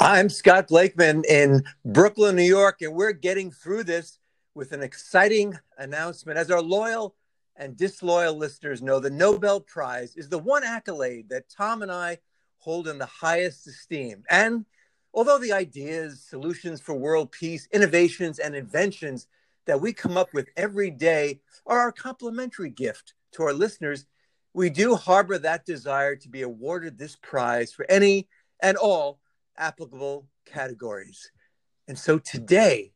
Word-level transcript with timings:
I'm 0.00 0.28
Scott 0.28 0.68
Blakeman 0.68 1.22
in 1.28 1.62
Brooklyn, 1.84 2.34
New 2.34 2.42
York, 2.42 2.82
and 2.82 2.94
we're 2.94 3.12
getting 3.12 3.52
through 3.52 3.84
this 3.84 4.18
with 4.54 4.72
an 4.72 4.82
exciting 4.82 5.56
announcement. 5.78 6.36
As 6.36 6.50
our 6.50 6.60
loyal 6.60 7.14
and 7.56 7.76
disloyal 7.76 8.36
listeners 8.36 8.82
know, 8.82 8.98
the 8.98 9.08
Nobel 9.08 9.60
Prize 9.60 10.16
is 10.16 10.28
the 10.28 10.38
one 10.38 10.64
accolade 10.64 11.28
that 11.28 11.48
Tom 11.48 11.80
and 11.80 11.92
I 11.92 12.18
hold 12.58 12.88
in 12.88 12.98
the 12.98 13.06
highest 13.06 13.68
esteem. 13.68 14.24
And 14.28 14.66
although 15.14 15.38
the 15.38 15.52
ideas, 15.52 16.20
solutions 16.28 16.80
for 16.80 16.94
world 16.94 17.30
peace, 17.30 17.68
innovations, 17.72 18.40
and 18.40 18.56
inventions 18.56 19.28
that 19.66 19.80
we 19.80 19.92
come 19.92 20.16
up 20.16 20.34
with 20.34 20.48
every 20.56 20.90
day 20.90 21.40
are 21.66 21.78
our 21.78 21.92
complimentary 21.92 22.70
gift 22.70 23.14
to 23.32 23.44
our 23.44 23.52
listeners, 23.52 24.06
we 24.54 24.70
do 24.70 24.96
harbor 24.96 25.38
that 25.38 25.64
desire 25.64 26.16
to 26.16 26.28
be 26.28 26.42
awarded 26.42 26.98
this 26.98 27.16
prize 27.16 27.72
for 27.72 27.86
any 27.88 28.28
and 28.60 28.76
all 28.76 29.20
applicable 29.56 30.26
categories. 30.46 31.30
And 31.88 31.98
so 31.98 32.18
today, 32.18 32.92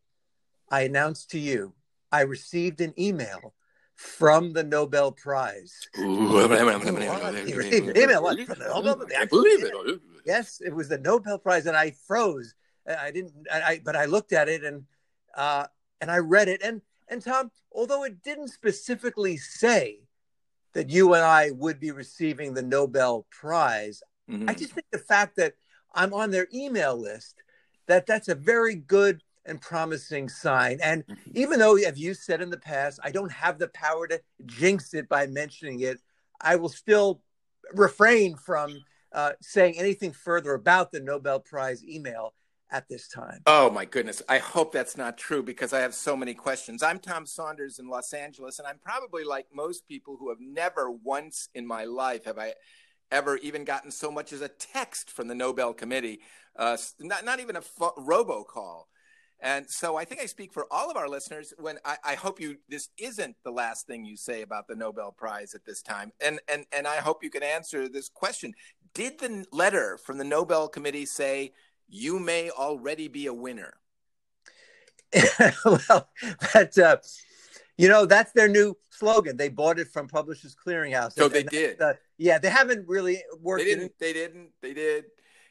I 0.70 0.82
announce 0.82 1.24
to 1.26 1.38
you, 1.38 1.74
I 2.10 2.22
received 2.22 2.80
an 2.80 2.94
email 2.98 3.54
from 3.96 4.52
the 4.52 4.62
Nobel 4.62 5.12
Prize. 5.12 5.88
email 7.96 8.22
what? 8.22 8.38
Nobel? 8.38 9.98
Yes, 10.24 10.60
it 10.64 10.74
was 10.74 10.88
the 10.88 10.98
Nobel 10.98 11.38
Prize, 11.38 11.66
and 11.66 11.76
I 11.76 11.92
froze. 12.06 12.54
I 12.86 13.10
didn't. 13.10 13.32
I 13.52 13.80
but 13.84 13.96
I 13.96 14.06
looked 14.06 14.32
at 14.32 14.48
it 14.48 14.64
and 14.64 14.84
uh, 15.36 15.66
and 16.00 16.10
I 16.10 16.18
read 16.18 16.48
it. 16.48 16.62
And 16.62 16.80
and 17.08 17.20
Tom, 17.20 17.50
although 17.72 18.04
it 18.04 18.22
didn't 18.22 18.48
specifically 18.48 19.36
say 19.36 20.00
that 20.74 20.90
you 20.90 21.14
and 21.14 21.24
I 21.24 21.50
would 21.50 21.80
be 21.80 21.90
receiving 21.90 22.54
the 22.54 22.62
Nobel 22.62 23.26
Prize, 23.30 24.02
mm-hmm. 24.30 24.48
I 24.48 24.54
just 24.54 24.72
think 24.72 24.86
the 24.92 24.98
fact 24.98 25.36
that 25.36 25.54
I'm 25.98 26.14
on 26.14 26.30
their 26.30 26.46
email 26.54 26.96
list, 26.96 27.42
that 27.88 28.06
that's 28.06 28.28
a 28.28 28.34
very 28.36 28.76
good 28.76 29.20
and 29.44 29.60
promising 29.60 30.28
sign. 30.28 30.78
And 30.80 31.04
mm-hmm. 31.04 31.30
even 31.34 31.58
though, 31.58 31.76
as 31.76 31.98
you 31.98 32.14
said 32.14 32.40
in 32.40 32.50
the 32.50 32.58
past, 32.58 33.00
I 33.02 33.10
don't 33.10 33.32
have 33.32 33.58
the 33.58 33.68
power 33.68 34.06
to 34.06 34.20
jinx 34.46 34.94
it 34.94 35.08
by 35.08 35.26
mentioning 35.26 35.80
it, 35.80 36.00
I 36.40 36.54
will 36.54 36.68
still 36.68 37.20
refrain 37.74 38.36
from 38.36 38.78
uh, 39.12 39.32
saying 39.40 39.74
anything 39.76 40.12
further 40.12 40.54
about 40.54 40.92
the 40.92 41.00
Nobel 41.00 41.40
Prize 41.40 41.84
email 41.84 42.32
at 42.70 42.88
this 42.88 43.08
time. 43.08 43.40
Oh 43.46 43.68
my 43.70 43.84
goodness. 43.84 44.22
I 44.28 44.38
hope 44.38 44.72
that's 44.72 44.96
not 44.96 45.18
true 45.18 45.42
because 45.42 45.72
I 45.72 45.80
have 45.80 45.94
so 45.94 46.16
many 46.16 46.34
questions. 46.34 46.82
I'm 46.82 47.00
Tom 47.00 47.26
Saunders 47.26 47.80
in 47.80 47.88
Los 47.88 48.12
Angeles, 48.12 48.60
and 48.60 48.68
I'm 48.68 48.78
probably 48.78 49.24
like 49.24 49.46
most 49.52 49.88
people 49.88 50.16
who 50.16 50.28
have 50.28 50.38
never 50.40 50.90
once 50.90 51.48
in 51.54 51.66
my 51.66 51.84
life 51.84 52.26
have 52.26 52.38
I 52.38 52.52
ever 53.10 53.36
even 53.38 53.64
gotten 53.64 53.90
so 53.90 54.10
much 54.10 54.32
as 54.32 54.40
a 54.40 54.48
text 54.48 55.10
from 55.10 55.28
the 55.28 55.34
Nobel 55.34 55.72
Committee, 55.72 56.20
uh, 56.56 56.76
not, 56.98 57.24
not 57.24 57.40
even 57.40 57.56
a 57.56 57.62
fo- 57.62 57.94
robocall. 57.98 58.84
And 59.40 59.70
so 59.70 59.96
I 59.96 60.04
think 60.04 60.20
I 60.20 60.26
speak 60.26 60.52
for 60.52 60.66
all 60.70 60.90
of 60.90 60.96
our 60.96 61.08
listeners 61.08 61.54
when 61.58 61.78
I, 61.84 61.96
I, 62.02 62.14
hope 62.16 62.40
you 62.40 62.56
this 62.68 62.88
isn't 62.98 63.36
the 63.44 63.52
last 63.52 63.86
thing 63.86 64.04
you 64.04 64.16
say 64.16 64.42
about 64.42 64.66
the 64.66 64.74
Nobel 64.74 65.12
Prize 65.12 65.54
at 65.54 65.64
this 65.64 65.80
time. 65.80 66.12
And 66.20 66.40
and 66.48 66.66
and 66.72 66.88
I 66.88 66.96
hope 66.96 67.22
you 67.22 67.30
can 67.30 67.44
answer 67.44 67.88
this 67.88 68.08
question. 68.08 68.54
Did 68.94 69.20
the 69.20 69.44
letter 69.52 69.96
from 69.96 70.18
the 70.18 70.24
Nobel 70.24 70.66
Committee 70.66 71.06
say 71.06 71.52
you 71.88 72.18
may 72.18 72.50
already 72.50 73.06
be 73.06 73.26
a 73.26 73.34
winner? 73.34 73.74
well, 75.64 76.08
that 76.52 76.76
uh, 76.76 76.96
you 77.78 77.88
know, 77.88 78.04
that's 78.04 78.32
their 78.32 78.48
new 78.48 78.76
slogan. 78.90 79.36
They 79.36 79.48
bought 79.48 79.78
it 79.78 79.88
from 79.88 80.08
Publishers 80.08 80.54
Clearinghouse. 80.54 81.12
So 81.12 81.26
and, 81.26 81.32
they 81.32 81.44
did. 81.44 81.80
Uh, 81.80 81.94
yeah, 82.18 82.38
they 82.38 82.50
haven't 82.50 82.86
really 82.88 83.22
worked. 83.40 83.62
They 83.62 83.70
didn't. 83.70 83.84
In, 83.84 83.90
they 84.00 84.12
didn't. 84.12 84.50
They 84.60 84.74
did. 84.74 85.04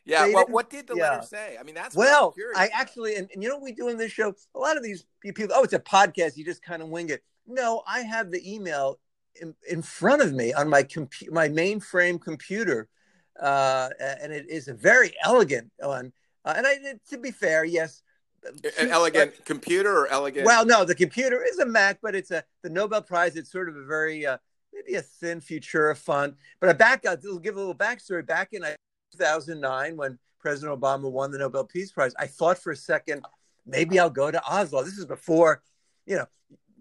Yeah. 0.05 0.27
They 0.27 0.33
well, 0.33 0.45
what 0.49 0.69
did 0.69 0.87
the 0.87 0.95
yeah. 0.95 1.11
letter 1.11 1.25
say? 1.25 1.57
I 1.59 1.63
mean, 1.63 1.73
that's 1.73 1.95
well. 1.95 2.35
I 2.55 2.69
actually, 2.73 3.15
and, 3.15 3.29
and, 3.33 3.41
you 3.41 3.49
know, 3.49 3.55
what 3.55 3.63
we 3.63 3.71
do 3.71 3.87
in 3.87 3.97
this 3.97 4.11
show. 4.11 4.33
A 4.55 4.59
lot 4.59 4.75
of 4.77 4.83
these 4.83 5.05
people. 5.21 5.47
Oh, 5.55 5.63
it's 5.63 5.73
a 5.73 5.79
podcast. 5.79 6.35
You 6.35 6.45
just 6.45 6.61
kind 6.61 6.81
of 6.81 6.89
wing 6.89 7.09
it. 7.09 7.23
No, 7.47 7.81
I 7.87 8.01
have 8.01 8.29
the 8.29 8.53
email 8.53 8.99
in, 9.41 9.55
in 9.69 9.81
front 9.81 10.21
of 10.21 10.33
me 10.33 10.53
on 10.53 10.69
my 10.69 10.83
compu- 10.83 11.31
my 11.31 11.47
mainframe 11.47 12.21
computer, 12.21 12.89
uh, 13.41 13.89
and 13.99 14.33
it 14.33 14.49
is 14.49 14.67
a 14.67 14.73
very 14.73 15.13
elegant 15.23 15.71
one. 15.77 16.11
Uh, 16.43 16.53
and 16.57 16.67
I, 16.67 16.75
to 17.09 17.17
be 17.17 17.31
fair, 17.31 17.63
yes, 17.63 18.01
an 18.79 18.89
elegant 18.89 19.45
computer 19.45 19.91
or 19.95 20.07
elegant? 20.07 20.45
Well, 20.45 20.65
no, 20.65 20.85
the 20.85 20.95
computer 20.95 21.43
is 21.43 21.59
a 21.59 21.65
Mac, 21.65 21.99
but 22.01 22.15
it's 22.15 22.31
a 22.31 22.43
the 22.63 22.69
Nobel 22.69 23.01
Prize. 23.01 23.35
It's 23.35 23.51
sort 23.51 23.69
of 23.69 23.75
a 23.75 23.85
very 23.85 24.25
uh, 24.25 24.37
maybe 24.73 24.95
a 24.95 25.01
thin 25.01 25.41
Futura 25.41 25.95
font. 25.95 26.35
But 26.59 26.69
I 26.69 26.73
back 26.73 27.05
I'll 27.05 27.17
give 27.39 27.55
a 27.55 27.59
little 27.59 27.75
backstory. 27.75 28.25
Back 28.25 28.53
in 28.53 28.63
uh, 28.63 28.73
2009, 29.13 29.97
when 29.97 30.19
President 30.39 30.79
Obama 30.79 31.11
won 31.11 31.31
the 31.31 31.39
Nobel 31.39 31.65
Peace 31.65 31.91
Prize, 31.91 32.13
I 32.17 32.27
thought 32.27 32.57
for 32.57 32.71
a 32.71 32.75
second 32.75 33.25
maybe 33.65 33.99
I'll 33.99 34.09
go 34.09 34.31
to 34.31 34.41
Oslo. 34.45 34.83
This 34.83 34.97
is 34.97 35.05
before, 35.05 35.61
you 36.05 36.15
know, 36.15 36.25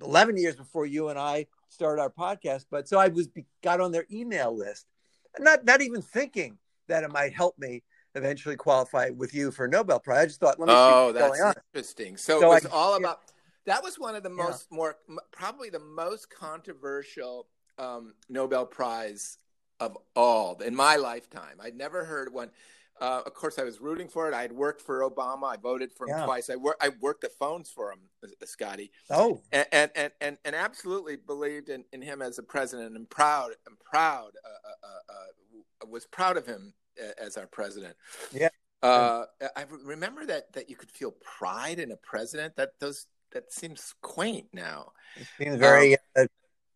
11 0.03 0.37
years 0.37 0.56
before 0.56 0.87
you 0.87 1.09
and 1.09 1.19
I 1.19 1.47
started 1.69 2.00
our 2.00 2.11
podcast. 2.11 2.67
But 2.71 2.88
so 2.88 2.99
I 2.99 3.09
was 3.09 3.28
got 3.62 3.81
on 3.81 3.93
their 3.93 4.06
email 4.11 4.56
list, 4.56 4.87
not 5.38 5.65
not 5.65 5.83
even 5.83 6.03
thinking 6.03 6.59
that 6.88 7.05
it 7.05 7.12
might 7.12 7.33
help 7.33 7.59
me 7.59 7.83
eventually 8.16 8.56
qualify 8.56 9.10
with 9.10 9.34
you 9.34 9.50
for 9.50 9.66
a 9.66 9.69
Nobel 9.69 10.00
Prize. 10.00 10.22
I 10.22 10.27
just 10.27 10.41
thought, 10.41 10.59
let 10.59 10.69
me 10.69 10.75
oh, 10.77 11.12
see 11.12 11.21
what's 11.21 11.41
that's 11.41 11.59
interesting. 11.75 12.16
So, 12.16 12.41
so, 12.41 12.47
it 12.47 12.54
was 12.54 12.66
I, 12.66 12.71
all 12.71 12.97
about. 12.97 13.21
That 13.66 13.82
was 13.82 13.99
one 13.99 14.15
of 14.15 14.22
the 14.22 14.31
most 14.31 14.69
yeah. 14.71 14.77
more 14.77 14.97
probably 15.32 15.71
the 15.71 15.81
most 15.81 16.31
controversial 16.31 17.49
um, 17.78 18.15
Nobel 18.28 18.65
Prize 18.65 19.38
of 19.81 19.97
all 20.15 20.60
in 20.60 20.75
my 20.75 20.97
lifetime. 20.97 21.60
I'd 21.60 21.76
never 21.76 22.05
heard 22.05 22.32
one. 22.32 22.50
Uh, 22.99 23.21
of 23.26 23.34
course, 23.34 23.59
I 23.59 23.65
was 23.65 23.78
rooting 23.78 24.09
for 24.09 24.26
it. 24.26 24.32
I 24.32 24.41
had 24.41 24.53
worked 24.53 24.81
for 24.81 25.00
Obama. 25.00 25.53
I 25.53 25.56
voted 25.59 25.93
for 25.93 26.06
him 26.09 26.16
yeah. 26.16 26.25
twice. 26.25 26.49
I, 26.49 26.56
wor- 26.56 26.78
I 26.81 26.93
worked 27.00 27.21
the 27.21 27.28
phones 27.28 27.71
for 27.71 27.93
him, 27.93 27.99
uh, 28.25 28.47
Scotty. 28.47 28.91
Oh, 29.10 29.43
and 29.53 29.91
and 29.94 30.12
and, 30.21 30.38
and 30.44 30.55
absolutely 30.55 31.16
believed 31.16 31.69
in, 31.69 31.84
in 31.93 32.00
him 32.00 32.22
as 32.22 32.38
a 32.38 32.43
president, 32.43 32.97
and 32.97 33.10
proud 33.10 33.50
and 33.66 33.78
proud 33.81 34.31
uh, 34.43 34.69
uh, 34.69 34.88
uh, 34.88 35.12
uh 35.12 35.87
was 35.91 36.06
proud 36.06 36.38
of 36.38 36.47
him 36.47 36.72
as 37.19 37.37
our 37.37 37.47
president. 37.47 37.97
Yeah. 38.33 38.49
Uh, 38.83 39.25
I 39.57 39.65
remember 39.84 40.27
that 40.27 40.53
that 40.53 40.69
you 40.71 40.77
could 40.77 40.91
feel 40.91 41.12
pride 41.23 41.79
in 41.79 41.93
a 41.93 41.97
president. 41.97 42.57
That 42.57 42.71
those 42.79 43.07
that 43.33 43.53
seems 43.53 43.95
quaint 44.03 44.47
now. 44.53 44.93
It 45.17 45.27
seems 45.39 45.56
very 45.56 45.95
um, 45.95 46.01
uh, 46.17 46.23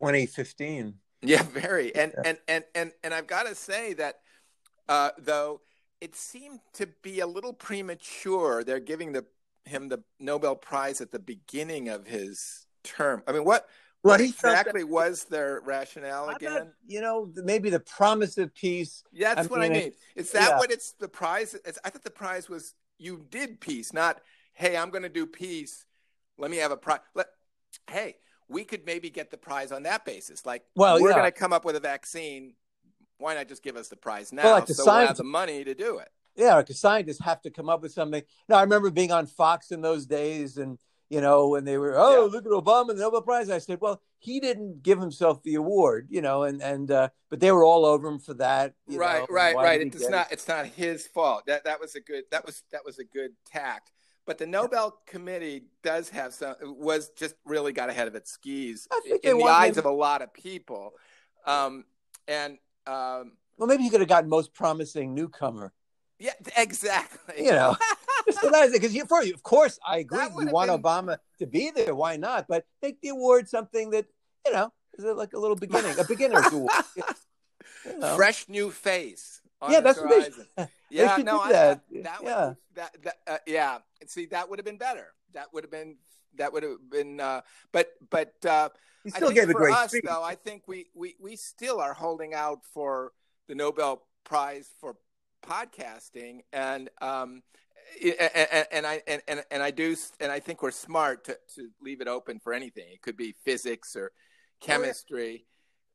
2015. 0.00 0.94
Yeah, 1.22 1.42
very. 1.42 1.94
And 1.94 2.12
yeah. 2.16 2.22
and 2.24 2.38
and 2.48 2.64
and 2.74 2.92
and 3.04 3.14
I've 3.14 3.26
got 3.26 3.46
to 3.46 3.54
say 3.54 3.92
that 3.94 4.20
uh, 4.88 5.10
though 5.18 5.60
it 6.00 6.16
seemed 6.16 6.60
to 6.74 6.86
be 7.02 7.20
a 7.20 7.26
little 7.26 7.52
premature. 7.52 8.64
They're 8.64 8.80
giving 8.80 9.12
the 9.12 9.26
him 9.64 9.88
the 9.88 10.02
Nobel 10.18 10.56
Prize 10.56 11.00
at 11.00 11.12
the 11.12 11.18
beginning 11.18 11.88
of 11.88 12.06
his 12.06 12.66
term. 12.82 13.22
I 13.26 13.32
mean, 13.32 13.44
what 13.44 13.68
what 14.02 14.20
exactly 14.20 14.84
was 14.98 15.24
their 15.24 15.60
rationale 15.64 16.30
again? 16.30 16.72
you 16.86 17.00
know, 17.00 17.30
maybe 17.36 17.70
the 17.70 17.80
promise 17.80 18.38
of 18.38 18.54
peace. 18.54 19.02
Yeah, 19.12 19.34
that's 19.34 19.48
I 19.48 19.50
what 19.50 19.60
mean, 19.60 19.72
I 19.72 19.74
mean. 19.74 19.92
Is 20.16 20.32
that 20.32 20.50
yeah. 20.50 20.58
what 20.58 20.70
it's 20.70 20.92
the 20.92 21.08
prize? 21.08 21.54
It's, 21.64 21.78
I 21.84 21.90
thought 21.90 22.04
the 22.04 22.10
prize 22.10 22.48
was 22.48 22.74
you 22.98 23.26
did 23.30 23.60
peace, 23.60 23.92
not 23.92 24.20
hey, 24.60 24.76
I'm 24.76 24.90
going 24.90 25.02
to 25.02 25.08
do 25.08 25.26
peace. 25.26 25.86
Let 26.38 26.50
me 26.50 26.58
have 26.58 26.70
a 26.70 26.76
prize. 26.76 27.00
Hey, 27.88 28.16
we 28.48 28.64
could 28.64 28.84
maybe 28.84 29.10
get 29.10 29.30
the 29.30 29.36
prize 29.36 29.72
on 29.72 29.84
that 29.84 30.04
basis. 30.04 30.44
Like, 30.44 30.64
well, 30.74 31.00
we're 31.00 31.10
yeah. 31.10 31.16
going 31.16 31.32
to 31.32 31.38
come 31.38 31.52
up 31.52 31.64
with 31.64 31.76
a 31.76 31.80
vaccine. 31.80 32.54
Why 33.18 33.34
not 33.34 33.48
just 33.48 33.62
give 33.62 33.76
us 33.76 33.88
the 33.88 33.96
prize 33.96 34.32
now? 34.32 34.44
Well, 34.44 34.54
like 34.54 34.68
so 34.68 34.84
we'll 34.84 35.06
have 35.06 35.16
the 35.16 35.24
money 35.24 35.64
to 35.64 35.74
do 35.74 35.98
it. 35.98 36.08
Yeah, 36.36 36.54
like 36.54 36.68
scientists 36.68 37.20
have 37.20 37.42
to 37.42 37.50
come 37.50 37.68
up 37.68 37.82
with 37.82 37.92
something. 37.92 38.22
No, 38.48 38.56
I 38.56 38.62
remember 38.62 38.90
being 38.90 39.12
on 39.12 39.26
Fox 39.26 39.72
in 39.72 39.82
those 39.82 40.06
days 40.06 40.56
and 40.56 40.78
you 41.10 41.20
know, 41.20 41.48
when 41.48 41.64
they 41.64 41.76
were, 41.76 41.98
oh, 41.98 42.26
yeah. 42.26 42.32
look 42.32 42.46
at 42.46 42.52
Obama, 42.52 42.90
and 42.90 42.98
the 42.98 43.02
Nobel 43.02 43.22
Prize. 43.22 43.50
I 43.50 43.58
said, 43.58 43.80
well, 43.80 44.00
he 44.20 44.38
didn't 44.38 44.82
give 44.82 45.00
himself 45.00 45.42
the 45.42 45.56
award, 45.56 46.06
you 46.08 46.22
know, 46.22 46.44
and 46.44 46.62
and 46.62 46.90
uh, 46.90 47.08
but 47.28 47.40
they 47.40 47.50
were 47.50 47.64
all 47.64 47.84
over 47.84 48.06
him 48.08 48.20
for 48.20 48.34
that. 48.34 48.74
right, 48.86 49.20
know, 49.20 49.26
right, 49.28 49.56
right. 49.56 49.80
It's 49.80 50.08
not 50.08 50.30
it? 50.30 50.34
it's 50.34 50.46
not 50.46 50.66
his 50.66 51.06
fault. 51.08 51.46
That 51.46 51.64
that 51.64 51.80
was 51.80 51.96
a 51.96 52.00
good 52.00 52.24
that 52.30 52.46
was 52.46 52.62
that 52.70 52.84
was 52.84 52.98
a 52.98 53.04
good 53.04 53.32
tact. 53.44 53.90
But 54.26 54.38
the 54.38 54.46
Nobel 54.46 54.98
Committee 55.06 55.64
does 55.82 56.10
have 56.10 56.32
some 56.32 56.54
was 56.62 57.10
just 57.16 57.34
really 57.44 57.72
got 57.72 57.90
ahead 57.90 58.06
of 58.06 58.14
its 58.14 58.30
skis 58.30 58.86
in 59.24 59.38
the 59.38 59.44
eyes 59.44 59.76
him. 59.76 59.80
of 59.80 59.84
a 59.86 59.90
lot 59.90 60.22
of 60.22 60.32
people, 60.32 60.92
um, 61.46 61.84
and 62.28 62.58
um, 62.86 63.32
well, 63.56 63.66
maybe 63.66 63.82
he 63.82 63.90
could 63.90 64.00
have 64.00 64.08
gotten 64.08 64.30
most 64.30 64.54
promising 64.54 65.14
newcomer. 65.14 65.72
Yeah, 66.20 66.34
exactly. 66.56 67.44
You 67.44 67.52
know. 67.52 67.76
because 68.42 68.94
you, 68.94 69.04
for 69.06 69.22
you, 69.22 69.34
of 69.34 69.42
course, 69.42 69.78
I 69.86 69.98
agree. 69.98 70.24
You 70.38 70.46
want 70.50 70.70
been... 70.70 70.82
Obama 70.82 71.18
to 71.38 71.46
be 71.46 71.70
there. 71.70 71.94
Why 71.94 72.16
not? 72.16 72.46
But 72.48 72.64
make 72.82 73.00
the 73.00 73.08
award 73.08 73.48
something 73.48 73.90
that 73.90 74.06
you 74.46 74.52
know 74.52 74.72
is 74.98 75.04
like 75.04 75.32
a 75.32 75.38
little 75.38 75.56
beginning, 75.56 75.98
a 75.98 76.04
beginner's 76.04 76.46
award. 76.52 76.70
You 76.96 77.02
know. 77.98 78.16
Fresh 78.16 78.48
new 78.48 78.70
face. 78.70 79.40
yeah, 79.68 79.80
that's 79.80 80.00
what 80.00 80.32
they, 80.56 80.68
yeah, 80.90 81.16
they 81.16 81.22
no, 81.22 81.48
that. 81.48 81.80
I, 81.94 82.00
that, 82.02 82.18
yeah, 82.22 82.46
would, 82.46 82.56
that, 82.74 82.96
that 83.02 83.16
uh, 83.26 83.38
yeah. 83.46 83.78
See, 84.06 84.26
that 84.26 84.48
would 84.48 84.58
have 84.58 84.66
been 84.66 84.78
better. 84.78 85.08
That 85.34 85.52
would 85.52 85.64
have 85.64 85.70
been 85.70 85.96
that 86.36 86.52
would 86.52 86.62
have 86.62 86.90
been. 86.90 87.20
Uh, 87.20 87.42
but 87.72 87.92
but 88.10 88.34
uh, 88.46 88.70
he 89.04 89.10
still 89.10 89.30
gave 89.30 89.48
a 89.48 89.54
great 89.54 89.74
us, 89.74 89.90
speech. 89.90 90.04
Though 90.06 90.22
I 90.22 90.34
think 90.34 90.64
we 90.66 90.86
we 90.94 91.16
we 91.20 91.36
still 91.36 91.80
are 91.80 91.94
holding 91.94 92.34
out 92.34 92.60
for 92.72 93.12
the 93.48 93.54
Nobel 93.54 94.02
Prize 94.24 94.70
for 94.80 94.96
podcasting 95.42 96.40
and 96.52 96.90
um 97.00 97.42
and, 98.02 98.66
and 98.72 98.86
I 98.86 99.02
and, 99.06 99.22
and 99.28 99.44
and 99.50 99.62
I 99.62 99.70
do 99.70 99.96
and 100.20 100.30
I 100.32 100.40
think 100.40 100.62
we're 100.62 100.70
smart 100.70 101.24
to 101.24 101.38
to 101.56 101.68
leave 101.80 102.00
it 102.00 102.08
open 102.08 102.38
for 102.38 102.52
anything. 102.52 102.86
It 102.92 103.02
could 103.02 103.16
be 103.16 103.34
physics 103.44 103.96
or 103.96 104.12
chemistry. 104.60 105.46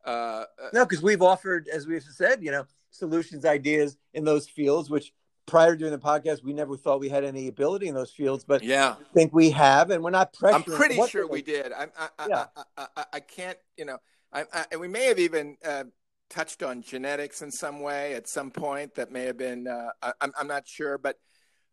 Uh, 0.06 0.10
uh, 0.10 0.70
no, 0.74 0.86
because 0.86 1.02
we've 1.02 1.22
offered, 1.22 1.68
as 1.68 1.88
we've 1.88 2.04
said, 2.04 2.44
you 2.44 2.52
know, 2.52 2.66
solutions, 2.92 3.46
ideas 3.46 3.98
in 4.14 4.24
those 4.24 4.48
fields, 4.48 4.90
which 4.90 5.12
prior 5.46 5.74
to 5.74 5.78
doing 5.78 5.92
the 5.92 5.98
podcast, 5.98 6.44
we 6.44 6.54
never 6.54 6.78
thought 6.78 7.00
we 7.00 7.10
had 7.10 7.24
any 7.24 7.48
ability 7.48 7.88
in 7.88 7.96
those 7.96 8.12
fields, 8.12 8.44
but 8.44 8.64
yeah, 8.64 8.96
I 9.00 9.14
think 9.14 9.34
we 9.34 9.52
have, 9.52 9.90
and 9.92 10.04
we're 10.04 10.12
not 10.12 10.34
pressuring. 10.34 10.54
I'm 10.54 10.64
pretty 10.64 11.08
sure 11.08 11.28
we 11.28 11.42
did. 11.42 11.72
I, 11.72 11.88
I, 11.98 12.28
yeah. 12.28 12.46
I, 12.78 12.88
I, 12.96 13.06
I, 13.14 13.20
can't, 13.20 13.58
you 13.78 13.86
know, 13.86 13.98
I, 14.32 14.46
I, 14.72 14.76
we 14.76 14.88
may 14.88 15.06
have 15.06 15.20
even 15.20 15.58
uh, 15.66 15.86
touched 16.30 16.64
on 16.64 16.82
genetics 16.82 17.42
in 17.42 17.52
some 17.52 17.80
way 17.80 18.14
at 18.14 18.28
some 18.28 18.52
point. 18.52 18.96
That 18.96 19.12
may 19.12 19.24
have 19.24 19.38
been. 19.38 19.68
Uh, 19.68 19.90
I, 20.02 20.14
I'm 20.22 20.48
not 20.48 20.68
sure, 20.68 20.98
but 20.98 21.18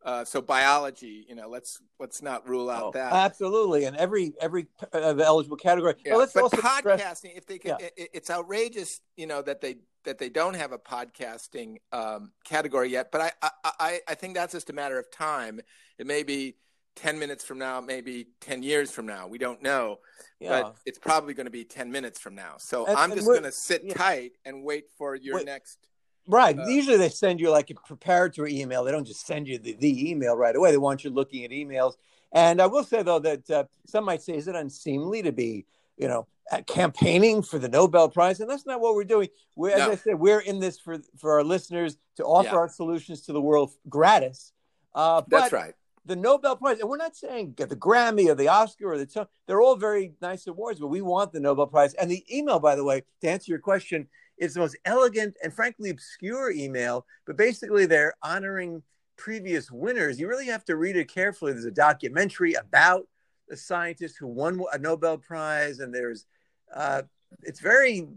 uh, 0.04 0.24
so 0.24 0.40
biology, 0.42 1.24
you 1.28 1.34
know, 1.34 1.48
let's 1.48 1.80
let's 2.00 2.22
not 2.22 2.48
rule 2.48 2.68
out 2.68 2.82
oh, 2.82 2.90
that. 2.92 3.12
Absolutely, 3.12 3.84
and 3.84 3.96
every 3.96 4.32
every 4.40 4.66
uh, 4.92 4.98
eligible 4.98 5.56
category. 5.56 5.94
Yeah. 6.04 6.16
Well, 6.16 6.28
but 6.34 6.52
podcasting, 6.52 6.78
stress... 6.78 7.24
if 7.24 7.46
they 7.46 7.58
can, 7.58 7.76
yeah. 7.78 7.88
it, 7.96 8.10
it's 8.12 8.30
outrageous, 8.30 9.00
you 9.16 9.26
know, 9.26 9.42
that 9.42 9.60
they 9.60 9.76
that 10.04 10.18
they 10.18 10.28
don't 10.28 10.54
have 10.54 10.72
a 10.72 10.78
podcasting 10.78 11.76
um, 11.92 12.32
category 12.44 12.90
yet. 12.90 13.12
But 13.12 13.32
I, 13.42 13.50
I 13.64 14.00
I 14.08 14.14
think 14.14 14.34
that's 14.34 14.52
just 14.52 14.70
a 14.70 14.72
matter 14.72 14.98
of 14.98 15.10
time. 15.10 15.60
It 15.98 16.06
may 16.06 16.24
be 16.24 16.56
ten 16.96 17.18
minutes 17.18 17.44
from 17.44 17.58
now, 17.58 17.80
maybe 17.80 18.26
ten 18.40 18.62
years 18.62 18.90
from 18.90 19.06
now. 19.06 19.28
We 19.28 19.38
don't 19.38 19.62
know, 19.62 20.00
yeah. 20.40 20.62
but 20.62 20.76
it's 20.84 20.98
probably 20.98 21.34
going 21.34 21.46
to 21.46 21.52
be 21.52 21.64
ten 21.64 21.92
minutes 21.92 22.18
from 22.18 22.34
now. 22.34 22.54
So 22.58 22.86
and, 22.86 22.96
I'm 22.96 23.12
just 23.14 23.26
going 23.26 23.44
to 23.44 23.52
sit 23.52 23.88
tight 23.94 24.32
and 24.44 24.64
wait 24.64 24.86
for 24.98 25.14
your 25.14 25.36
wait. 25.36 25.46
next 25.46 25.78
Right. 26.26 26.58
Uh, 26.58 26.66
Usually 26.66 26.96
they 26.96 27.08
send 27.08 27.40
you 27.40 27.50
like 27.50 27.70
a 27.70 27.74
preparatory 27.74 28.60
email. 28.60 28.84
They 28.84 28.92
don't 28.92 29.06
just 29.06 29.26
send 29.26 29.48
you 29.48 29.58
the, 29.58 29.74
the 29.74 30.10
email 30.10 30.36
right 30.36 30.54
away. 30.54 30.70
They 30.70 30.78
want 30.78 31.04
you 31.04 31.10
looking 31.10 31.44
at 31.44 31.50
emails. 31.50 31.94
And 32.32 32.62
I 32.62 32.66
will 32.66 32.84
say 32.84 33.02
though 33.02 33.18
that 33.20 33.50
uh, 33.50 33.64
some 33.86 34.04
might 34.04 34.22
say, 34.22 34.36
is 34.36 34.48
it 34.48 34.54
unseemly 34.54 35.22
to 35.22 35.32
be, 35.32 35.66
you 35.96 36.08
know, 36.08 36.26
campaigning 36.66 37.42
for 37.42 37.58
the 37.58 37.68
Nobel 37.68 38.08
Prize? 38.08 38.40
And 38.40 38.48
that's 38.48 38.66
not 38.66 38.80
what 38.80 38.94
we're 38.94 39.04
doing. 39.04 39.28
We're, 39.56 39.76
no. 39.76 39.90
as 39.90 39.90
I 39.90 40.02
said, 40.02 40.14
we're 40.18 40.40
in 40.40 40.60
this 40.60 40.78
for 40.78 40.98
for 41.18 41.32
our 41.32 41.44
listeners 41.44 41.96
to 42.16 42.24
offer 42.24 42.48
yeah. 42.48 42.56
our 42.56 42.68
solutions 42.68 43.22
to 43.22 43.32
the 43.32 43.40
world 43.40 43.72
gratis. 43.88 44.52
Uh, 44.94 45.22
that's 45.28 45.52
right. 45.52 45.74
The 46.04 46.16
Nobel 46.16 46.56
Prize, 46.56 46.80
and 46.80 46.90
we're 46.90 46.96
not 46.96 47.14
saying 47.14 47.54
the 47.56 47.76
Grammy 47.76 48.28
or 48.28 48.34
the 48.34 48.48
Oscar 48.48 48.92
or 48.92 48.98
the 48.98 49.28
they're 49.46 49.62
all 49.62 49.76
very 49.76 50.14
nice 50.20 50.46
awards, 50.48 50.80
but 50.80 50.88
we 50.88 51.00
want 51.00 51.32
the 51.32 51.38
Nobel 51.38 51.68
Prize. 51.68 51.94
And 51.94 52.10
the 52.10 52.24
email, 52.34 52.58
by 52.58 52.74
the 52.74 52.82
way, 52.82 53.04
to 53.20 53.28
answer 53.28 53.52
your 53.52 53.60
question, 53.60 54.08
it's 54.38 54.54
the 54.54 54.60
most 54.60 54.76
elegant 54.84 55.36
and 55.42 55.52
frankly 55.52 55.90
obscure 55.90 56.50
email, 56.50 57.06
but 57.26 57.36
basically 57.36 57.86
they're 57.86 58.14
honoring 58.22 58.82
previous 59.16 59.70
winners. 59.70 60.18
You 60.18 60.28
really 60.28 60.46
have 60.46 60.64
to 60.66 60.76
read 60.76 60.96
it 60.96 61.12
carefully. 61.12 61.52
There's 61.52 61.64
a 61.64 61.70
documentary 61.70 62.54
about 62.54 63.06
a 63.50 63.56
scientist 63.56 64.16
who 64.18 64.26
won 64.26 64.62
a 64.72 64.78
Nobel 64.78 65.18
Prize, 65.18 65.78
and 65.78 65.94
there's 65.94 66.26
uh, 66.74 67.02
it's 67.42 67.60
very 67.60 68.08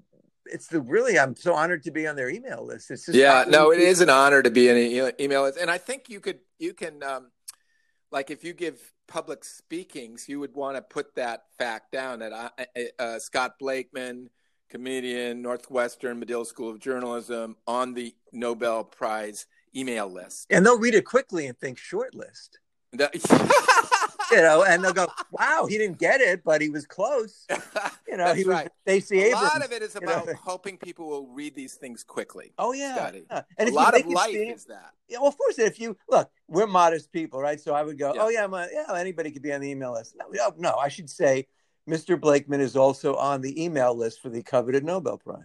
it's 0.46 0.68
the 0.68 0.82
really 0.82 1.20
I'm 1.20 1.36
so 1.36 1.54
honored 1.54 1.84
to 1.84 1.92
be 1.92 2.08
on 2.08 2.16
their 2.16 2.30
email 2.30 2.66
list. 2.66 2.92
It's 2.92 3.06
just 3.06 3.18
yeah, 3.18 3.46
no, 3.48 3.72
it 3.72 3.80
is 3.80 4.02
an 4.02 4.10
honor 4.10 4.42
to 4.42 4.50
be 4.50 4.70
in 4.70 4.78
an 4.78 5.14
email 5.20 5.44
list, 5.44 5.60
and 5.60 5.70
I 5.70 5.78
think 5.78 6.10
you 6.10 6.20
could 6.20 6.40
you 6.60 6.74
can 6.74 7.04
um, 7.04 7.32
like 8.12 8.32
if 8.32 8.44
you 8.44 8.54
give 8.54 8.80
public 9.08 9.44
speakings, 9.44 10.28
you 10.28 10.40
would 10.40 10.56
want 10.56 10.78
to 10.78 10.82
put 10.82 11.16
that 11.16 11.44
fact 11.58 11.92
down 11.92 12.20
that 12.20 12.34
I, 12.34 12.90
uh, 12.98 13.20
Scott 13.20 13.60
Blakeman 13.60 14.30
comedian, 14.76 15.42
Northwestern 15.42 16.20
Medill 16.20 16.44
School 16.44 16.70
of 16.70 16.80
Journalism, 16.80 17.56
on 17.66 17.94
the 17.94 18.14
Nobel 18.34 18.84
Prize 18.84 19.48
email 19.74 20.12
list. 20.12 20.48
And 20.50 20.66
they'll 20.66 20.78
read 20.78 20.96
it 20.96 21.06
quickly 21.06 21.48
and 21.48 21.58
think 21.58 21.78
short 21.78 22.14
list. 22.14 22.60
You 24.32 24.38
know, 24.38 24.64
and 24.64 24.84
they'll 24.84 24.92
go, 24.92 25.06
"Wow, 25.32 25.68
he 25.70 25.78
didn't 25.78 26.00
get 26.00 26.20
it, 26.20 26.44
but 26.44 26.60
he 26.60 26.70
was 26.70 26.86
close." 26.88 27.46
You 28.08 28.18
know, 28.18 28.34
he 28.34 28.44
was 28.44 28.48
right. 28.48 28.70
Stacey 28.82 29.20
Abrams. 29.20 29.42
A 29.42 29.46
lot 29.46 29.66
of 29.66 29.72
it 29.72 29.82
is 29.82 29.96
about 29.96 30.26
you 30.26 30.34
know? 30.34 30.40
hoping 30.42 30.78
people 30.78 31.08
will 31.08 31.28
read 31.28 31.54
these 31.54 31.76
things 31.76 32.04
quickly. 32.04 32.54
Oh 32.58 32.72
yeah, 32.72 33.12
yeah. 33.30 33.42
and 33.58 33.70
a 33.70 33.72
lot 33.74 34.00
of 34.00 34.06
life 34.08 34.34
is 34.34 34.66
that. 34.66 34.92
Yeah, 35.10 35.20
well, 35.20 35.28
of 35.28 35.38
course, 35.38 35.60
if 35.60 35.80
you 35.80 35.98
look, 36.10 36.30
we're 36.48 36.68
modest 36.68 37.12
people, 37.12 37.40
right? 37.42 37.60
So 37.60 37.74
I 37.74 37.84
would 37.84 37.98
go, 37.98 38.14
yeah. 38.16 38.22
"Oh 38.22 38.30
yeah, 38.30 38.48
my, 38.48 38.68
yeah, 38.72 38.96
anybody 38.96 39.32
could 39.32 39.42
be 39.42 39.52
on 39.54 39.62
the 39.62 39.70
email 39.70 39.94
list." 39.94 40.16
No, 40.18 40.26
oh, 40.42 40.54
no, 40.58 40.76
I 40.76 40.88
should 40.88 41.10
say 41.10 41.48
Mr. 41.90 42.20
Blakeman 42.20 42.62
is 42.62 42.76
also 42.76 43.16
on 43.16 43.42
the 43.42 43.64
email 43.64 43.96
list 43.96 44.22
for 44.22 44.30
the 44.30 44.42
coveted 44.42 44.84
Nobel 44.84 45.18
Prize. 45.18 45.44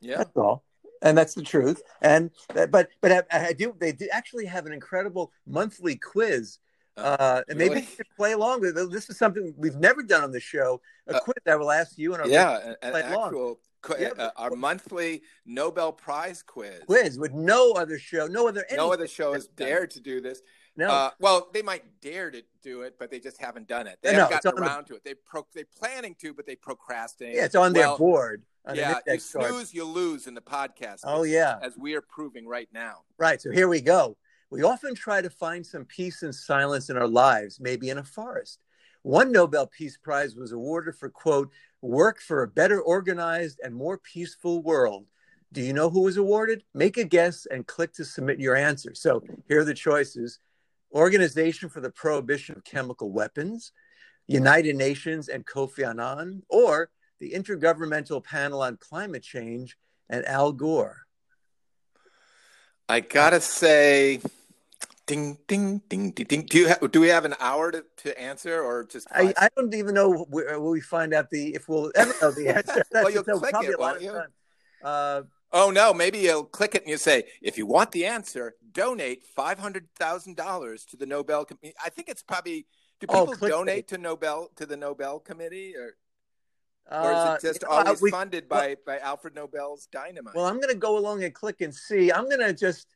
Yeah, 0.00 0.18
that's 0.18 0.36
all, 0.36 0.64
and 1.02 1.16
that's 1.16 1.34
the 1.34 1.42
truth. 1.42 1.82
And 2.00 2.30
but 2.54 2.88
but 3.00 3.12
I, 3.12 3.48
I 3.48 3.52
do 3.52 3.74
they 3.78 3.92
do 3.92 4.08
actually 4.12 4.46
have 4.46 4.66
an 4.66 4.72
incredible 4.72 5.32
monthly 5.46 5.96
quiz. 5.96 6.58
Uh, 6.96 7.00
uh 7.00 7.42
and 7.48 7.58
really? 7.58 7.76
maybe 7.76 7.86
you 7.86 7.96
could 7.96 8.16
play 8.16 8.32
along. 8.32 8.60
This 8.62 9.08
is 9.08 9.16
something 9.16 9.54
we've 9.56 9.76
never 9.76 10.02
done 10.02 10.24
on 10.24 10.32
the 10.32 10.40
show. 10.40 10.80
A 11.08 11.16
uh, 11.16 11.20
quiz 11.20 11.36
I 11.46 11.56
will 11.56 11.70
ask 11.70 11.96
you 11.98 12.14
and 12.14 12.22
our 12.22 12.28
yeah, 12.28 12.74
an, 12.82 12.94
an 12.94 12.96
actual 12.96 13.60
yeah, 13.98 14.10
uh, 14.18 14.30
our 14.36 14.50
monthly 14.50 15.22
Nobel 15.46 15.92
Prize 15.92 16.42
quiz. 16.42 16.80
Quiz 16.86 17.18
with 17.18 17.32
no 17.32 17.72
other 17.72 17.98
show, 17.98 18.26
no 18.26 18.48
other 18.48 18.64
no 18.72 18.92
other 18.92 19.06
show 19.06 19.32
has 19.32 19.46
dared 19.48 19.90
to 19.92 20.00
do 20.00 20.20
this. 20.20 20.42
No. 20.76 20.88
Uh, 20.88 21.10
well, 21.20 21.48
they 21.52 21.62
might 21.62 21.84
dare 22.00 22.30
to 22.30 22.42
do 22.62 22.82
it, 22.82 22.96
but 22.98 23.10
they 23.10 23.20
just 23.20 23.40
haven't 23.40 23.68
done 23.68 23.86
it. 23.86 23.98
They 24.02 24.12
no, 24.12 24.20
haven't 24.20 24.42
gotten 24.42 24.62
around 24.62 24.84
the... 24.84 24.88
to 24.88 24.94
it. 24.94 25.04
They 25.04 25.14
pro- 25.14 25.46
they're 25.54 25.64
planning 25.78 26.16
to, 26.20 26.32
but 26.32 26.46
they 26.46 26.56
procrastinate. 26.56 27.34
Yeah, 27.34 27.44
it's 27.44 27.54
on 27.54 27.72
well, 27.72 27.90
their 27.90 27.98
board. 27.98 28.42
On 28.64 28.76
yeah, 28.76 28.98
you 29.06 29.18
snooze, 29.18 29.74
you 29.74 29.84
lose 29.84 30.26
in 30.26 30.34
the 30.34 30.40
podcast. 30.40 31.00
Oh 31.04 31.24
yeah, 31.24 31.58
as 31.62 31.76
we 31.76 31.94
are 31.94 32.00
proving 32.00 32.46
right 32.46 32.68
now. 32.72 33.00
Right. 33.18 33.40
So 33.40 33.50
here 33.50 33.68
we 33.68 33.80
go. 33.80 34.16
We 34.50 34.62
often 34.62 34.94
try 34.94 35.20
to 35.20 35.30
find 35.30 35.66
some 35.66 35.84
peace 35.84 36.22
and 36.22 36.34
silence 36.34 36.88
in 36.88 36.96
our 36.96 37.08
lives, 37.08 37.58
maybe 37.58 37.90
in 37.90 37.98
a 37.98 38.04
forest. 38.04 38.60
One 39.02 39.32
Nobel 39.32 39.66
Peace 39.66 39.96
Prize 39.96 40.36
was 40.36 40.52
awarded 40.52 40.94
for 40.94 41.08
quote 41.08 41.50
work 41.80 42.20
for 42.20 42.44
a 42.44 42.48
better 42.48 42.80
organized 42.80 43.60
and 43.64 43.74
more 43.74 43.98
peaceful 43.98 44.62
world. 44.62 45.06
Do 45.52 45.60
you 45.60 45.72
know 45.72 45.90
who 45.90 46.02
was 46.02 46.16
awarded? 46.16 46.62
Make 46.72 46.96
a 46.96 47.04
guess 47.04 47.46
and 47.46 47.66
click 47.66 47.92
to 47.94 48.04
submit 48.04 48.38
your 48.38 48.56
answer. 48.56 48.94
So 48.94 49.22
here 49.48 49.60
are 49.60 49.64
the 49.64 49.74
choices 49.74 50.38
Organization 50.92 51.68
for 51.68 51.80
the 51.80 51.90
Prohibition 51.90 52.56
of 52.56 52.64
Chemical 52.64 53.10
Weapons, 53.10 53.72
United 54.26 54.76
Nations 54.76 55.28
and 55.28 55.46
Kofi 55.46 55.88
Annan, 55.88 56.42
or 56.48 56.90
the 57.18 57.32
Intergovernmental 57.32 58.22
Panel 58.22 58.62
on 58.62 58.76
Climate 58.76 59.22
Change 59.22 59.76
and 60.08 60.26
Al 60.26 60.52
Gore? 60.52 61.02
I 62.88 63.00
gotta 63.00 63.40
say, 63.40 64.20
ding, 65.06 65.38
ding, 65.46 65.82
ding, 65.88 66.10
ding, 66.10 66.26
ding. 66.26 66.42
Do 66.42 66.58
you 66.58 66.68
have, 66.68 66.90
do 66.90 67.00
we 67.00 67.08
have 67.08 67.24
an 67.24 67.34
hour 67.40 67.70
to, 67.70 67.84
to 67.98 68.20
answer, 68.20 68.62
or 68.62 68.84
just? 68.84 69.06
I, 69.10 69.32
I, 69.38 69.48
don't 69.56 69.74
even 69.74 69.94
know 69.94 70.26
where, 70.28 70.60
we 70.60 70.80
find 70.80 71.14
out 71.14 71.30
the 71.30 71.54
if 71.54 71.68
we'll 71.68 71.92
ever 71.94 72.12
know 72.20 72.30
the 72.30 72.48
answer. 72.56 72.84
well, 72.92 73.10
you'll 73.10 73.22
click 73.24 73.54
it, 73.62 73.78
won't 73.78 74.02
you? 74.02 74.20
Uh, 74.82 75.22
oh 75.52 75.70
no, 75.70 75.92
maybe 75.92 76.18
you'll 76.18 76.44
click 76.44 76.74
it 76.74 76.82
and 76.82 76.90
you 76.90 76.96
say, 76.96 77.24
if 77.40 77.58
you 77.58 77.66
want 77.66 77.92
the 77.92 78.06
answer, 78.06 78.54
donate 78.72 79.24
five 79.24 79.58
hundred 79.58 79.88
thousand 79.98 80.36
dollars 80.36 80.84
to 80.86 80.96
the 80.96 81.06
Nobel. 81.06 81.44
Committee. 81.44 81.74
I 81.84 81.90
think 81.90 82.08
it's 82.08 82.22
probably 82.22 82.66
do 83.00 83.06
oh, 83.08 83.26
people 83.26 83.46
oh, 83.46 83.48
donate 83.48 83.88
to 83.88 83.98
Nobel 83.98 84.50
to 84.56 84.66
the 84.66 84.76
Nobel 84.76 85.18
Committee 85.18 85.74
or? 85.76 85.96
or 86.90 87.12
is 87.12 87.18
it 87.18 87.28
uh, 87.28 87.38
just 87.40 87.64
uh, 87.64 87.68
always 87.68 88.02
we, 88.02 88.10
funded 88.10 88.48
by, 88.48 88.76
well, 88.86 88.98
by 88.98 88.98
Alfred 88.98 89.34
Nobel's 89.34 89.86
dynamite? 89.92 90.34
Well, 90.34 90.46
I'm 90.46 90.56
going 90.56 90.72
to 90.72 90.78
go 90.78 90.98
along 90.98 91.22
and 91.24 91.32
click 91.32 91.60
and 91.60 91.74
see. 91.74 92.12
I'm 92.12 92.28
going 92.28 92.40
to 92.40 92.52
just, 92.52 92.88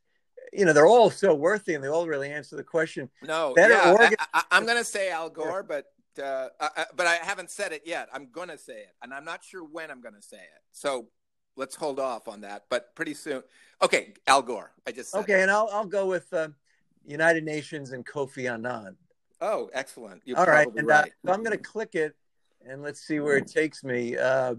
you 0.53 0.65
know, 0.65 0.73
they're 0.73 0.87
all 0.87 1.11
so 1.11 1.35
worthy 1.35 1.75
and 1.75 1.83
they 1.83 1.89
all 1.89 2.07
really 2.07 2.31
answer 2.31 2.57
the 2.57 2.65
question. 2.65 3.09
No, 3.23 3.55
Better 3.55 3.75
yeah, 3.75 3.93
organ- 3.93 4.17
I, 4.35 4.43
am 4.51 4.65
going 4.67 4.79
to 4.79 4.85
say 4.85 5.11
Al 5.11 5.31
Gore, 5.31 5.65
yeah. 5.69 5.83
but 6.17 6.23
uh, 6.23 6.49
I, 6.61 6.85
but 6.95 7.07
I 7.07 7.17
haven't 7.17 7.51
said 7.51 7.73
it 7.73 7.83
yet. 7.85 8.09
I'm 8.13 8.29
going 8.31 8.49
to 8.49 8.59
say 8.59 8.79
it, 8.81 8.95
and 9.03 9.13
I'm 9.13 9.25
not 9.25 9.45
sure 9.45 9.63
when 9.65 9.91
I'm 9.91 10.01
going 10.01 10.15
to 10.15 10.23
say 10.23 10.39
it. 10.39 10.63
So 10.73 11.09
let's 11.57 11.75
hold 11.75 11.99
off 11.99 12.29
on 12.29 12.43
that. 12.43 12.65
But 12.71 12.95
pretty 12.95 13.15
soon, 13.15 13.43
okay, 13.83 14.15
Al 14.27 14.43
Gore. 14.43 14.73
I 14.87 14.93
just 14.93 15.15
okay, 15.15 15.41
it. 15.41 15.43
and 15.43 15.51
I'll 15.51 15.69
I'll 15.73 15.87
go 15.87 16.07
with 16.07 16.33
uh, 16.33 16.49
United 17.05 17.45
Nations 17.45 17.93
and 17.93 18.05
Kofi 18.07 18.51
Annan. 18.51 18.97
Oh, 19.41 19.69
excellent! 19.73 20.23
You're 20.25 20.39
All 20.39 20.47
right, 20.47 20.69
and 20.77 20.91
uh, 20.91 20.95
right. 20.95 21.05
Uh, 21.05 21.27
so 21.27 21.33
I'm 21.33 21.43
going 21.43 21.57
to 21.57 21.63
click 21.63 21.95
it, 21.95 22.15
and 22.67 22.83
let's 22.83 23.01
see 23.01 23.21
where 23.21 23.37
it 23.37 23.47
takes 23.47 23.85
me. 23.85 24.17
Uh, 24.17 24.53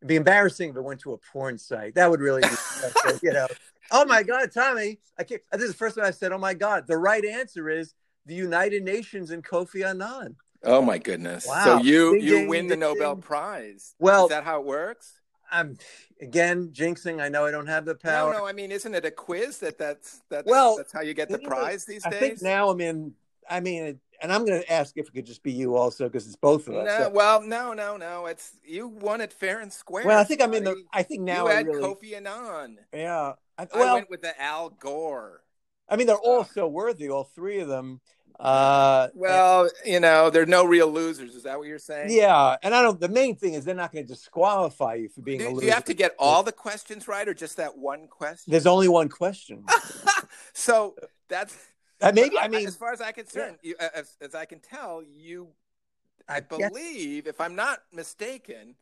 it'd 0.00 0.08
be 0.08 0.16
embarrassing 0.16 0.70
if 0.70 0.76
it 0.76 0.82
went 0.82 1.00
to 1.00 1.12
a 1.12 1.18
porn 1.32 1.56
site. 1.56 1.94
That 1.94 2.10
would 2.10 2.20
really, 2.20 2.42
be, 2.42 2.48
you 3.22 3.32
know. 3.32 3.46
Oh 3.90 4.04
my 4.04 4.22
God, 4.22 4.50
Tommy! 4.52 4.98
I 5.18 5.24
can't. 5.24 5.40
This 5.52 5.62
is 5.62 5.70
the 5.70 5.76
first 5.76 5.96
time 5.96 6.04
I 6.04 6.10
said, 6.10 6.32
"Oh 6.32 6.38
my 6.38 6.54
God." 6.54 6.86
The 6.86 6.98
right 6.98 7.24
answer 7.24 7.70
is 7.70 7.94
the 8.26 8.34
United 8.34 8.82
Nations 8.82 9.30
and 9.30 9.42
Kofi 9.44 9.86
Annan. 9.86 10.36
Oh 10.62 10.82
my 10.82 10.98
goodness! 10.98 11.46
Wow. 11.46 11.64
So 11.64 11.78
you 11.78 12.14
ding, 12.14 12.26
you 12.26 12.38
ding, 12.38 12.48
win 12.48 12.60
ding, 12.62 12.68
the 12.70 12.76
Nobel 12.76 13.16
Prize. 13.16 13.94
Well, 13.98 14.24
is 14.24 14.30
that 14.30 14.44
how 14.44 14.60
it 14.60 14.66
works? 14.66 15.20
I'm 15.50 15.78
again 16.20 16.70
jinxing. 16.72 17.20
I 17.20 17.28
know 17.28 17.46
I 17.46 17.50
don't 17.50 17.66
have 17.66 17.84
the 17.84 17.94
power. 17.94 18.32
No, 18.32 18.40
no. 18.40 18.46
I 18.46 18.52
mean, 18.52 18.72
isn't 18.72 18.94
it 18.94 19.04
a 19.04 19.10
quiz 19.10 19.58
that 19.58 19.78
that's 19.78 20.22
that's 20.28 20.48
well, 20.48 20.76
that's 20.76 20.92
how 20.92 21.02
you 21.02 21.14
get 21.14 21.28
the 21.28 21.38
prize 21.38 21.84
these 21.84 22.04
I 22.04 22.10
days? 22.10 22.16
I 22.16 22.20
think 22.20 22.42
now 22.42 22.70
I'm 22.70 22.80
in. 22.80 23.12
I 23.48 23.60
mean, 23.60 24.00
and 24.20 24.32
I'm 24.32 24.44
going 24.44 24.60
to 24.60 24.72
ask 24.72 24.96
if 24.96 25.08
it 25.08 25.14
could 25.14 25.26
just 25.26 25.42
be 25.42 25.52
you 25.52 25.76
also 25.76 26.04
because 26.04 26.26
it's 26.26 26.36
both 26.36 26.68
of 26.68 26.74
us. 26.74 26.86
No, 26.86 26.98
so. 27.04 27.10
well, 27.10 27.42
no, 27.42 27.72
no, 27.72 27.96
no. 27.96 28.26
It's 28.26 28.52
you 28.64 28.88
won 28.88 29.20
it 29.20 29.32
fair 29.32 29.60
and 29.60 29.72
square. 29.72 30.04
Well, 30.04 30.18
I 30.18 30.24
think 30.24 30.42
I'm 30.42 30.54
in 30.54 30.64
the. 30.64 30.82
I 30.92 31.02
think 31.02 31.22
now 31.22 31.46
you 31.46 31.54
had 31.54 31.66
really, 31.66 31.82
Kofi 31.82 32.16
Annan. 32.16 32.78
Yeah. 32.92 33.34
I, 33.58 33.66
well, 33.74 33.88
I 33.88 33.94
went 33.94 34.10
with 34.10 34.22
the 34.22 34.40
Al 34.40 34.70
Gore. 34.70 35.42
I 35.88 35.96
mean, 35.96 36.06
they're 36.06 36.16
all 36.16 36.44
so 36.44 36.66
worthy, 36.66 37.08
all 37.08 37.24
three 37.24 37.60
of 37.60 37.68
them. 37.68 38.00
Uh, 38.38 39.08
well, 39.14 39.62
and, 39.62 39.72
you 39.84 40.00
know, 40.00 40.28
there 40.28 40.42
are 40.42 40.46
no 40.46 40.64
real 40.64 40.88
losers. 40.88 41.34
Is 41.34 41.44
that 41.44 41.58
what 41.58 41.68
you're 41.68 41.78
saying? 41.78 42.10
Yeah, 42.10 42.56
and 42.62 42.74
I 42.74 42.82
don't. 42.82 43.00
The 43.00 43.08
main 43.08 43.34
thing 43.34 43.54
is 43.54 43.64
they're 43.64 43.74
not 43.74 43.92
going 43.92 44.06
to 44.06 44.12
disqualify 44.12 44.94
you 44.94 45.08
for 45.08 45.22
being 45.22 45.38
do, 45.38 45.46
a 45.46 45.50
loser. 45.50 45.60
Do 45.60 45.66
you 45.66 45.72
have 45.72 45.84
to 45.84 45.94
get 45.94 46.14
all 46.18 46.42
the 46.42 46.52
questions 46.52 47.08
right, 47.08 47.26
or 47.26 47.32
just 47.32 47.56
that 47.56 47.78
one 47.78 48.08
question? 48.08 48.50
There's 48.50 48.66
only 48.66 48.88
one 48.88 49.08
question. 49.08 49.64
so 50.52 50.94
that's 51.28 51.56
uh, 52.02 52.12
maybe. 52.14 52.38
I 52.38 52.48
mean, 52.48 52.66
as 52.66 52.76
far 52.76 52.92
as 52.92 53.00
I 53.00 53.12
concerned, 53.12 53.56
yeah. 53.62 53.70
you, 53.70 53.88
as, 53.94 54.16
as 54.20 54.34
I 54.34 54.44
can 54.44 54.60
tell, 54.60 55.02
you, 55.02 55.48
I, 56.28 56.40
believe, 56.40 57.26
if 57.26 57.40
I'm 57.40 57.54
not 57.54 57.78
mistaken, 57.90 58.74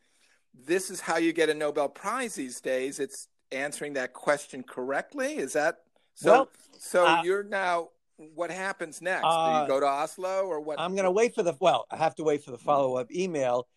this 0.53 0.91
is 0.91 1.01
how 1.01 1.19
you 1.19 1.33
get 1.33 1.49
a 1.49 1.55
Nobel 1.55 1.89
Prize 1.89 2.35
these 2.35 2.61
days. 2.61 2.99
It's 2.99 3.29
answering 3.53 3.93
that 3.93 4.15
question 4.15 4.65
correctly. 4.65 5.37
Is 5.37 5.53
that 5.53 5.79
so? 6.15 6.31
Well, 6.31 6.49
so 6.79 7.07
uh, 7.07 7.23
you're 7.23 7.45
now 7.45 7.91
what 8.17 8.51
happens 8.51 9.03
next? 9.03 9.25
Uh, 9.25 9.47
Do 9.47 9.51
you 9.51 9.57
uh, 9.57 9.67
go 9.67 9.81
to 9.81 9.87
Oslo 9.87 10.45
or 10.47 10.61
what? 10.61 10.81
I'm 10.81 10.93
going 10.93 11.05
to 11.05 11.11
wait 11.11 11.35
for 11.35 11.43
the 11.43 11.55
well. 11.61 11.87
I 11.91 11.97
have 11.97 12.15
to 12.17 12.23
wait 12.23 12.45
for 12.45 12.51
the 12.51 12.59
follow 12.59 12.97
up 12.97 13.11
email. 13.13 13.69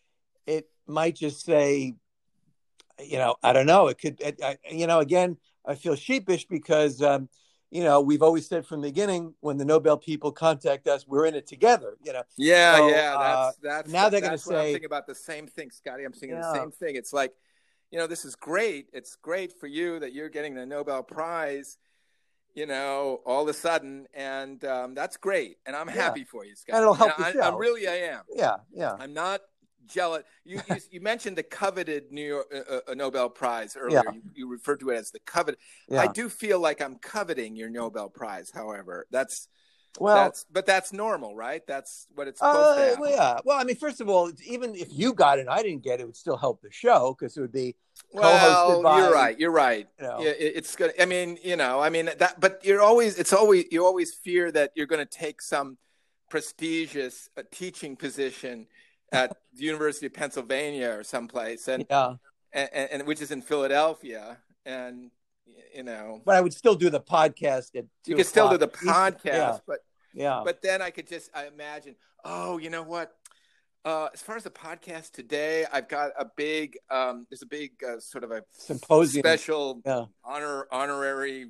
It 0.46 0.70
might 0.86 1.16
just 1.16 1.46
say, 1.46 1.96
you 3.00 3.18
know, 3.18 3.36
I 3.44 3.54
don't 3.54 3.66
know. 3.66 3.88
It 3.88 3.98
could, 4.00 4.22
it, 4.22 4.40
I, 4.44 4.58
you 4.72 4.88
know, 4.88 5.00
again, 5.00 5.38
I 5.66 5.76
feel 5.76 5.96
sheepish 5.96 6.46
because, 6.48 7.02
um, 7.02 7.30
you 7.70 7.84
know, 7.84 8.00
we've 8.00 8.22
always 8.22 8.48
said 8.48 8.66
from 8.66 8.82
the 8.82 8.88
beginning 8.88 9.34
when 9.42 9.58
the 9.58 9.66
Nobel 9.66 9.98
people 9.98 10.32
contact 10.32 10.88
us, 10.88 11.06
we're 11.06 11.26
in 11.26 11.36
it 11.36 11.48
together. 11.48 11.98
You 12.02 12.14
know. 12.14 12.24
Yeah, 12.38 12.78
so, 12.78 12.88
yeah. 12.88 13.12
That's 13.18 13.18
uh, 13.20 13.52
that's 13.62 13.92
now 13.92 14.10
they're 14.10 14.22
going 14.22 14.32
to 14.32 14.38
say. 14.38 14.56
I'm 14.56 14.66
thinking 14.74 14.86
about 14.86 15.06
the 15.06 15.16
same 15.16 15.48
thing, 15.48 15.72
Scotty. 15.72 16.06
I'm 16.06 16.14
thinking 16.14 16.38
yeah. 16.38 16.44
the 16.44 16.54
same 16.54 16.72
thing. 16.72 16.96
It's 16.96 17.12
like, 17.12 17.34
you 17.92 18.00
know, 18.00 18.08
this 18.08 18.24
is 18.24 18.36
great. 18.36 18.88
It's 18.94 19.18
great 19.18 19.60
for 19.60 19.68
you 19.68 20.00
that 20.00 20.14
you're 20.14 20.30
getting 20.30 20.56
the 20.56 20.66
Nobel 20.66 21.04
Prize 21.04 21.78
you 22.58 22.66
know, 22.66 23.22
all 23.24 23.44
of 23.44 23.50
a 23.50 23.54
sudden, 23.54 24.08
and 24.16 24.66
um, 24.66 24.96
that's 24.96 25.16
great, 25.16 25.58
and 25.68 25.76
I'm 25.76 25.88
yeah. 25.88 25.94
happy 25.94 26.24
for 26.24 26.44
you, 26.44 26.56
Scott. 26.56 26.78
And 26.78 26.82
it'll 26.82 26.96
help 26.96 27.16
the 27.16 27.32
show. 27.32 27.40
I, 27.40 27.56
really, 27.56 27.88
I 27.88 27.98
am. 27.98 28.22
Yeah, 28.36 28.56
yeah. 28.74 28.96
I'm 29.00 29.14
not 29.14 29.42
jealous. 29.86 30.24
You 30.44 30.60
you, 30.68 30.76
you 30.94 31.02
mentioned 31.02 31.38
the 31.38 31.44
coveted 31.44 32.12
New 32.12 32.26
York 32.26 32.48
uh, 32.52 32.80
uh, 32.90 32.94
Nobel 32.96 33.30
Prize 33.30 33.78
earlier. 33.80 34.02
Yeah. 34.04 34.12
You, 34.12 34.22
you, 34.34 34.50
referred 34.50 34.80
to 34.80 34.90
it 34.90 34.96
as 34.96 35.12
the 35.12 35.20
coveted. 35.20 35.60
Yeah. 35.88 36.02
I 36.02 36.08
do 36.08 36.30
feel 36.30 36.60
like 36.60 36.82
I'm 36.82 36.96
coveting 36.96 37.56
your 37.56 37.70
Nobel 37.70 38.10
Prize. 38.10 38.50
However, 38.52 39.06
that's 39.12 39.50
well, 40.00 40.16
that's, 40.16 40.46
but 40.52 40.66
that's 40.66 40.94
normal, 40.94 41.36
right? 41.36 41.66
That's 41.68 42.08
what 42.16 42.28
it's 42.28 42.40
supposed 42.40 42.58
uh, 42.58 42.76
to 42.76 42.82
happen. 42.82 43.02
Well, 43.02 43.12
yeah. 43.12 43.40
Well, 43.44 43.60
I 43.60 43.64
mean, 43.64 43.76
first 43.76 44.02
of 44.02 44.10
all, 44.10 44.32
even 44.46 44.76
if 44.76 44.88
you 44.92 45.14
got 45.14 45.38
it, 45.38 45.42
and 45.42 45.50
I 45.50 45.62
didn't 45.62 45.84
get 45.84 46.00
it, 46.00 46.04
it 46.04 46.06
would 46.06 46.16
still 46.16 46.38
help 46.38 46.62
the 46.62 46.72
show 46.72 47.16
because 47.18 47.36
it 47.38 47.42
would 47.42 47.52
be 47.52 47.76
well, 48.12 48.82
by, 48.82 49.00
you're 49.00 49.14
right. 49.14 49.40
You're 49.40 49.52
right. 49.52 49.88
You 50.00 50.08
know. 50.08 50.18
it, 50.22 50.38
it's 50.40 50.76
good. 50.76 50.94
I 51.00 51.06
mean, 51.06 51.38
you 51.44 51.56
know, 51.56 51.80
I 51.80 51.90
mean 51.90 52.10
that, 52.18 52.40
but 52.40 52.62
you're 52.64 52.82
always, 52.82 53.18
it's 53.18 53.34
always, 53.34 53.66
you 53.72 53.86
always 53.86 54.14
fear 54.14 54.52
that 54.52 54.72
you're 54.76 54.86
going 54.86 55.06
to 55.06 55.18
take 55.18 55.42
some 55.42 55.78
prestigious 56.30 57.30
uh, 57.38 57.44
teaching 57.52 57.96
position 57.96 58.68
at 59.12 59.36
the 59.54 59.64
University 59.64 60.06
of 60.06 60.14
Pennsylvania 60.14 60.90
or 60.90 61.04
someplace, 61.04 61.68
and 61.68 61.86
yeah, 61.90 62.16
and, 62.54 62.70
and, 62.74 62.92
and 62.92 63.08
which 63.08 63.22
is 63.22 63.32
in 63.32 63.42
Philadelphia, 63.42 64.38
and 64.66 65.12
you 65.74 65.84
know. 65.84 66.22
But 66.26 66.36
I 66.36 66.42
would 66.42 66.54
still 66.54 66.76
do 66.76 66.90
the 66.90 67.02
podcast. 67.02 67.76
At 67.76 67.86
you 68.06 68.16
could 68.16 68.26
still 68.26 68.50
do 68.50 68.58
the 68.58 68.68
podcast, 68.68 69.26
yeah. 69.26 69.58
but 69.68 69.80
yeah. 70.14 70.42
But 70.44 70.62
then 70.62 70.82
I 70.82 70.90
could 70.90 71.08
just 71.08 71.30
I 71.34 71.48
imagine, 71.48 71.96
oh, 72.24 72.58
you 72.58 72.70
know 72.70 72.84
what? 72.84 73.14
Uh, 73.86 74.10
as 74.14 74.22
far 74.22 74.36
as 74.36 74.44
the 74.44 74.50
podcast 74.50 75.12
today, 75.12 75.66
I've 75.72 75.88
got 75.88 76.12
a 76.20 76.26
big 76.36 76.78
um, 76.90 77.26
there's 77.30 77.42
a 77.42 77.48
big 77.48 77.72
uh, 77.88 78.00
sort 78.00 78.24
of 78.24 78.32
a 78.32 78.44
symposium 78.52 79.22
special 79.22 79.82
yeah. 79.86 80.06
honor 80.26 80.68
honorary 80.72 81.48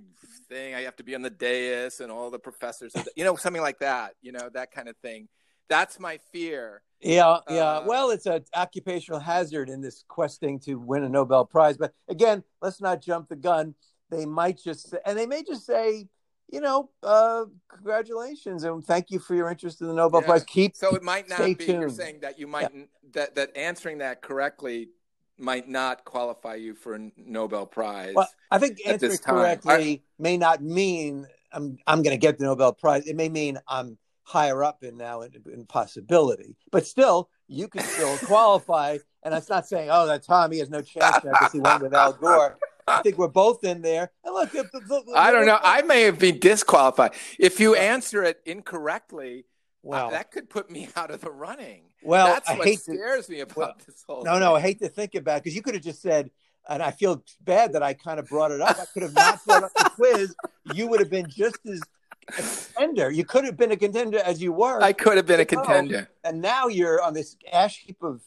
thing. 0.48 0.76
I 0.76 0.82
have 0.82 0.96
to 0.98 1.04
be 1.04 1.16
on 1.16 1.22
the 1.22 1.30
dais 1.30 2.00
and 2.00 2.12
all 2.12 2.30
the 2.30 2.40
professors, 2.40 2.94
you 3.16 3.24
know, 3.24 3.36
something 3.36 3.62
like 3.62 3.80
that. 3.80 4.14
You 4.22 4.34
know, 4.34 4.50
that 4.54 4.72
kind 4.72 4.88
of 4.88 4.96
thing. 4.98 5.28
That's 5.70 6.00
my 6.00 6.20
fear. 6.32 6.82
Yeah, 7.02 7.40
yeah. 7.50 7.56
Uh, 7.56 7.84
well, 7.86 8.10
it's 8.10 8.26
an 8.26 8.44
occupational 8.56 9.20
hazard 9.20 9.70
in 9.70 9.82
this 9.82 10.04
questing 10.08 10.60
to 10.62 10.76
win 10.76 11.04
a 11.04 11.10
Nobel 11.10 11.46
Prize. 11.46 11.78
But 11.78 11.94
again, 12.08 12.44
let's 12.62 12.82
not 12.82 13.02
jump 13.02 13.30
the 13.30 13.36
gun. 13.36 13.76
They 14.10 14.26
might 14.26 14.58
just, 14.64 14.96
and 15.06 15.18
they 15.18 15.26
may 15.26 15.44
just 15.44 15.66
say, 15.66 16.08
you 16.50 16.62
know, 16.62 16.89
uh, 17.04 17.46
congratulations 17.68 18.63
and 18.63 18.84
thank 18.84 19.12
you 19.12 19.20
for 19.20 19.36
your 19.36 19.50
interest 19.50 19.82
in 19.82 19.88
the 19.88 19.94
Nobel 19.94 20.22
yeah. 20.22 20.27
Prize. 20.27 20.44
Keep 20.46 20.75
so 20.75 20.96
it 20.96 21.04
might 21.04 21.30
not 21.30 21.39
be. 21.39 21.56
Tuned. 21.56 21.82
You're 21.82 21.89
saying 21.89 22.20
that 22.22 22.39
you 22.39 22.48
might 22.48 22.70
yeah. 22.74 22.84
that 23.13 23.36
that 23.36 23.56
answering 23.58 24.00
that 24.00 24.22
correctly 24.22 24.89
might 25.38 25.68
not 25.68 26.04
qualify 26.06 26.56
you 26.56 26.74
for 26.74 26.96
a 26.96 27.12
Nobel 27.18 27.66
Prize. 27.66 28.13
Well, 28.16 28.30
I 28.50 28.60
think 28.60 28.77
answering 28.86 29.18
correctly 29.18 29.74
I, 29.74 30.22
may 30.22 30.38
not 30.38 30.63
mean 30.63 31.27
I'm 31.51 31.77
I'm 31.86 32.01
going 32.01 32.16
to 32.16 32.22
get 32.22 32.38
the 32.38 32.46
Nobel 32.46 32.74
Prize. 32.74 33.06
It 33.08 33.16
may 33.16 33.30
mean 33.30 33.60
I'm 33.68 33.98
higher 34.24 34.63
up 34.63 34.84
in 34.84 34.98
now 34.98 35.22
in, 35.22 35.32
in 35.54 35.66
possibility, 35.66 36.56
but 36.72 36.86
still 36.86 37.30
you 37.48 37.68
can 37.68 37.84
still 37.84 38.18
qualify. 38.24 38.98
And 39.24 39.34
that's 39.34 39.50
not 39.50 39.68
saying, 39.68 39.89
oh, 39.92 40.08
that 40.08 40.24
Tommy 40.24 40.60
has 40.60 40.70
no 40.70 40.82
chance 40.82 41.20
because 41.22 41.51
he 41.51 41.60
won 41.60 41.82
with 41.82 41.94
Al 41.94 42.13
Gore. 42.13 42.58
I 42.88 43.01
think 43.01 43.17
we're 43.17 43.27
both 43.27 43.63
in 43.63 43.82
there. 43.82 44.12
And 44.24 44.34
look, 44.34 44.51
the, 44.51 44.63
the, 44.63 45.13
I 45.15 45.32
don't 45.32 45.46
know. 45.46 45.60
I 45.62 45.82
may 45.82 46.03
have 46.03 46.20
been 46.20 46.39
disqualified 46.39 47.12
if 47.38 47.60
you 47.60 47.75
answer 47.75 48.24
it 48.24 48.41
incorrectly. 48.46 49.46
Well, 49.84 50.08
uh, 50.08 50.12
that 50.12 50.32
could 50.32 50.50
put 50.50 50.72
me 50.72 50.89
out 50.96 51.12
of 51.12 51.22
the 51.22 51.32
running. 51.32 51.84
Well, 52.03 52.27
that's 52.27 52.50
what 52.50 52.79
scares 52.79 53.25
to, 53.25 53.32
me 53.32 53.39
about 53.41 53.58
well, 53.58 53.74
this 53.86 54.03
whole. 54.08 54.24
No, 54.24 54.34
thing. 54.34 54.39
no, 54.41 54.56
I 54.56 54.62
hate 54.62 54.79
to 54.79 54.89
think 54.89 55.15
about 55.15 55.38
it 55.38 55.44
because 55.44 55.56
you 55.56 55.62
could 55.62 55.74
have 55.74 55.84
just 55.84 56.01
said, 56.01 56.29
and 56.70 56.82
I 56.82 56.91
feel 56.91 57.24
bad 57.41 57.74
that 57.74 57.84
I 57.84 57.94
kind 57.94 58.20
of 58.20 58.27
brought 58.27 58.51
it 58.51 58.62
up. 58.62 58.77
I 58.79 58.86
could 58.94 59.03
have 59.03 59.13
not 59.13 59.44
brought 59.46 59.63
up 59.63 59.74
the 59.74 59.89
quiz. 59.96 60.36
You 60.74 60.88
would 60.88 61.00
have 61.00 61.10
been 61.10 61.27
just 61.29 61.58
as 61.65 61.82
a 62.29 62.41
contender. 62.41 63.10
You 63.10 63.25
could 63.25 63.46
have 63.46 63.58
been 63.58 63.72
a 63.72 63.77
contender 63.77 64.20
as 64.20 64.41
you 64.41 64.51
were. 64.51 64.82
I 64.82 64.94
could 64.94 65.17
have 65.17 65.25
been 65.25 65.39
a 65.39 65.46
contender. 65.46 66.10
And 66.24 66.41
now 66.41 66.67
you're 66.67 67.01
on 67.01 67.13
this 67.13 67.36
ash 67.51 67.79
heap 67.79 68.01
of 68.01 68.22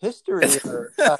history. 0.00 0.46
Or, 0.64 0.92
uh, 0.98 1.16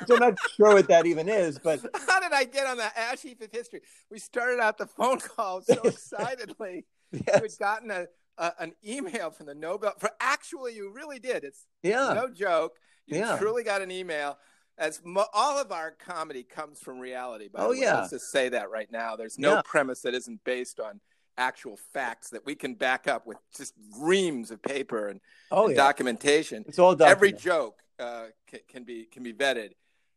I'm 0.10 0.18
not 0.18 0.38
sure 0.56 0.74
what 0.74 0.88
that 0.88 1.06
even 1.06 1.28
is, 1.28 1.58
but 1.58 1.80
how 2.08 2.20
did 2.20 2.32
I 2.32 2.44
get 2.44 2.66
on 2.66 2.76
the 2.76 2.98
ash 2.98 3.22
heap 3.22 3.40
of 3.42 3.50
history? 3.52 3.80
We 4.10 4.18
started 4.18 4.60
out 4.60 4.78
the 4.78 4.86
phone 4.86 5.18
call 5.18 5.62
so 5.62 5.80
excitedly. 5.84 6.84
yes. 7.12 7.40
Had 7.40 7.58
gotten 7.58 7.90
a, 7.90 8.06
a, 8.38 8.52
an 8.58 8.72
email 8.86 9.30
from 9.30 9.46
the 9.46 9.54
Nobel. 9.54 9.92
For 9.98 10.10
actually, 10.20 10.74
you 10.74 10.92
really 10.92 11.18
did. 11.18 11.44
It's 11.44 11.66
yeah, 11.82 12.12
no 12.14 12.28
joke. 12.28 12.76
You 13.06 13.18
yeah. 13.18 13.36
truly 13.38 13.62
got 13.62 13.82
an 13.82 13.90
email. 13.90 14.38
As 14.76 15.00
mo- 15.04 15.26
all 15.32 15.60
of 15.60 15.70
our 15.70 15.92
comedy 15.92 16.42
comes 16.42 16.80
from 16.80 16.98
reality. 16.98 17.48
By 17.48 17.60
oh 17.60 17.72
yeah, 17.72 17.98
let's 17.98 18.10
just 18.10 18.32
say 18.32 18.48
that 18.48 18.70
right 18.70 18.90
now. 18.90 19.14
There's 19.14 19.38
no 19.38 19.54
yeah. 19.54 19.62
premise 19.64 20.00
that 20.00 20.14
isn't 20.14 20.42
based 20.44 20.80
on 20.80 21.00
actual 21.36 21.76
facts 21.92 22.30
that 22.30 22.44
we 22.46 22.54
can 22.54 22.74
back 22.74 23.08
up 23.08 23.26
with 23.26 23.38
just 23.56 23.74
reams 23.98 24.50
of 24.50 24.62
paper 24.62 25.08
and, 25.08 25.20
oh, 25.50 25.66
and 25.66 25.76
yeah. 25.76 25.82
documentation. 25.82 26.64
It's 26.66 26.78
all 26.78 26.94
documented. 26.94 27.16
Every 27.16 27.32
joke 27.32 27.80
uh, 27.98 28.26
can, 28.46 28.60
can, 28.68 28.84
be 28.84 29.04
can 29.04 29.22
be 29.22 29.32
vetted, 29.32 29.70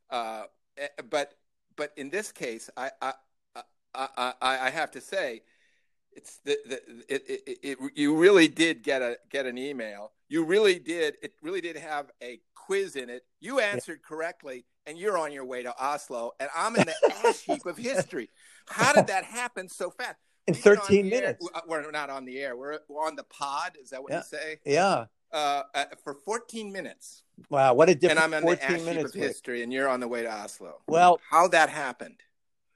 uh, 0.09 0.43
eh, 0.77 0.87
but 1.09 1.33
but 1.75 1.93
in 1.97 2.09
this 2.09 2.31
case, 2.31 2.69
I 2.75 2.91
I, 3.01 3.13
I, 3.93 4.07
I, 4.17 4.33
I 4.41 4.69
have 4.69 4.91
to 4.91 5.01
say, 5.01 5.41
it's 6.11 6.39
the, 6.45 6.57
the 6.67 6.81
it, 7.07 7.23
it, 7.27 7.59
it, 7.63 7.77
you 7.95 8.15
really 8.15 8.47
did 8.47 8.83
get 8.83 9.01
a 9.01 9.17
get 9.29 9.45
an 9.45 9.57
email. 9.57 10.11
You 10.29 10.43
really 10.43 10.79
did. 10.79 11.15
It 11.21 11.33
really 11.41 11.61
did 11.61 11.77
have 11.77 12.11
a 12.21 12.39
quiz 12.55 12.95
in 12.95 13.09
it. 13.09 13.23
You 13.39 13.59
answered 13.59 14.01
correctly, 14.03 14.65
and 14.85 14.97
you're 14.97 15.17
on 15.17 15.31
your 15.31 15.45
way 15.45 15.63
to 15.63 15.73
Oslo, 15.81 16.31
and 16.39 16.49
I'm 16.55 16.75
in 16.75 16.85
the 16.85 17.13
ash 17.25 17.41
heap 17.41 17.65
of 17.65 17.77
history. 17.77 18.29
How 18.67 18.93
did 18.93 19.07
that 19.07 19.23
happen 19.23 19.69
so 19.69 19.89
fast? 19.89 20.17
in 20.47 20.53
13 20.53 21.09
minutes. 21.09 21.45
Air. 21.53 21.61
We're 21.67 21.91
not 21.91 22.09
on 22.09 22.25
the 22.25 22.39
air. 22.39 22.55
We're, 22.55 22.79
we're 22.87 23.05
on 23.05 23.15
the 23.15 23.23
pod. 23.23 23.77
Is 23.81 23.91
that 23.91 24.01
what 24.01 24.11
yeah. 24.11 24.17
you 24.17 24.23
say? 24.23 24.59
Yeah. 24.65 25.05
Uh, 25.31 25.63
for 26.03 26.13
14 26.13 26.71
minutes. 26.71 27.23
Wow, 27.49 27.73
what 27.73 27.89
a 27.89 27.95
difference! 27.95 28.23
And 28.23 28.33
I'm 28.33 28.37
in 28.37 28.43
14 28.43 28.77
the 28.77 28.83
minutes 28.83 29.13
of 29.15 29.21
history, 29.21 29.61
and 29.61 29.71
you're 29.71 29.89
on 29.89 29.99
the 29.99 30.07
way 30.07 30.23
to 30.23 30.31
Oslo. 30.31 30.81
Well, 30.87 31.19
how 31.29 31.47
that 31.49 31.69
happened? 31.69 32.21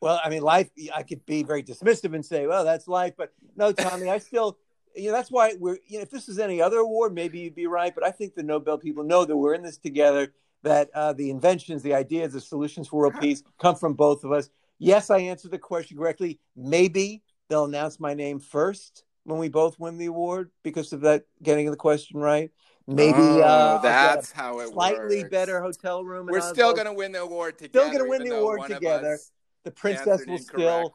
Well, 0.01 0.19
I 0.23 0.29
mean, 0.29 0.41
life. 0.41 0.69
I 0.93 1.03
could 1.03 1.25
be 1.25 1.43
very 1.43 1.63
dismissive 1.63 2.13
and 2.13 2.25
say, 2.25 2.47
"Well, 2.47 2.65
that's 2.65 2.87
life," 2.87 3.13
but 3.17 3.33
no, 3.55 3.71
Tommy. 3.71 4.09
I 4.09 4.17
still, 4.17 4.57
you 4.95 5.07
know, 5.07 5.13
that's 5.13 5.31
why 5.31 5.53
we're. 5.59 5.77
You 5.87 5.99
know, 5.99 6.01
if 6.01 6.09
this 6.09 6.27
is 6.27 6.39
any 6.39 6.61
other 6.61 6.77
award, 6.77 7.13
maybe 7.13 7.39
you'd 7.39 7.55
be 7.55 7.67
right. 7.67 7.93
But 7.93 8.03
I 8.03 8.11
think 8.11 8.35
the 8.35 8.43
Nobel 8.43 8.77
people 8.77 9.03
know 9.03 9.25
that 9.25 9.37
we're 9.37 9.53
in 9.53 9.61
this 9.63 9.77
together. 9.77 10.33
That 10.63 10.89
uh, 10.93 11.13
the 11.13 11.29
inventions, 11.31 11.81
the 11.81 11.93
ideas, 11.93 12.33
the 12.33 12.41
solutions 12.41 12.87
for 12.87 12.97
world 12.99 13.15
peace 13.19 13.43
come 13.59 13.75
from 13.75 13.93
both 13.93 14.23
of 14.23 14.31
us. 14.31 14.49
Yes, 14.77 15.09
I 15.09 15.19
answered 15.19 15.51
the 15.51 15.59
question 15.59 15.97
correctly. 15.97 16.39
Maybe 16.55 17.23
they'll 17.49 17.65
announce 17.65 17.99
my 17.99 18.13
name 18.13 18.39
first 18.39 19.03
when 19.23 19.39
we 19.39 19.49
both 19.49 19.79
win 19.79 19.97
the 19.97 20.07
award 20.07 20.51
because 20.63 20.93
of 20.93 21.01
that 21.01 21.23
getting 21.41 21.69
the 21.69 21.77
question 21.77 22.19
right. 22.19 22.51
Maybe 22.87 23.17
oh, 23.17 23.41
uh, 23.41 23.81
that's 23.81 24.31
how 24.31 24.59
it 24.59 24.65
was. 24.65 24.73
slightly 24.73 25.19
works. 25.19 25.29
better 25.29 25.61
hotel 25.61 26.03
room. 26.03 26.27
We're 26.29 26.41
still 26.41 26.73
going 26.73 26.87
to 26.87 26.93
win 26.93 27.11
the 27.11 27.21
award 27.21 27.57
together. 27.57 27.87
Still 27.87 27.99
going 27.99 28.03
to 28.03 28.09
win 28.09 28.29
the 28.29 28.37
award 28.37 28.67
together. 28.67 29.19
The 29.63 29.71
princess 29.71 30.25
will 30.25 30.39
still, 30.39 30.93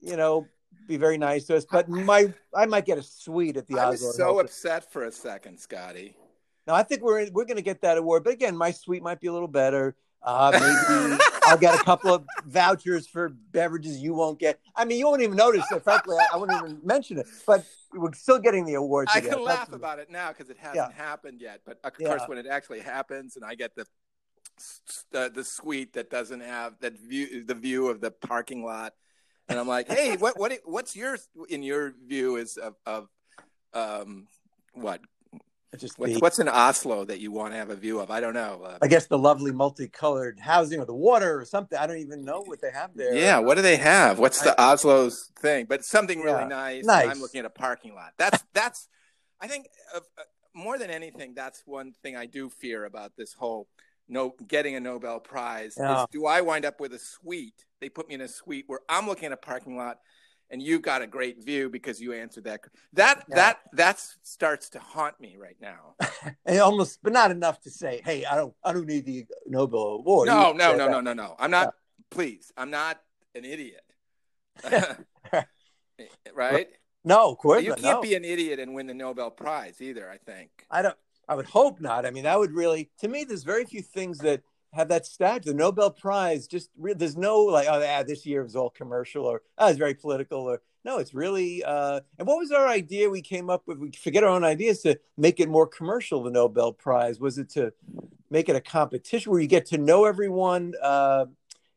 you 0.00 0.16
know, 0.16 0.46
be 0.86 0.96
very 0.96 1.18
nice 1.18 1.44
to 1.44 1.56
us. 1.56 1.66
But 1.70 1.88
my, 1.88 2.32
I 2.54 2.64
might 2.64 2.86
get 2.86 2.96
a 2.96 3.02
suite 3.02 3.58
at 3.58 3.66
the 3.66 3.78
I 3.78 3.84
Oslo. 3.84 4.06
was 4.06 4.16
so 4.16 4.40
upset 4.40 4.90
for 4.90 5.04
a 5.04 5.12
second, 5.12 5.58
Scotty. 5.60 6.16
No, 6.66 6.74
I 6.74 6.82
think 6.82 7.02
we're 7.02 7.30
we're 7.30 7.44
going 7.44 7.56
to 7.56 7.62
get 7.62 7.82
that 7.82 7.98
award. 7.98 8.24
But 8.24 8.32
again, 8.32 8.56
my 8.56 8.70
suite 8.70 9.02
might 9.02 9.20
be 9.20 9.28
a 9.28 9.32
little 9.32 9.48
better. 9.48 9.96
Uh, 10.22 10.50
maybe 10.52 11.20
I'll 11.44 11.56
get 11.58 11.74
a 11.74 11.82
couple 11.84 12.12
of 12.12 12.24
vouchers 12.44 13.06
for 13.06 13.28
beverages 13.28 13.98
you 13.98 14.14
won't 14.14 14.38
get. 14.38 14.58
I 14.74 14.84
mean, 14.84 14.98
you 14.98 15.06
won't 15.06 15.22
even 15.22 15.36
notice 15.36 15.64
it. 15.70 15.82
Frankly, 15.84 16.16
I, 16.18 16.34
I 16.34 16.36
wouldn't 16.36 16.58
even 16.62 16.80
mention 16.84 17.18
it. 17.18 17.26
But 17.46 17.64
we're 17.94 18.12
still 18.12 18.38
getting 18.38 18.64
the 18.66 18.74
awards. 18.74 19.10
I 19.14 19.18
again. 19.18 19.32
can 19.34 19.44
laugh 19.44 19.58
That's- 19.60 19.74
about 19.76 19.98
it 20.00 20.10
now 20.10 20.28
because 20.28 20.50
it 20.50 20.58
hasn't 20.58 20.76
Yeah. 20.76 20.92
happened 20.92 21.40
yet. 21.40 21.60
But 21.64 21.78
of 21.84 21.92
Yeah. 21.98 22.08
course, 22.08 22.22
when 22.28 22.36
it 22.38 22.46
actually 22.46 22.80
happens, 22.80 23.36
and 23.36 23.44
I 23.44 23.54
get 23.54 23.74
the 23.74 23.86
the, 25.12 25.30
the 25.32 25.44
suite 25.44 25.92
that 25.92 26.10
doesn't 26.10 26.40
have 26.40 26.74
that 26.80 26.98
view, 26.98 27.44
the 27.44 27.54
view 27.54 27.88
of 27.88 28.00
the 28.00 28.10
parking 28.10 28.64
lot, 28.64 28.92
and 29.48 29.56
I'm 29.58 29.68
like, 29.68 29.88
hey, 29.88 30.16
what 30.16 30.36
what 30.38 30.52
what's 30.64 30.96
your 30.96 31.16
in 31.48 31.62
your 31.62 31.94
view 32.06 32.36
is 32.36 32.56
of 32.56 32.74
of 32.84 33.08
um 33.72 34.26
what 34.72 35.00
just 35.76 35.98
what's, 35.98 36.14
the- 36.14 36.18
what's 36.20 36.38
in 36.38 36.48
Oslo 36.48 37.04
that 37.04 37.20
you 37.20 37.30
want 37.30 37.52
to 37.52 37.58
have 37.58 37.70
a 37.70 37.76
view 37.76 38.00
of? 38.00 38.10
I 38.10 38.20
don't 38.20 38.34
know. 38.34 38.62
Uh, 38.64 38.78
I 38.80 38.88
guess 38.88 39.06
the 39.06 39.18
lovely 39.18 39.52
multicolored 39.52 40.38
housing 40.40 40.80
or 40.80 40.86
the 40.86 40.94
water 40.94 41.38
or 41.38 41.44
something. 41.44 41.78
I 41.78 41.86
don't 41.86 41.98
even 41.98 42.24
know 42.24 42.40
what 42.42 42.60
they 42.60 42.70
have 42.72 42.90
there. 42.94 43.14
Yeah, 43.14 43.38
what 43.38 43.56
do 43.56 43.62
they 43.62 43.76
have? 43.76 44.18
What's 44.18 44.40
the 44.40 44.54
Oslo's 44.58 45.30
thing? 45.40 45.66
But 45.66 45.84
something 45.84 46.20
really 46.20 46.42
Yeah, 46.42 46.48
nice. 46.48 46.84
nice. 46.84 47.08
I'm 47.08 47.20
looking 47.20 47.40
at 47.40 47.44
a 47.44 47.50
parking 47.50 47.94
lot. 47.94 48.12
That's 48.16 48.42
that's. 48.54 48.88
I 49.40 49.46
think 49.46 49.66
uh, 49.94 49.98
uh, 49.98 50.22
more 50.54 50.78
than 50.78 50.90
anything, 50.90 51.34
that's 51.34 51.62
one 51.66 51.92
thing 52.02 52.16
I 52.16 52.26
do 52.26 52.48
fear 52.48 52.84
about 52.84 53.12
this 53.16 53.34
whole 53.34 53.68
no 54.08 54.34
getting 54.48 54.74
a 54.74 54.80
Nobel 54.80 55.20
Prize. 55.20 55.74
Yeah. 55.78 56.00
Is 56.02 56.06
do 56.10 56.24
I 56.26 56.40
wind 56.40 56.64
up 56.64 56.80
with 56.80 56.94
a 56.94 56.98
suite? 56.98 57.66
They 57.80 57.88
put 57.90 58.08
me 58.08 58.14
in 58.14 58.22
a 58.22 58.28
suite 58.28 58.64
where 58.66 58.80
I'm 58.88 59.06
looking 59.06 59.26
at 59.26 59.32
a 59.32 59.36
parking 59.36 59.76
lot, 59.76 59.98
and 60.50 60.62
you've 60.62 60.82
got 60.82 61.02
a 61.02 61.06
great 61.06 61.42
view 61.44 61.68
because 61.68 62.00
you 62.00 62.12
answered 62.12 62.44
that. 62.44 62.60
That 62.94 63.24
Yeah. 63.28 63.34
that 63.36 63.58
that 63.72 64.02
starts 64.22 64.70
to 64.70 64.78
haunt 64.78 65.20
me 65.20 65.36
right 65.38 65.56
now. 65.60 65.94
and 66.46 66.58
almost, 66.60 67.00
but 67.02 67.12
not 67.12 67.30
enough 67.30 67.60
to 67.62 67.70
say, 67.70 68.00
"Hey, 68.04 68.24
I 68.24 68.36
don't, 68.36 68.54
I 68.64 68.72
don't 68.72 68.86
need 68.86 69.04
the 69.06 69.26
Nobel 69.46 69.98
Award." 70.00 70.26
No, 70.28 70.48
You 70.52 70.54
no, 70.58 70.72
no, 70.72 70.78
that. 70.78 70.90
no, 70.90 71.00
no, 71.00 71.12
no. 71.12 71.36
I'm 71.38 71.50
not. 71.50 71.74
Please, 72.10 72.52
I'm 72.56 72.70
not 72.70 73.00
an 73.34 73.44
idiot. 73.44 73.82
right? 76.34 76.68
No, 77.04 77.30
of 77.30 77.38
course 77.38 77.62
You 77.62 77.74
can't 77.74 77.82
no. 77.98 78.02
be 78.02 78.14
an 78.14 78.24
idiot 78.24 78.58
and 78.58 78.74
win 78.74 78.86
the 78.86 78.94
Nobel 78.94 79.30
Prize 79.30 79.80
either. 79.80 80.10
I 80.10 80.18
think. 80.18 80.50
I 80.70 80.82
don't. 80.82 80.96
I 81.28 81.34
would 81.34 81.46
hope 81.46 81.80
not. 81.80 82.06
I 82.06 82.10
mean, 82.10 82.24
that 82.24 82.38
would 82.38 82.52
really, 82.52 82.90
to 83.00 83.08
me, 83.08 83.24
there's 83.24 83.42
very 83.44 83.66
few 83.66 83.82
things 83.82 84.18
that 84.20 84.42
have 84.72 84.88
that 84.88 85.06
stature. 85.06 85.50
The 85.50 85.54
Nobel 85.54 85.90
Prize, 85.90 86.46
just 86.46 86.70
re- 86.78 86.94
there's 86.94 87.16
no 87.16 87.40
like, 87.42 87.66
oh, 87.70 87.80
yeah, 87.80 88.02
this 88.02 88.26
year 88.26 88.42
was 88.42 88.56
all 88.56 88.70
commercial 88.70 89.24
or 89.24 89.42
oh, 89.58 89.68
it's 89.68 89.78
very 89.78 89.94
political 89.94 90.40
or 90.40 90.60
no, 90.84 90.98
it's 90.98 91.14
really. 91.14 91.64
uh 91.64 92.00
And 92.18 92.26
what 92.28 92.38
was 92.38 92.52
our 92.52 92.66
idea 92.68 93.10
we 93.10 93.22
came 93.22 93.50
up 93.50 93.62
with? 93.66 93.78
We 93.78 93.90
forget 93.92 94.24
our 94.24 94.30
own 94.30 94.44
ideas 94.44 94.80
to 94.82 94.98
make 95.16 95.40
it 95.40 95.48
more 95.48 95.66
commercial. 95.66 96.22
The 96.22 96.30
Nobel 96.30 96.72
Prize 96.72 97.20
was 97.20 97.38
it 97.38 97.50
to 97.50 97.72
make 98.30 98.48
it 98.48 98.56
a 98.56 98.60
competition 98.60 99.32
where 99.32 99.40
you 99.40 99.46
get 99.48 99.66
to 99.66 99.78
know 99.78 100.04
everyone. 100.04 100.74
Uh, 100.82 101.26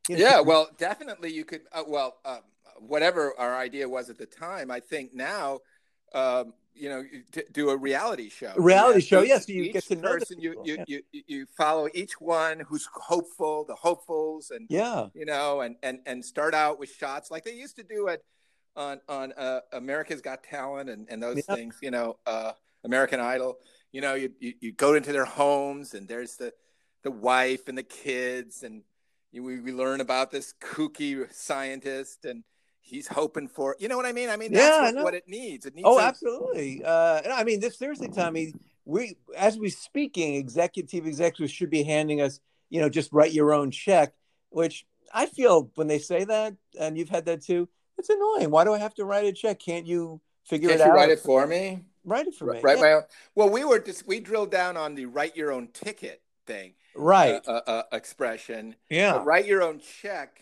you 0.07 0.17
know, 0.17 0.21
Yeah, 0.21 0.41
well, 0.41 0.69
definitely 0.77 1.31
you 1.31 1.45
could. 1.45 1.61
Uh, 1.71 1.83
well, 1.87 2.17
um, 2.25 2.41
whatever 2.79 3.33
our 3.37 3.55
idea 3.55 3.87
was 3.87 4.09
at 4.09 4.17
the 4.17 4.25
time, 4.25 4.69
I 4.71 4.79
think 4.79 5.13
now, 5.13 5.59
um, 6.13 6.53
you 6.73 6.89
know, 6.89 7.03
do 7.51 7.69
a 7.69 7.77
reality 7.77 8.29
show. 8.29 8.53
Reality 8.55 8.99
Yeah, 8.99 9.05
show, 9.05 9.21
yes 9.21 9.29
yeah, 9.29 9.39
so 9.39 9.51
you 9.51 9.63
each 9.63 9.73
get 9.73 9.83
to 9.85 9.95
know 9.95 10.01
person. 10.01 10.39
You 10.39 10.61
you, 10.63 10.77
yeah. 10.87 10.97
you 11.11 11.23
you 11.27 11.45
follow 11.57 11.87
each 11.93 12.19
one 12.19 12.61
who's 12.61 12.87
hopeful, 12.93 13.65
the 13.65 13.75
hopefuls, 13.75 14.51
and 14.51 14.67
yeah, 14.69 15.07
you 15.13 15.25
know, 15.25 15.61
and 15.61 15.75
and 15.83 15.99
and 16.05 16.23
start 16.23 16.53
out 16.53 16.79
with 16.79 16.89
shots 16.89 17.31
like 17.31 17.43
they 17.43 17.53
used 17.53 17.75
to 17.77 17.83
do 17.83 18.07
at 18.07 18.21
on 18.75 18.99
on 19.09 19.33
uh, 19.33 19.59
America's 19.73 20.21
Got 20.21 20.43
Talent 20.43 20.89
and 20.89 21.07
and 21.09 21.21
those 21.21 21.45
things. 21.45 21.77
You 21.81 21.91
know, 21.91 22.17
uh, 22.25 22.53
American 22.83 23.19
Idol. 23.19 23.57
You 23.91 24.01
know, 24.01 24.15
you, 24.15 24.31
you 24.39 24.53
you 24.61 24.71
go 24.71 24.93
into 24.93 25.11
their 25.11 25.25
homes 25.25 25.93
and 25.93 26.07
there's 26.07 26.35
the 26.35 26.53
the 27.03 27.11
wife 27.11 27.67
and 27.67 27.77
the 27.77 27.83
kids 27.83 28.63
and 28.63 28.83
you, 29.31 29.43
we 29.43 29.59
we 29.59 29.71
learn 29.71 30.01
about 30.01 30.31
this 30.31 30.53
kooky 30.61 31.31
scientist 31.33 32.25
and 32.25 32.43
he's 32.81 33.07
hoping 33.07 33.47
for 33.47 33.75
you 33.79 33.87
know 33.87 33.95
what 33.97 34.05
I 34.05 34.11
mean. 34.11 34.29
I 34.29 34.37
mean 34.37 34.51
that's 34.53 34.65
Yeah, 34.65 34.91
what, 34.93 35.03
what 35.05 35.13
it 35.13 35.27
needs. 35.27 35.65
It 35.65 35.75
needs. 35.75 35.87
Oh, 35.87 35.97
a- 35.99 36.03
absolutely. 36.03 36.83
Uh, 36.83 37.21
I 37.33 37.43
mean, 37.43 37.59
this 37.59 37.77
seriously, 37.77 38.09
Tommy. 38.09 38.53
We, 38.85 39.15
as 39.37 39.57
we 39.57 39.69
speaking, 39.69 40.35
executive 40.35 41.05
executives 41.05 41.51
should 41.51 41.69
be 41.69 41.83
handing 41.83 42.19
us, 42.19 42.39
you 42.69 42.81
know, 42.81 42.89
just 42.89 43.13
write 43.13 43.31
your 43.31 43.53
own 43.53 43.69
check. 43.71 44.13
Which 44.49 44.85
I 45.13 45.27
feel 45.27 45.71
when 45.75 45.87
they 45.87 45.99
say 45.99 46.23
that, 46.25 46.55
and 46.79 46.97
you've 46.97 47.09
had 47.09 47.25
that 47.25 47.41
too. 47.43 47.69
It's 47.97 48.09
annoying. 48.09 48.49
Why 48.49 48.63
do 48.63 48.73
I 48.73 48.79
have 48.79 48.95
to 48.95 49.05
write 49.05 49.25
a 49.25 49.31
check? 49.33 49.59
Can't 49.59 49.85
you 49.85 50.19
figure 50.45 50.69
Can't 50.69 50.81
it 50.81 50.85
you 50.85 50.91
out? 50.91 50.95
write 50.95 51.09
it 51.09 51.19
for 51.19 51.45
me? 51.45 51.81
Write 52.03 52.25
it 52.27 52.33
for 52.33 52.45
me. 52.45 52.59
Write 52.61 52.77
Yeah, 52.77 52.81
my 52.83 52.91
own. 52.93 53.03
Well, 53.35 53.49
we 53.49 53.63
were 53.63 53.77
just 53.79 54.07
we 54.07 54.19
drilled 54.19 54.49
down 54.51 54.75
on 54.75 54.95
the 54.95 55.05
write 55.05 55.35
your 55.37 55.51
own 55.51 55.67
ticket 55.67 56.21
thing. 56.47 56.73
right. 56.95 57.39
uh, 57.47 57.51
uh, 57.51 57.61
uh, 57.67 57.83
expression. 57.93 58.75
yeah. 58.89 59.13
But 59.13 59.25
write 59.25 59.45
your 59.45 59.61
own 59.61 59.79
check. 59.79 60.41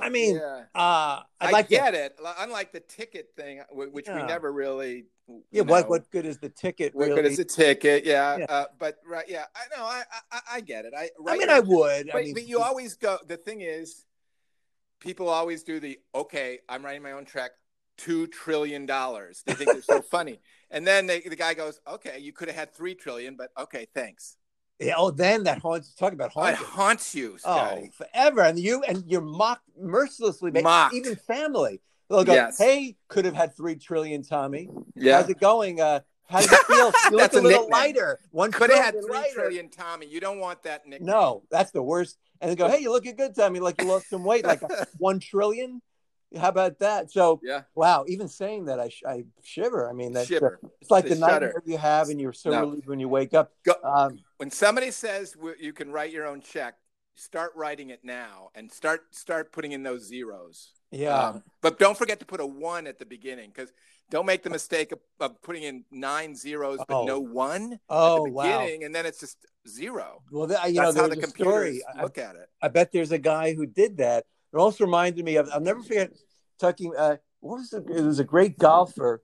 I 0.00 0.08
mean, 0.08 0.36
yeah. 0.36 0.64
uh, 0.74 1.22
I'd 1.40 1.48
I 1.48 1.50
like 1.50 1.68
to. 1.68 1.74
get 1.76 1.94
it. 1.94 2.18
Unlike 2.38 2.72
the 2.72 2.80
ticket 2.80 3.28
thing, 3.36 3.60
uh, 3.60 3.64
wh- 3.70 3.92
which 3.92 4.08
we 4.08 4.22
never 4.22 4.52
really. 4.52 5.06
Yeah. 5.50 5.62
What 5.62 5.84
know, 5.84 5.88
What 5.90 6.10
good 6.10 6.26
is 6.26 6.38
the 6.38 6.48
ticket? 6.48 6.94
What 6.94 7.08
really? 7.08 7.22
good 7.22 7.26
is 7.26 7.36
the 7.36 7.44
ticket? 7.44 8.04
Yeah. 8.04 8.38
Yeah. 8.38 8.46
Uh, 8.48 8.64
but 8.78 8.98
right. 9.06 9.24
Yeah. 9.28 9.44
I 9.54 9.76
know. 9.76 9.84
I, 9.84 10.02
I 10.32 10.40
I 10.54 10.60
get 10.60 10.84
it. 10.84 10.92
I. 10.96 11.10
I 11.26 11.36
mean, 11.38 11.48
I 11.50 11.60
would. 11.60 12.10
I 12.10 12.12
But, 12.12 12.24
mean, 12.24 12.34
but 12.34 12.46
you 12.48 12.60
always 12.60 12.96
go. 12.96 13.18
The 13.26 13.36
thing 13.36 13.60
is, 13.60 14.04
people 15.00 15.28
always 15.28 15.62
do 15.62 15.78
the 15.80 15.98
okay. 16.14 16.60
I'm 16.68 16.84
writing 16.84 17.02
my 17.02 17.12
own 17.12 17.24
check. 17.26 17.52
Two 17.98 18.26
trillion 18.26 18.86
dollars. 18.86 19.42
They 19.46 19.54
think 19.54 19.70
it's 19.76 19.86
so 19.86 20.00
funny, 20.10 20.40
and 20.70 20.86
then 20.86 21.06
they, 21.06 21.20
the 21.20 21.36
guy 21.36 21.52
goes, 21.54 21.78
"Okay, 21.86 22.18
you 22.18 22.32
could 22.32 22.48
have 22.48 22.56
had 22.56 22.74
three 22.74 22.94
trillion, 22.94 23.36
but 23.36 23.50
okay, 23.58 23.86
thanks." 23.94 24.38
Yeah, 24.82 24.94
oh, 24.96 25.10
then 25.10 25.44
that 25.44 25.58
haunts. 25.58 25.94
Talk 25.94 26.12
about 26.12 26.32
It 26.36 26.56
haunts 26.56 27.14
you, 27.14 27.38
Oh, 27.44 27.86
forever. 27.96 28.40
And 28.42 28.58
you 28.58 28.82
and 28.82 29.04
you're 29.06 29.20
mocked 29.20 29.62
mercilessly, 29.78 30.50
Mocked. 30.50 30.94
even 30.94 31.16
family. 31.16 31.80
They'll 32.10 32.24
go, 32.24 32.34
Yes. 32.34 32.58
"Hey, 32.58 32.96
could 33.08 33.24
have 33.24 33.34
had 33.34 33.56
three 33.56 33.76
trillion, 33.76 34.22
Tommy. 34.22 34.68
yeah. 34.94 35.20
How's 35.20 35.30
it 35.30 35.40
going? 35.40 35.80
Uh, 35.80 36.00
how 36.28 36.40
does 36.40 36.52
it 36.52 36.60
feel? 36.66 36.76
You 36.76 37.10
look 37.12 37.20
That's 37.20 37.36
a 37.36 37.40
a 37.40 37.42
little 37.42 37.62
nickname. 37.62 37.70
lighter. 37.70 38.20
One 38.30 38.52
Could 38.52 38.70
have 38.70 38.84
had 38.84 38.94
three 39.02 39.12
lighter." 39.12 39.34
trillion, 39.34 39.70
Tommy. 39.70 40.06
You 40.06 40.20
don't 40.20 40.38
want 40.38 40.62
that 40.64 40.86
nickname. 40.86 41.06
No, 41.06 41.42
that's 41.50 41.70
the 41.70 41.82
worst. 41.82 42.18
And 42.40 42.50
they 42.50 42.56
go, 42.56 42.68
"Hey, 42.68 42.80
you're 42.80 42.92
looking 42.92 43.16
good, 43.16 43.34
Tommy. 43.34 43.60
Like 43.60 43.80
you 43.80 43.88
lost 43.88 44.10
some 44.10 44.24
weight. 44.24 44.44
Like 44.44 44.60
one 44.98 45.20
trillion. 45.20 45.80
How 46.38 46.48
about 46.48 46.78
that?" 46.80 47.10
So, 47.10 47.40
yeah, 47.42 47.62
wow. 47.74 48.04
Even 48.08 48.28
saying 48.28 48.66
that, 48.66 48.78
I, 48.80 48.88
sh- 48.88 49.02
I 49.06 49.24
shiver. 49.42 49.88
I 49.88 49.92
mean, 49.92 50.12
that's 50.12 50.30
uh, 50.30 50.50
it's 50.80 50.90
like 50.90 51.04
The 51.04 51.10
the 51.14 51.20
shudder. 51.20 51.46
nightmare 51.46 51.62
you 51.66 51.78
have, 51.78 52.08
and 52.08 52.20
you're 52.20 52.32
so 52.32 52.50
No. 52.50 52.60
relieved 52.60 52.86
when 52.88 53.00
you 53.00 53.08
wake 53.08 53.34
up. 53.34 53.52
Go, 53.64 53.74
Um, 53.84 54.18
when 54.38 54.50
somebody 54.50 54.90
says 54.90 55.36
you 55.60 55.72
can 55.72 55.90
write 55.92 56.10
your 56.12 56.26
own 56.26 56.40
check, 56.40 56.74
start 57.14 57.52
writing 57.54 57.90
it 57.90 58.00
now 58.04 58.50
and 58.54 58.70
start 58.72 59.14
start 59.14 59.52
putting 59.52 59.72
in 59.72 59.82
those 59.82 60.02
zeros. 60.06 60.72
yeah. 60.90 61.28
Um, 61.28 61.42
but 61.60 61.78
don't 61.78 61.96
forget 61.96 62.18
to 62.20 62.26
put 62.26 62.40
a 62.40 62.46
one 62.46 62.86
at 62.86 62.98
the 62.98 63.06
beginning 63.06 63.50
because 63.54 63.72
don't 64.10 64.26
make 64.26 64.42
the 64.42 64.50
mistake 64.50 64.92
of, 64.92 64.98
of 65.20 65.40
putting 65.42 65.62
in 65.62 65.84
nine 65.90 66.34
zeros 66.36 66.78
but 66.86 66.94
Oh. 67.02 67.04
no 67.06 67.18
one 67.20 67.78
oh 67.88 68.16
at 68.16 68.24
the 68.24 68.32
wow. 68.32 68.42
beginning, 68.60 68.84
and 68.84 68.94
then 68.94 69.06
it's 69.06 69.20
just 69.20 69.38
zero. 69.68 70.22
Well, 70.30 70.46
that, 70.48 70.68
you 70.72 70.80
That's 70.80 70.94
know, 70.96 71.02
how 71.02 71.08
the 71.08 71.16
computers 71.16 71.76
story. 71.78 71.82
I- 71.96 72.02
look 72.02 72.18
at 72.18 72.34
it. 72.36 72.48
I 72.60 72.68
bet 72.68 72.92
there's 72.92 73.12
a 73.12 73.18
guy 73.18 73.54
who 73.54 73.64
did 73.66 73.98
that. 73.98 74.24
It 74.52 74.56
also 74.58 74.84
reminded 74.84 75.24
me 75.24 75.36
of 75.36 75.48
I'll 75.52 75.60
never 75.60 75.82
forget 75.82 76.12
talking. 76.58 76.92
Uh, 76.96 77.16
what 77.40 77.56
was 77.58 77.70
the, 77.70 77.78
it? 77.78 78.04
Was 78.04 78.18
a 78.18 78.24
great 78.24 78.58
golfer. 78.58 79.22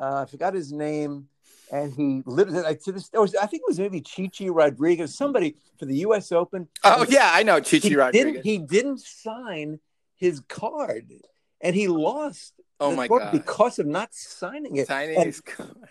Uh, 0.00 0.22
I 0.22 0.30
forgot 0.30 0.54
his 0.54 0.72
name, 0.72 1.28
and 1.72 1.92
he 1.94 2.22
lived 2.26 2.52
like 2.52 2.82
to 2.84 2.92
this. 2.92 3.08
Or 3.14 3.24
I 3.40 3.46
think 3.46 3.62
it 3.62 3.68
was 3.68 3.78
maybe 3.78 4.00
Chichi 4.00 4.50
Rodriguez, 4.50 5.16
somebody 5.16 5.56
for 5.78 5.86
the 5.86 5.96
U.S. 5.98 6.30
Open. 6.32 6.68
Oh 6.84 7.06
yeah, 7.08 7.30
I 7.32 7.42
know 7.42 7.60
Chichi 7.60 7.88
he 7.90 7.96
Rodriguez. 7.96 8.32
didn't. 8.32 8.44
He 8.44 8.58
didn't 8.58 9.00
sign 9.00 9.80
his 10.16 10.40
card, 10.48 11.10
and 11.60 11.74
he 11.74 11.88
lost. 11.88 12.52
oh 12.78 12.94
my 12.94 13.08
god, 13.08 13.32
Because 13.32 13.78
of 13.78 13.86
not 13.86 14.12
signing 14.12 14.76
it. 14.76 14.86
tiny. 14.88 15.16
and- 15.16 15.28
is- 15.28 15.42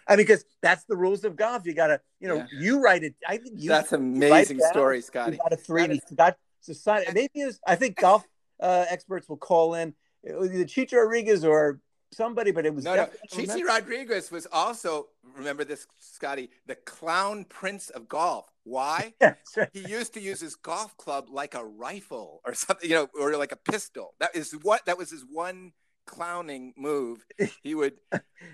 I 0.07 0.15
mean, 0.15 0.17
because 0.25 0.45
that's 0.61 0.83
the 0.85 0.95
rules 0.95 1.23
of 1.23 1.35
golf. 1.35 1.65
You 1.65 1.73
gotta, 1.73 1.99
you 2.19 2.27
know, 2.27 2.35
Yeah. 2.35 2.45
you 2.59 2.79
write 2.79 3.03
it. 3.03 3.15
I 3.27 3.37
think 3.37 3.55
you 3.59 3.69
That's 3.69 3.91
amazing 3.91 4.59
story, 4.69 4.97
You 4.97 5.01
Scotty. 5.01 5.37
got 5.37 5.51
a 5.51 5.57
three. 5.57 5.81
That 5.81 5.89
and 5.89 5.97
is- 5.97 6.03
he 6.03 6.09
forgot 6.09 6.37
to 6.65 6.73
sign 6.75 7.01
it. 7.07 7.13
Maybe 7.15 7.41
it 7.41 7.45
was, 7.47 7.59
I 7.65 7.75
think 7.75 7.97
golf 7.97 8.23
uh, 8.59 8.85
experts 8.89 9.27
will 9.29 9.37
call 9.37 9.75
in 9.75 9.93
it 10.25 10.37
was 10.37 10.51
either 10.51 10.65
Chicho 10.65 11.03
Rodriguez 11.03 11.45
or 11.45 11.79
somebody, 12.11 12.51
but 12.51 12.65
it 12.65 12.73
was 12.73 12.83
No, 12.83 12.95
no. 12.95 13.07
Chichi 13.29 13.63
Rodriguez 13.63 14.31
was 14.31 14.47
also, 14.51 15.07
remember 15.35 15.63
this, 15.63 15.85
Scotty, 15.99 16.49
the 16.65 16.75
clown 16.75 17.45
prince 17.45 17.89
of 17.91 18.07
golf. 18.07 18.49
Why? 18.63 19.13
He 19.73 19.81
used 19.87 20.13
to 20.15 20.19
use 20.19 20.41
his 20.41 20.55
golf 20.55 20.97
club 20.97 21.27
like 21.29 21.53
a 21.53 21.63
rifle 21.63 22.41
or 22.43 22.55
something, 22.55 22.89
you 22.89 22.95
know, 22.95 23.07
or 23.19 23.37
like 23.37 23.51
a 23.51 23.55
pistol. 23.71 24.15
That 24.19 24.35
is 24.35 24.51
what 24.63 24.85
that 24.87 24.97
was 24.97 25.11
his 25.11 25.23
one 25.29 25.73
clowning 26.07 26.73
move. 26.75 27.23
He 27.61 27.75
would 27.75 27.93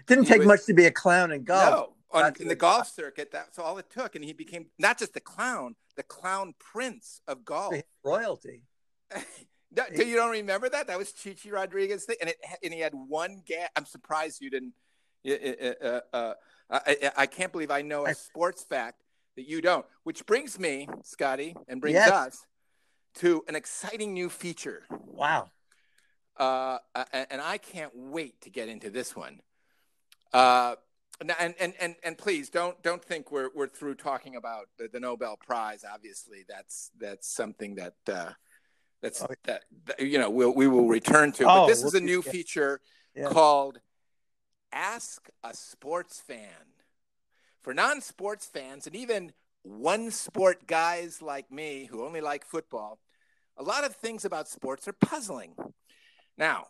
Didn't 0.08 0.26
He 0.26 0.30
take 0.30 0.40
was- 0.40 0.48
much 0.48 0.66
to 0.66 0.74
be 0.74 0.86
a 0.86 0.92
clown 0.92 1.32
in 1.32 1.44
golf. 1.46 1.72
no 1.72 1.94
on, 2.14 2.34
in 2.42 2.50
the 2.50 2.56
golf 2.56 2.90
circuit. 2.90 3.32
That's 3.32 3.58
all 3.58 3.78
it 3.78 3.90
took, 3.90 4.16
and 4.16 4.26
he 4.26 4.34
became 4.34 4.66
not 4.78 5.00
just 5.00 5.14
the 5.14 5.22
clown, 5.22 5.76
the 5.96 6.04
clown 6.04 6.54
prince 6.60 7.22
of 7.26 7.46
golf. 7.46 7.74
Royalty. 8.04 8.64
No, 9.76 9.84
do 9.96 10.06
you 10.06 10.16
don't 10.16 10.32
remember 10.32 10.68
that? 10.70 10.88
That 10.88 10.98
was 10.98 11.12
Chichi 11.14 11.50
Rodriguez 11.52 12.04
thing, 12.06 12.18
and 12.20 12.30
it 12.30 12.38
and 12.64 12.74
he 12.74 12.80
had 12.82 12.94
one 12.94 13.42
gas. 13.46 13.70
I'm 13.76 13.86
surprised 13.86 14.42
you 14.42 14.50
didn't. 14.50 14.74
Uh, 15.26 15.86
uh, 15.86 16.00
uh, 16.14 16.34
I, 16.70 16.98
I- 17.04 17.12
I 17.18 17.26
can't 17.26 17.52
believe 17.52 17.72
I 17.72 17.82
know 17.82 18.06
a 18.06 18.14
sports 18.14 18.64
fact 18.64 19.04
that 19.36 19.48
you 19.48 19.62
don't. 19.62 19.86
Which 20.04 20.26
brings 20.26 20.60
me, 20.60 20.88
Scotty, 21.04 21.56
and 21.68 21.80
brings 21.80 21.96
Yes. 21.96 22.12
us 22.12 22.46
to 23.16 23.44
an 23.48 23.56
exciting 23.56 24.14
new 24.14 24.30
feature. 24.30 24.84
Wow. 24.90 25.52
Uh, 26.38 26.80
and 27.30 27.40
I 27.42 27.58
can't 27.58 27.92
wait 27.94 28.42
to 28.42 28.50
get 28.50 28.68
into 28.68 28.90
this 28.90 29.16
one. 29.16 29.42
Uh, 30.34 30.76
and, 31.20 31.54
and, 31.60 31.74
and, 31.80 31.96
and 32.04 32.18
please 32.18 32.50
don't, 32.50 32.82
don't 32.82 33.04
think 33.04 33.32
we're, 33.32 33.50
we're 33.54 33.68
through 33.68 33.96
talking 33.96 34.36
about 34.38 34.68
the, 34.80 34.88
the 34.92 35.00
Nobel 35.00 35.38
Prize. 35.38 35.84
Obviously, 35.90 36.46
that's, 36.50 36.90
that's 37.00 37.28
something 37.28 37.76
that, 37.76 37.94
uh, 38.12 38.32
that's, 39.02 39.22
oh, 39.22 39.28
that, 39.46 39.64
that, 39.86 40.00
you 40.00 40.18
know, 40.20 40.30
we'll, 40.30 40.54
we 40.54 40.68
will 40.68 40.88
return 40.88 41.32
to. 41.34 41.46
But 41.46 41.64
oh, 41.64 41.68
this 41.68 41.84
is 41.84 41.94
a 41.94 42.02
new 42.02 42.22
feature 42.22 42.82
yeah. 43.16 43.30
called 43.30 43.80
Ask 44.72 45.30
a 45.44 45.54
Sports 45.54 46.20
Fan. 46.20 46.50
For 47.62 47.74
non 47.76 48.02
sports 48.02 48.48
fans 48.48 48.88
and 48.88 48.96
even 48.96 49.34
one 49.62 50.10
sport 50.10 50.66
guys 50.66 51.22
like 51.22 51.52
me 51.52 51.88
who 51.92 52.04
only 52.04 52.22
like 52.22 52.44
football, 52.44 53.00
a 53.58 53.64
lot 53.64 53.84
of 53.84 53.96
things 53.96 54.26
about 54.26 54.48
sports 54.48 54.88
are 54.88 54.94
puzzling. 54.94 55.54
Now, 56.38 56.66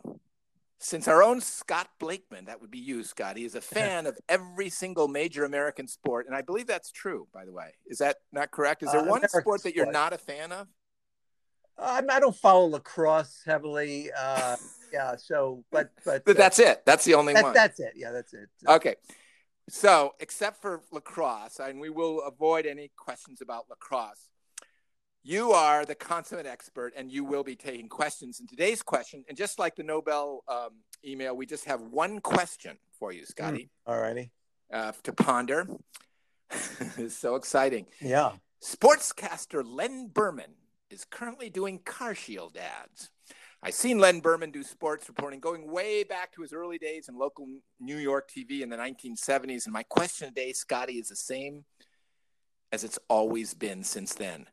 since 0.79 1.07
our 1.07 1.23
own 1.23 1.39
Scott 1.39 1.87
Blakeman, 1.99 2.45
that 2.45 2.59
would 2.59 2.71
be 2.71 2.79
you, 2.79 3.03
Scotty, 3.03 3.45
is 3.45 3.55
a 3.55 3.61
fan 3.61 4.05
of 4.07 4.17
every 4.27 4.69
single 4.69 5.07
major 5.07 5.45
American 5.45 5.87
sport, 5.87 6.27
and 6.27 6.35
I 6.35 6.41
believe 6.41 6.67
that's 6.67 6.91
true, 6.91 7.27
by 7.33 7.45
the 7.45 7.53
way. 7.53 7.73
Is 7.85 7.99
that 7.99 8.17
not 8.31 8.51
correct? 8.51 8.83
Is 8.83 8.91
there 8.91 9.01
uh, 9.01 9.05
one 9.05 9.19
American 9.19 9.41
sport 9.41 9.63
that 9.63 9.75
you're 9.75 9.85
sport. 9.85 9.93
not 9.93 10.13
a 10.13 10.17
fan 10.17 10.51
of? 10.51 10.67
Uh, 11.77 12.01
I 12.09 12.19
don't 12.19 12.35
follow 12.35 12.67
lacrosse 12.67 13.41
heavily. 13.45 14.09
Uh, 14.17 14.55
yeah, 14.93 15.15
so 15.15 15.63
but 15.71 15.91
but 16.05 16.25
but 16.25 16.37
that's 16.37 16.59
it. 16.59 16.83
That's 16.85 17.05
the 17.05 17.13
only 17.13 17.33
that, 17.33 17.43
one. 17.43 17.53
That's 17.53 17.79
it. 17.79 17.93
Yeah, 17.95 18.11
that's 18.11 18.33
it. 18.33 18.49
Okay. 18.67 18.95
So, 19.69 20.15
except 20.19 20.61
for 20.61 20.81
lacrosse, 20.91 21.59
and 21.59 21.79
we 21.79 21.89
will 21.89 22.21
avoid 22.23 22.65
any 22.65 22.91
questions 22.97 23.41
about 23.41 23.69
lacrosse, 23.69 24.29
you 25.23 25.51
are 25.51 25.85
the 25.85 25.95
consummate 25.95 26.47
expert 26.47 26.93
and 26.97 27.11
you 27.11 27.23
will 27.23 27.43
be 27.43 27.55
taking 27.55 27.87
questions. 27.87 28.39
And 28.39 28.49
today's 28.49 28.81
question, 28.81 29.23
and 29.29 29.37
just 29.37 29.59
like 29.59 29.75
the 29.75 29.83
Nobel 29.83 30.43
um, 30.47 30.71
email, 31.05 31.37
we 31.37 31.45
just 31.45 31.65
have 31.65 31.81
one 31.81 32.19
question 32.19 32.77
for 32.99 33.11
you, 33.11 33.25
Scotty. 33.25 33.69
Mm, 33.87 33.91
all 33.91 33.99
righty. 33.99 34.31
Uh, 34.73 34.91
to 35.03 35.13
ponder. 35.13 35.67
it's 36.97 37.15
so 37.17 37.35
exciting. 37.35 37.85
Yeah. 38.01 38.31
Sportscaster 38.63 39.63
Len 39.65 40.09
Berman 40.13 40.53
is 40.91 41.05
currently 41.05 41.49
doing 41.49 41.79
Car 41.79 42.13
Shield 42.13 42.57
ads. 42.57 43.09
I've 43.63 43.73
seen 43.75 43.99
Len 43.99 44.19
Berman 44.19 44.51
do 44.51 44.63
sports 44.63 45.07
reporting 45.07 45.39
going 45.39 45.71
way 45.71 46.03
back 46.03 46.31
to 46.33 46.41
his 46.41 46.51
early 46.51 46.79
days 46.79 47.07
in 47.07 47.17
local 47.17 47.47
New 47.79 47.97
York 47.97 48.29
TV 48.29 48.61
in 48.61 48.69
the 48.69 48.77
1970s. 48.77 49.65
And 49.65 49.73
my 49.73 49.83
question 49.83 50.27
today, 50.27 50.51
Scotty, 50.51 50.93
is 50.93 51.09
the 51.09 51.15
same 51.15 51.65
as 52.71 52.83
it's 52.83 52.97
always 53.07 53.53
been 53.53 53.83
since 53.83 54.15
then. 54.15 54.47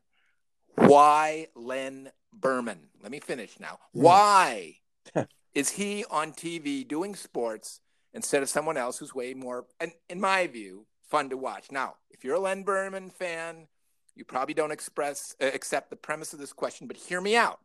Why 0.75 1.47
Len 1.55 2.11
Berman? 2.31 2.89
Let 3.01 3.11
me 3.11 3.19
finish 3.19 3.59
now. 3.59 3.79
Hmm. 3.93 4.01
Why 4.01 4.75
is 5.55 5.71
he 5.71 6.05
on 6.11 6.33
TV 6.33 6.87
doing 6.87 7.15
sports 7.15 7.81
instead 8.13 8.43
of 8.43 8.49
someone 8.49 8.77
else 8.77 8.99
who's 8.99 9.15
way 9.15 9.33
more, 9.33 9.65
and 9.79 9.91
in 10.07 10.21
my 10.21 10.45
view, 10.45 10.85
fun 11.09 11.29
to 11.29 11.37
watch? 11.37 11.71
Now, 11.71 11.95
if 12.11 12.23
you're 12.23 12.35
a 12.35 12.39
Len 12.39 12.61
Berman 12.63 13.09
fan, 13.09 13.67
you 14.19 14.25
probably 14.25 14.53
don't 14.53 14.71
express 14.71 15.35
uh, 15.41 15.45
accept 15.45 15.89
the 15.89 15.95
premise 15.95 16.33
of 16.33 16.39
this 16.39 16.53
question, 16.53 16.85
but 16.87 16.97
hear 16.97 17.21
me 17.21 17.37
out. 17.37 17.59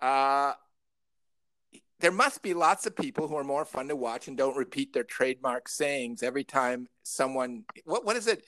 Uh, 0.00 0.52
there 2.00 2.12
must 2.12 2.42
be 2.42 2.52
lots 2.52 2.84
of 2.84 2.94
people 2.94 3.26
who 3.26 3.36
are 3.36 3.44
more 3.44 3.64
fun 3.64 3.88
to 3.88 3.96
watch 3.96 4.28
and 4.28 4.36
don't 4.36 4.56
repeat 4.56 4.92
their 4.92 5.02
trademark 5.02 5.66
sayings 5.66 6.22
every 6.22 6.44
time 6.44 6.86
someone. 7.02 7.64
What 7.86 8.04
what 8.04 8.16
is 8.16 8.26
it? 8.26 8.44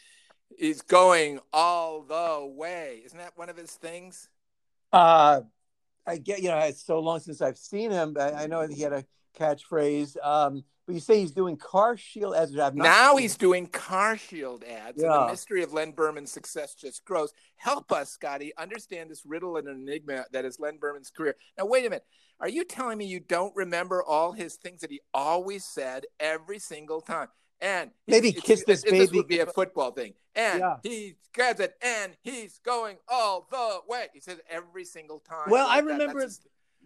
Is 0.58 0.82
going 0.82 1.40
all 1.52 2.02
the 2.02 2.46
way? 2.46 3.02
Isn't 3.04 3.18
that 3.18 3.32
one 3.36 3.48
of 3.48 3.56
his 3.56 3.72
things? 3.72 4.28
Uh, 4.92 5.40
I 6.06 6.18
get 6.18 6.42
you 6.42 6.50
know 6.50 6.58
it's 6.58 6.84
so 6.84 7.00
long 7.00 7.20
since 7.20 7.40
I've 7.40 7.58
seen 7.58 7.90
him. 7.90 8.12
But 8.12 8.34
I 8.34 8.46
know 8.46 8.66
that 8.66 8.72
he 8.72 8.82
had 8.82 8.92
a 8.92 9.04
catchphrase. 9.36 10.16
Um, 10.24 10.64
but 10.86 10.94
you 10.94 11.00
say 11.00 11.18
he's 11.18 11.32
doing 11.32 11.56
car 11.56 11.96
shield 11.96 12.34
ads. 12.34 12.52
now 12.74 13.16
he's 13.16 13.36
doing 13.36 13.66
car 13.66 14.16
shield 14.16 14.62
ads. 14.62 15.02
Yeah. 15.02 15.12
And 15.12 15.22
the 15.24 15.32
mystery 15.32 15.62
of 15.64 15.72
Len 15.72 15.90
Berman's 15.90 16.30
success 16.30 16.74
just 16.74 17.04
grows. 17.04 17.32
Help 17.56 17.90
us, 17.90 18.10
Scotty, 18.10 18.52
understand 18.56 19.10
this 19.10 19.26
riddle 19.26 19.56
and 19.56 19.66
enigma 19.66 20.26
that 20.32 20.44
is 20.44 20.60
Len 20.60 20.78
Berman's 20.78 21.10
career. 21.10 21.34
Now, 21.58 21.66
wait 21.66 21.86
a 21.86 21.90
minute. 21.90 22.04
Are 22.38 22.48
you 22.48 22.64
telling 22.64 22.98
me 22.98 23.06
you 23.06 23.18
don't 23.18 23.54
remember 23.56 24.02
all 24.02 24.32
his 24.32 24.56
things 24.56 24.82
that 24.82 24.90
he 24.90 25.00
always 25.12 25.64
said 25.64 26.04
every 26.20 26.58
single 26.58 27.00
time? 27.00 27.28
And 27.60 27.90
maybe 28.06 28.32
kiss 28.32 28.64
this 28.64 28.84
baby. 28.84 28.98
This 28.98 29.12
would 29.12 29.26
be 29.26 29.40
a 29.40 29.46
football 29.54 29.90
thing. 29.90 30.14
And 30.34 30.60
yeah. 30.60 30.76
he 30.82 31.16
grabs 31.34 31.60
it, 31.60 31.74
and 31.80 32.12
he's 32.22 32.60
going 32.62 32.98
all 33.08 33.48
the 33.50 33.78
way. 33.88 34.08
He 34.12 34.20
says 34.20 34.38
every 34.50 34.84
single 34.84 35.20
time. 35.20 35.48
Well, 35.48 35.66
like 35.66 35.82
I 35.82 35.86
remember. 35.86 36.28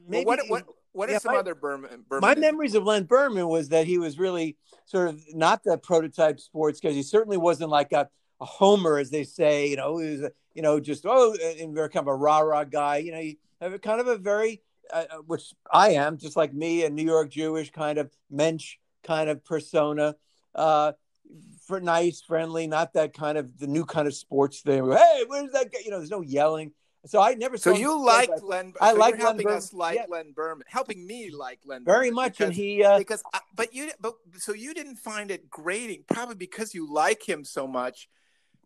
Maybe, 0.09 0.25
well, 0.25 0.37
what, 0.37 0.49
what, 0.49 0.65
what 0.93 1.09
are 1.09 1.13
yeah, 1.13 1.19
some 1.19 1.35
my, 1.35 1.39
other 1.39 1.55
Berman, 1.55 2.05
Berman? 2.09 2.21
My 2.21 2.35
memories 2.35 2.75
of 2.75 2.85
Len 2.85 3.05
Berman 3.05 3.47
was 3.47 3.69
that 3.69 3.87
he 3.87 3.99
was 3.99 4.19
really 4.19 4.57
sort 4.87 5.09
of 5.09 5.23
not 5.33 5.63
the 5.63 5.79
prototype 5.79 6.41
sports 6.41 6.81
because 6.81 6.97
he 6.97 7.03
certainly 7.03 7.37
wasn't 7.37 7.71
like 7.71 7.93
a, 7.93 8.09
a, 8.41 8.45
homer, 8.45 8.99
as 8.99 9.11
they 9.11 9.25
say. 9.25 9.69
You 9.69 9.77
know, 9.77 9.99
he 9.99 10.11
was 10.11 10.23
a, 10.23 10.33
you 10.55 10.63
know 10.63 10.81
just 10.81 11.05
oh, 11.07 11.37
and 11.61 11.75
very 11.75 11.89
kind 11.89 12.05
of 12.05 12.09
a 12.09 12.17
rah 12.17 12.41
rah 12.41 12.65
guy. 12.65 12.99
You 12.99 13.13
know, 13.13 13.21
he 13.21 13.39
have 13.61 13.73
a 13.73 13.79
kind 13.79 14.01
of 14.01 14.09
a 14.09 14.17
very 14.17 14.63
uh, 14.93 15.05
uh, 15.11 15.17
which 15.27 15.55
I 15.73 15.91
am, 15.91 16.19
just 16.19 16.37
like 16.37 16.53
me, 16.53 16.85
a 16.85 16.91
New 16.91 17.05
York 17.05 17.31
Jewish 17.31 17.71
kind 17.71 17.99
of 17.99 18.11
mensch 18.31 18.77
kind 19.05 19.31
of 19.31 19.45
persona. 19.45 20.17
Uh, 20.55 20.93
for 21.67 21.81
nice, 21.81 22.21
friendly, 22.21 22.67
not 22.67 22.95
that 22.95 23.15
kind 23.15 23.39
of 23.39 23.57
the 23.59 23.69
new 23.69 23.85
kind 23.85 24.09
of 24.09 24.15
sports 24.15 24.61
thing. 24.61 24.91
Hey, 24.91 25.25
where's 25.29 25.53
that 25.53 25.71
guy? 25.71 25.79
You 25.85 25.93
know, 25.93 25.99
there's 25.99 26.11
no 26.11 26.23
yelling. 26.23 26.73
So 27.07 27.21
I 27.21 27.35
never. 27.35 27.57
So 27.57 27.75
you 27.75 27.99
like 28.05 28.31
Len? 28.43 28.75
I 28.81 28.93
so 28.93 28.99
like 28.99 29.17
helping 29.17 29.47
Len 29.47 29.57
us 29.57 29.73
like 29.73 29.97
yeah. 29.97 30.05
Len 30.09 30.33
Berman, 30.33 30.65
helping 30.69 31.07
me 31.07 31.31
like 31.31 31.61
Len. 31.65 31.83
Very 31.85 32.11
Berman 32.11 32.15
much, 32.15 32.33
because, 32.33 32.49
and 32.49 32.55
he. 32.55 32.85
Uh, 32.85 32.99
because, 32.99 33.23
I, 33.33 33.41
but 33.57 33.75
you, 33.75 33.91
but 34.01 34.15
so 34.39 34.53
you 34.53 34.75
didn't 34.75 34.97
find 34.97 35.31
it 35.31 35.49
grating, 35.49 36.05
probably 36.07 36.35
because 36.35 36.75
you 36.75 36.93
like 36.93 37.27
him 37.27 37.43
so 37.45 37.67
much. 37.67 38.09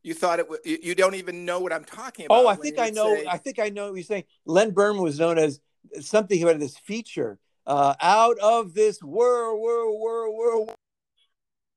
You 0.03 0.15
thought 0.15 0.41
it. 0.41 0.47
You, 0.65 0.79
you 0.83 0.95
don't 0.97 1.15
even 1.15 1.45
know 1.45 1.61
what 1.61 1.73
I'm 1.73 1.85
talking 1.85 2.27
about. 2.27 2.45
Oh, 2.45 2.49
I 2.49 2.57
think 2.57 2.79
I 2.79 2.91
know. 2.91 3.15
Say, 3.15 3.27
I 3.27 3.39
think 3.39 3.61
I 3.61 3.69
know 3.69 3.87
what 3.87 3.95
you're 3.95 4.05
saying. 4.05 4.25
Len 4.47 4.73
Berman 4.73 5.03
was 5.03 5.21
known 5.21 5.39
as 5.39 5.61
something. 6.01 6.37
He 6.37 6.45
had 6.45 6.59
this 6.59 6.77
feature, 6.77 7.39
uh, 7.69 7.95
out 8.03 8.39
of 8.41 8.75
this 8.75 9.01
world, 9.01 9.61
world, 9.61 10.01
world, 10.01 10.37
world, 10.37 10.75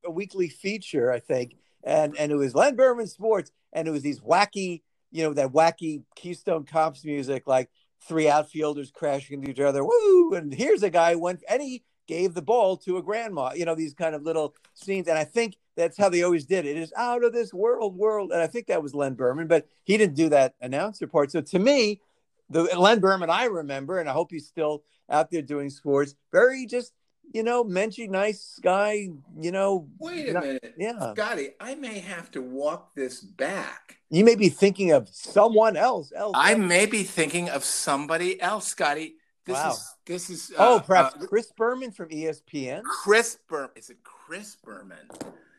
a 0.03 0.09
weekly 0.09 0.49
feature, 0.49 1.11
I 1.11 1.19
think, 1.19 1.55
and 1.83 2.17
and 2.17 2.31
it 2.31 2.35
was 2.35 2.55
Len 2.55 2.75
Berman 2.75 3.05
Sports, 3.05 3.51
and 3.73 3.87
it 3.87 3.91
was 3.91 4.01
these 4.01 4.21
wacky 4.21 4.81
you 5.11 5.23
know, 5.23 5.33
that 5.33 5.51
wacky 5.51 6.03
Keystone 6.15 6.65
Cops 6.65 7.05
music, 7.05 7.47
like 7.47 7.69
three 8.01 8.29
outfielders 8.29 8.91
crashing 8.91 9.39
into 9.39 9.51
each 9.51 9.59
other. 9.59 9.83
Woo! 9.83 10.33
And 10.33 10.53
here's 10.53 10.83
a 10.83 10.89
guy 10.89 11.15
went 11.15 11.43
and 11.49 11.61
he 11.61 11.83
gave 12.07 12.33
the 12.33 12.41
ball 12.41 12.77
to 12.77 12.97
a 12.97 13.03
grandma. 13.03 13.51
You 13.53 13.65
know, 13.65 13.75
these 13.75 13.93
kind 13.93 14.15
of 14.15 14.23
little 14.23 14.55
scenes. 14.73 15.07
And 15.07 15.17
I 15.17 15.23
think 15.23 15.57
that's 15.75 15.97
how 15.97 16.09
they 16.09 16.23
always 16.23 16.45
did 16.45 16.65
it. 16.65 16.77
It 16.77 16.81
is 16.81 16.93
out 16.95 17.23
of 17.23 17.33
this 17.33 17.53
world, 17.53 17.95
world. 17.95 18.31
And 18.31 18.41
I 18.41 18.47
think 18.47 18.67
that 18.67 18.83
was 18.83 18.95
Len 18.95 19.13
Berman, 19.13 19.47
but 19.47 19.67
he 19.83 19.97
didn't 19.97 20.15
do 20.15 20.29
that 20.29 20.55
announcer 20.61 21.07
part. 21.07 21.31
So 21.31 21.41
to 21.41 21.59
me, 21.59 22.01
the 22.49 22.63
Len 22.63 22.99
Berman 22.99 23.29
I 23.29 23.45
remember, 23.45 23.99
and 23.99 24.09
I 24.09 24.13
hope 24.13 24.31
he's 24.31 24.47
still 24.47 24.83
out 25.09 25.31
there 25.31 25.41
doing 25.41 25.69
sports, 25.69 26.15
very 26.31 26.65
just 26.65 26.93
you 27.33 27.43
know, 27.43 27.63
Menchie, 27.63 28.09
nice 28.09 28.59
guy, 28.61 29.09
you 29.39 29.51
know. 29.51 29.87
Wait 29.99 30.29
a 30.29 30.33
not, 30.33 30.43
minute. 30.43 30.73
Yeah. 30.77 31.13
Scotty, 31.13 31.49
I 31.59 31.75
may 31.75 31.99
have 31.99 32.31
to 32.31 32.41
walk 32.41 32.95
this 32.95 33.21
back. 33.21 33.97
You 34.09 34.23
may 34.23 34.35
be 34.35 34.49
thinking 34.49 34.91
of 34.91 35.09
someone 35.09 35.75
else. 35.75 36.11
else 36.15 36.33
I 36.35 36.55
may 36.55 36.85
be 36.85 37.03
thinking 37.03 37.49
of 37.49 37.63
somebody 37.63 38.41
else, 38.41 38.67
Scotty. 38.67 39.15
This 39.45 39.55
wow. 39.55 39.71
is 39.71 39.95
this 40.05 40.29
is 40.29 40.51
uh, 40.51 40.55
Oh, 40.75 40.83
perhaps 40.85 41.15
uh, 41.15 41.25
Chris 41.25 41.51
Berman 41.55 41.91
from 41.91 42.09
ESPN? 42.09 42.83
Chris 42.83 43.37
Berman. 43.47 43.71
Is 43.75 43.89
it 43.89 43.97
Chris 44.03 44.57
Berman? 44.63 45.07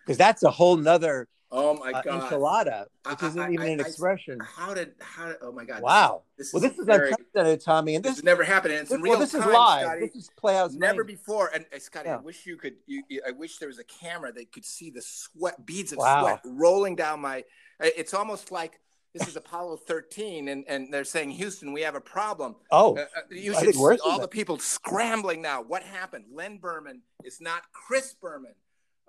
Because 0.04 0.18
that's 0.18 0.42
a 0.42 0.50
whole 0.50 0.76
nother 0.76 1.28
Oh 1.50 1.74
my 1.74 1.92
uh, 1.92 2.02
god, 2.02 2.30
enchilada, 2.30 2.84
which 3.08 3.22
isn't 3.22 3.40
I, 3.40 3.50
even 3.52 3.66
I, 3.66 3.70
an 3.70 3.80
expression. 3.80 4.38
how 4.40 4.74
did 4.74 4.92
how? 5.00 5.28
Did, 5.28 5.36
oh 5.40 5.50
my 5.50 5.64
god! 5.64 5.80
Wow. 5.82 6.22
This, 6.36 6.48
this 6.48 6.52
well, 6.52 6.60
this 6.60 6.78
is 6.78 6.84
very, 6.84 7.08
unprecedented, 7.08 7.64
Tommy, 7.64 7.94
and 7.94 8.04
this, 8.04 8.12
this 8.12 8.18
has 8.18 8.24
never 8.24 8.44
happened. 8.44 8.74
And 8.74 8.82
it's 8.82 8.90
this, 8.90 8.96
in 8.96 9.02
real 9.02 9.12
well, 9.12 9.20
this 9.20 9.32
time, 9.32 9.42
is 9.42 9.46
live. 9.48 9.82
Scotty. 9.86 10.00
This 10.00 10.14
is 10.16 10.30
Playhouse. 10.38 10.74
Never 10.74 11.04
before. 11.04 11.50
And 11.54 11.64
uh, 11.74 11.78
Scotty, 11.78 12.10
yeah. 12.10 12.16
I 12.16 12.20
wish 12.20 12.44
you 12.44 12.56
could. 12.58 12.74
You, 12.86 13.02
I 13.26 13.30
wish 13.30 13.56
there 13.58 13.68
was 13.68 13.78
a 13.78 13.84
camera 13.84 14.30
that 14.32 14.52
could 14.52 14.64
see 14.64 14.90
the 14.90 15.00
sweat 15.00 15.64
beads 15.64 15.92
of 15.92 15.98
wow. 15.98 16.22
sweat 16.22 16.40
rolling 16.44 16.96
down 16.96 17.20
my. 17.20 17.44
It's 17.80 18.12
almost 18.12 18.52
like 18.52 18.80
this 19.14 19.26
is 19.26 19.36
Apollo 19.36 19.78
13, 19.78 20.48
and, 20.48 20.64
and 20.68 20.92
they're 20.92 21.04
saying, 21.04 21.30
Houston, 21.30 21.72
we 21.72 21.80
have 21.80 21.94
a 21.94 22.00
problem. 22.00 22.56
Oh, 22.70 22.96
uh, 22.96 23.00
uh 23.00 23.20
you 23.30 23.54
should 23.54 23.74
see 23.74 23.98
all 24.04 24.20
the 24.20 24.28
people 24.28 24.58
scrambling 24.58 25.40
now. 25.40 25.62
What 25.62 25.82
happened? 25.82 26.26
Len 26.30 26.58
Berman 26.58 27.00
is 27.24 27.40
not 27.40 27.62
Chris 27.72 28.14
Berman. 28.20 28.52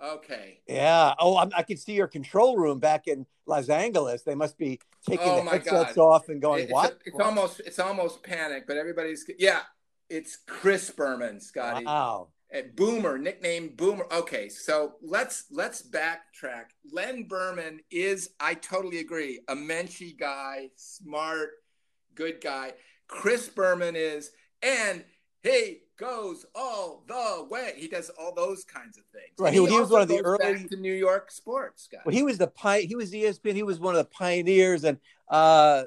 Okay. 0.01 0.61
Yeah. 0.67 1.13
Oh, 1.19 1.37
I'm, 1.37 1.51
i 1.55 1.63
can 1.63 1.77
see 1.77 1.93
your 1.93 2.07
control 2.07 2.57
room 2.57 2.79
back 2.79 3.07
in 3.07 3.25
Los 3.45 3.69
Angeles. 3.69 4.21
They 4.21 4.35
must 4.35 4.57
be 4.57 4.79
taking 5.07 5.27
oh 5.27 5.43
the 5.43 5.49
headsets 5.49 5.95
God. 5.95 6.01
off 6.01 6.29
and 6.29 6.41
going, 6.41 6.63
it's 6.63 6.71
"What?" 6.71 6.91
A, 6.91 6.95
it's 7.05 7.15
what? 7.15 7.25
almost 7.25 7.59
it's 7.61 7.79
almost 7.79 8.23
panic, 8.23 8.65
but 8.67 8.77
everybody's 8.77 9.29
yeah. 9.37 9.61
It's 10.09 10.37
Chris 10.47 10.89
Berman, 10.89 11.39
Scotty. 11.39 11.85
Wow. 11.85 12.29
At 12.51 12.75
Boomer, 12.75 13.19
nickname 13.19 13.75
Boomer. 13.75 14.07
Okay, 14.11 14.49
so 14.49 14.93
let's 15.03 15.45
let's 15.51 15.87
backtrack. 15.87 16.65
Len 16.91 17.27
Berman 17.27 17.81
is, 17.91 18.31
I 18.39 18.55
totally 18.55 18.99
agree, 18.99 19.41
a 19.47 19.55
menschy 19.55 20.17
guy, 20.17 20.69
smart. 20.75 21.49
good 22.15 22.41
guy. 22.41 22.73
Chris 23.07 23.49
Berman 23.49 23.95
is, 23.95 24.31
and 24.63 25.03
he 25.43 25.81
goes 25.99 26.45
all 26.55 27.03
the 27.07 27.45
way. 27.49 27.73
He 27.75 27.87
does 27.87 28.09
all 28.19 28.33
those 28.33 28.63
kinds 28.63 28.97
of 28.97 29.03
things. 29.13 29.33
Right. 29.37 29.53
He, 29.53 29.65
he 29.65 29.79
was 29.79 29.89
one 29.89 30.01
of 30.01 30.07
the 30.07 30.21
early 30.21 30.67
to 30.69 30.77
New 30.77 30.93
York 30.93 31.29
sports 31.29 31.87
guys. 31.91 32.01
Well, 32.05 32.15
he 32.15 32.23
was 32.23 32.37
the 32.37 32.47
pi- 32.47 32.81
He 32.81 32.95
was 32.95 33.11
ESPN. 33.11 33.55
He 33.55 33.63
was 33.63 33.79
one 33.79 33.95
of 33.95 33.99
the 33.99 34.09
pioneers, 34.09 34.83
and 34.85 34.97
uh, 35.27 35.83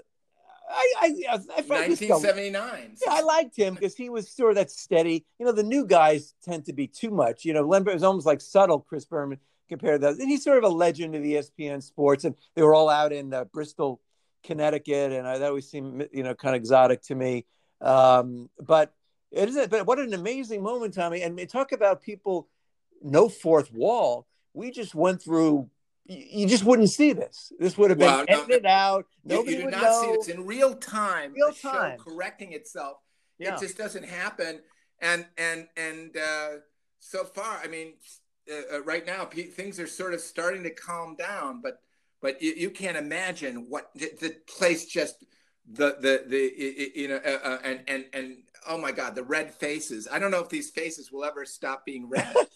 I, 0.70 0.92
I, 1.00 1.06
I, 1.30 1.32
I 1.32 1.36
1979. 1.36 2.96
Yeah, 3.04 3.12
I 3.12 3.22
liked 3.22 3.56
him 3.56 3.74
because 3.74 3.96
he 3.96 4.10
was 4.10 4.30
sort 4.30 4.50
of 4.50 4.56
that 4.56 4.70
steady. 4.70 5.24
You 5.38 5.46
know, 5.46 5.52
the 5.52 5.62
new 5.62 5.86
guys 5.86 6.34
tend 6.44 6.66
to 6.66 6.72
be 6.72 6.86
too 6.86 7.10
much. 7.10 7.44
You 7.44 7.54
know, 7.54 7.66
Lembert 7.66 7.94
was 7.94 8.02
almost 8.02 8.26
like 8.26 8.40
subtle. 8.40 8.80
Chris 8.80 9.04
Berman 9.04 9.38
compared 9.68 10.00
to 10.00 10.06
those, 10.06 10.18
and 10.18 10.28
he's 10.28 10.44
sort 10.44 10.58
of 10.58 10.64
a 10.64 10.68
legend 10.68 11.14
of 11.14 11.22
ESPN 11.22 11.82
sports. 11.82 12.24
And 12.24 12.34
they 12.54 12.62
were 12.62 12.74
all 12.74 12.90
out 12.90 13.12
in 13.12 13.32
uh, 13.32 13.44
Bristol, 13.44 14.00
Connecticut, 14.44 15.12
and 15.12 15.26
I, 15.26 15.38
that 15.38 15.48
always 15.48 15.70
seemed 15.70 16.08
you 16.12 16.22
know 16.22 16.34
kind 16.34 16.54
of 16.54 16.60
exotic 16.60 17.02
to 17.04 17.14
me. 17.14 17.46
Um, 17.80 18.48
but 18.60 18.94
it 19.32 19.48
is. 19.48 19.68
But 19.68 19.86
what 19.86 19.98
an 19.98 20.14
amazing 20.14 20.62
moment, 20.62 20.94
Tommy! 20.94 21.22
And 21.22 21.48
talk 21.48 21.72
about 21.72 22.02
people 22.02 22.48
no 23.02 23.28
fourth 23.28 23.72
wall. 23.72 24.26
We 24.54 24.70
just 24.70 24.94
went 24.94 25.22
through 25.22 25.70
you 26.06 26.48
just 26.48 26.64
wouldn't 26.64 26.90
see 26.90 27.12
this. 27.12 27.52
This 27.58 27.78
would 27.78 27.90
have 27.90 27.98
been 27.98 28.08
well, 28.08 28.24
edited 28.28 28.64
no, 28.64 28.68
out. 28.68 29.06
Nobody 29.24 29.52
you, 29.52 29.58
you 29.58 29.64
would 29.66 29.72
not 29.72 29.82
know. 29.82 30.02
see. 30.02 30.08
It's 30.10 30.28
in 30.28 30.46
real 30.46 30.74
time. 30.74 31.32
Real 31.32 31.52
time, 31.52 31.98
correcting 31.98 32.52
itself. 32.52 32.98
Yeah. 33.38 33.54
It 33.54 33.60
just 33.60 33.78
doesn't 33.78 34.04
happen. 34.04 34.60
And 35.00 35.26
and 35.38 35.68
and 35.76 36.16
uh, 36.16 36.48
so 36.98 37.24
far, 37.24 37.60
I 37.62 37.68
mean, 37.68 37.94
uh, 38.50 38.76
uh, 38.76 38.82
right 38.82 39.06
now 39.06 39.24
things 39.26 39.78
are 39.78 39.86
sort 39.86 40.14
of 40.14 40.20
starting 40.20 40.62
to 40.64 40.70
calm 40.70 41.16
down. 41.16 41.60
But 41.62 41.80
but 42.20 42.42
you, 42.42 42.52
you 42.56 42.70
can't 42.70 42.96
imagine 42.96 43.66
what 43.68 43.90
the, 43.94 44.12
the, 44.20 44.36
place 44.46 44.86
just 44.86 45.24
the 45.70 45.96
the 46.00 46.24
the 46.26 46.92
you 46.94 47.08
know 47.08 47.20
uh, 47.24 47.38
uh, 47.44 47.58
and 47.64 47.80
and 47.86 48.04
and 48.12 48.36
oh 48.68 48.78
my 48.78 48.92
god 48.92 49.14
the 49.14 49.22
red 49.22 49.52
faces. 49.52 50.08
I 50.10 50.18
don't 50.18 50.30
know 50.30 50.40
if 50.40 50.48
these 50.48 50.70
faces 50.70 51.10
will 51.12 51.24
ever 51.24 51.44
stop 51.44 51.84
being 51.84 52.08
red. 52.08 52.34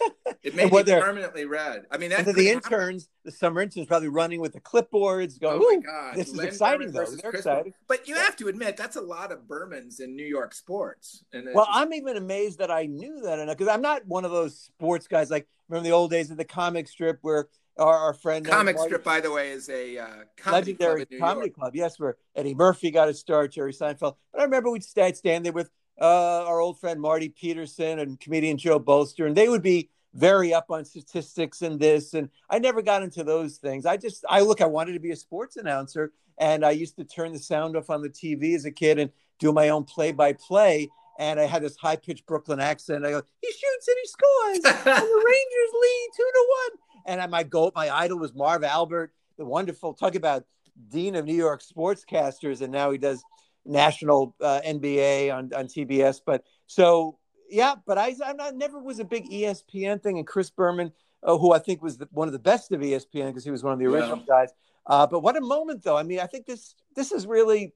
It 0.43 0.55
may 0.55 0.69
be 0.69 0.85
permanently 0.85 1.45
red. 1.45 1.87
I 1.91 1.99
mean 1.99 2.11
that 2.11 2.25
the 2.25 2.51
interns 2.51 3.09
the 3.25 3.33
summer 3.33 3.61
interns 3.63 3.89
probably 3.89 4.09
running 4.09 4.41
with 4.41 4.53
the 4.53 4.61
clipboards 4.61 5.41
going 5.41 5.61
oh 5.61 5.75
my 5.75 5.83
god 5.85 6.15
this 6.15 6.29
is 6.29 6.39
exciting 6.39 6.93
though. 6.93 7.05
they're 7.05 7.33
excited. 7.33 7.75
But 7.89 8.07
you 8.07 8.15
have 8.15 8.37
to 8.37 8.47
admit 8.47 8.77
that's 8.77 8.95
a 8.95 9.01
lot 9.01 9.33
of 9.33 9.41
bermans 9.41 10.01
in 10.01 10.15
new 10.15 10.25
york 10.25 10.55
sports. 10.55 11.25
And 11.33 11.49
well 11.53 11.67
i'm 11.69 11.93
even 11.93 12.17
amazed 12.17 12.59
that 12.61 12.71
i 12.71 12.87
knew 12.87 13.23
that 13.23 13.41
enough 13.41 13.57
because 13.57 13.73
i'm 13.73 13.83
not 13.83 14.07
one 14.07 14.25
of 14.25 14.31
those 14.31 14.57
sports 14.57 15.09
guys 15.09 15.31
like 15.31 15.49
remember 15.69 15.89
the 15.89 15.95
old 15.95 16.13
days 16.13 16.31
of 16.31 16.37
the 16.37 16.45
comic 16.45 16.87
strip 16.87 17.19
where 17.23 17.49
our, 17.77 17.97
our 17.97 18.15
friend 18.15 18.47
comic 18.47 18.79
strip 18.79 19.03
by 19.03 19.21
the 19.21 19.33
way 19.33 19.51
is 19.51 19.69
a 19.69 19.99
uh, 19.99 20.07
comedy 20.37 20.73
legendary 20.73 21.07
club 21.07 21.21
comedy 21.21 21.51
club. 21.51 21.75
Yes 21.75 21.99
where 21.99 22.17
eddie 22.37 22.55
murphy 22.55 22.93
got 22.93 23.09
a 23.09 23.15
start 23.15 23.51
jerry 23.51 23.73
seinfeld. 23.73 24.15
But 24.33 24.41
i 24.41 24.45
remember 24.45 24.71
we'd 24.71 24.85
stand, 24.85 25.17
stand 25.17 25.45
there 25.45 25.53
with 25.53 25.71
uh, 26.01 26.45
our 26.45 26.61
old 26.61 26.79
friend 26.79 27.01
Marty 27.01 27.29
Peterson 27.29 27.99
and 27.99 28.21
comedian 28.21 28.59
Joe 28.59 28.79
Bolster, 28.79 29.27
and 29.27 29.37
they 29.37 29.49
would 29.49 29.63
be 29.63 29.91
very 30.15 30.53
up 30.53 30.71
on 30.71 30.85
statistics 30.85 31.63
and 31.63 31.79
this. 31.79 32.15
And 32.15 32.31
I 32.51 32.59
never 32.59 32.83
got 32.83 33.03
into 33.03 33.23
those 33.23 33.57
things. 33.57 33.87
I 33.87 33.97
just, 33.97 34.25
I 34.29 34.41
look, 34.41 34.61
I 34.61 34.67
wanted 34.67 34.93
to 34.95 35.01
be 35.01 35.11
a 35.11 35.17
sports 35.17 35.57
announcer, 35.57 36.13
and 36.39 36.65
I 36.65 36.71
used 36.71 36.97
to 36.97 37.05
turn 37.05 37.33
the 37.33 37.39
sound 37.39 37.77
off 37.77 37.91
on 37.91 38.03
the 38.03 38.11
TV 38.11 38.55
as 38.55 38.65
a 38.65 38.71
kid 38.71 38.99
and 38.99 39.11
do 39.39 39.53
my 39.53 39.69
own 39.69 39.85
play 39.85 40.13
by 40.13 40.33
play. 40.33 40.89
And 41.19 41.41
I 41.41 41.45
had 41.45 41.63
this 41.63 41.77
high 41.77 41.97
pitched 41.97 42.27
Brooklyn 42.27 42.61
accent. 42.61 43.07
I 43.07 43.11
go, 43.11 43.23
he 43.41 43.49
shoots 43.49 43.89
and 43.89 43.97
he 44.03 44.09
scores, 44.09 44.75
and 44.75 44.85
the 44.85 45.25
Rangers 45.25 45.73
lead 45.83 46.09
two 46.17 46.31
to 46.35 46.47
one. 46.49 46.79
And 47.07 47.23
I, 47.23 47.27
my 47.27 47.43
goal, 47.43 47.73
my 47.75 47.95
idol 47.95 48.19
was 48.19 48.35
Marv 48.35 48.65
Albert, 48.65 49.13
the 49.39 49.45
wonderful, 49.45 49.95
talk 49.95 50.15
about 50.15 50.45
dean 50.91 51.15
of 51.15 51.25
New 51.25 51.35
York 51.35 51.63
sportscasters, 51.63 52.61
and 52.61 52.73
now 52.73 52.91
he 52.91 52.99
does 52.99 53.23
national 53.67 54.35
uh, 54.41 54.61
NBA 54.67 55.35
on, 55.35 55.53
on 55.55 55.67
TBS. 55.67 56.21
But 56.25 56.45
so, 56.67 57.19
yeah, 57.51 57.75
but 57.87 57.99
I, 57.99 58.15
I'm 58.25 58.37
not, 58.37 58.55
never 58.55 58.81
was 58.81 58.99
a 58.99 59.05
big 59.05 59.31
ESPN 59.31 60.03
thing. 60.03 60.19
And 60.19 60.27
Chris 60.27 60.51
Berman, 60.51 60.93
uh, 61.23 61.37
who 61.39 61.53
I 61.53 61.59
think 61.59 61.83
was 61.83 61.99
the, 61.99 62.09
one 62.13 62.29
of 62.29 62.33
the 62.33 62.39
best 62.39 62.73
of 62.73 62.81
ESPN 62.81 63.29
because 63.29 63.45
he 63.45 63.51
was 63.51 63.63
one 63.63 63.73
of 63.73 63.79
the 63.79 63.87
original 63.87 64.19
yeah. 64.19 64.25
guys. 64.29 64.51
Uh, 64.87 65.07
but 65.07 65.21
what 65.21 65.37
a 65.37 65.41
moment, 65.41 65.83
though. 65.83 65.97
I 65.97 66.03
mean, 66.03 66.21
I 66.21 66.27
think 66.27 66.47
this 66.47 66.75
this 66.95 67.13
is 67.13 67.27
really. 67.27 67.75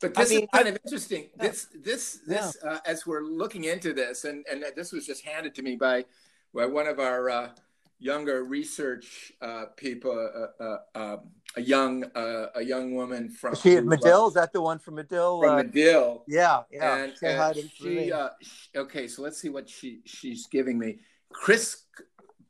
But 0.00 0.14
this 0.14 0.30
I 0.30 0.34
mean, 0.34 0.44
is 0.44 0.48
kind 0.54 0.66
I, 0.66 0.70
of 0.70 0.78
interesting. 0.84 1.28
Yeah. 1.36 1.48
This 1.48 1.66
this 1.82 2.20
this 2.26 2.56
yeah. 2.62 2.70
uh, 2.70 2.78
as 2.86 3.04
we're 3.04 3.24
looking 3.24 3.64
into 3.64 3.92
this, 3.92 4.24
and 4.24 4.44
and 4.48 4.64
this 4.76 4.92
was 4.92 5.04
just 5.04 5.24
handed 5.24 5.54
to 5.56 5.62
me 5.62 5.74
by 5.74 6.04
by 6.54 6.66
one 6.66 6.86
of 6.86 7.00
our 7.00 7.28
uh, 7.28 7.48
younger 7.98 8.44
research 8.44 9.32
uh, 9.40 9.66
people, 9.76 10.12
uh, 10.12 10.62
uh, 10.62 10.78
um, 10.94 11.20
a 11.56 11.60
young 11.60 12.04
uh, 12.14 12.46
a 12.54 12.62
young 12.62 12.94
woman 12.94 13.28
from 13.28 13.54
Is 13.54 13.60
she 13.60 13.76
at 13.76 13.84
Medill. 13.84 14.28
Is 14.28 14.34
that 14.34 14.52
the 14.52 14.60
one 14.60 14.78
from 14.78 14.96
Medill? 14.96 15.40
From 15.40 15.56
Medill. 15.56 16.24
Yeah, 16.28 16.62
yeah. 16.70 17.04
And, 17.04 17.12
and 17.22 17.56
she, 17.56 18.10
she, 18.10 18.12
okay, 18.76 19.08
so 19.08 19.22
let's 19.22 19.40
see 19.40 19.48
what 19.48 19.68
she 19.68 20.00
she's 20.04 20.46
giving 20.46 20.78
me. 20.78 20.98
Chris 21.32 21.84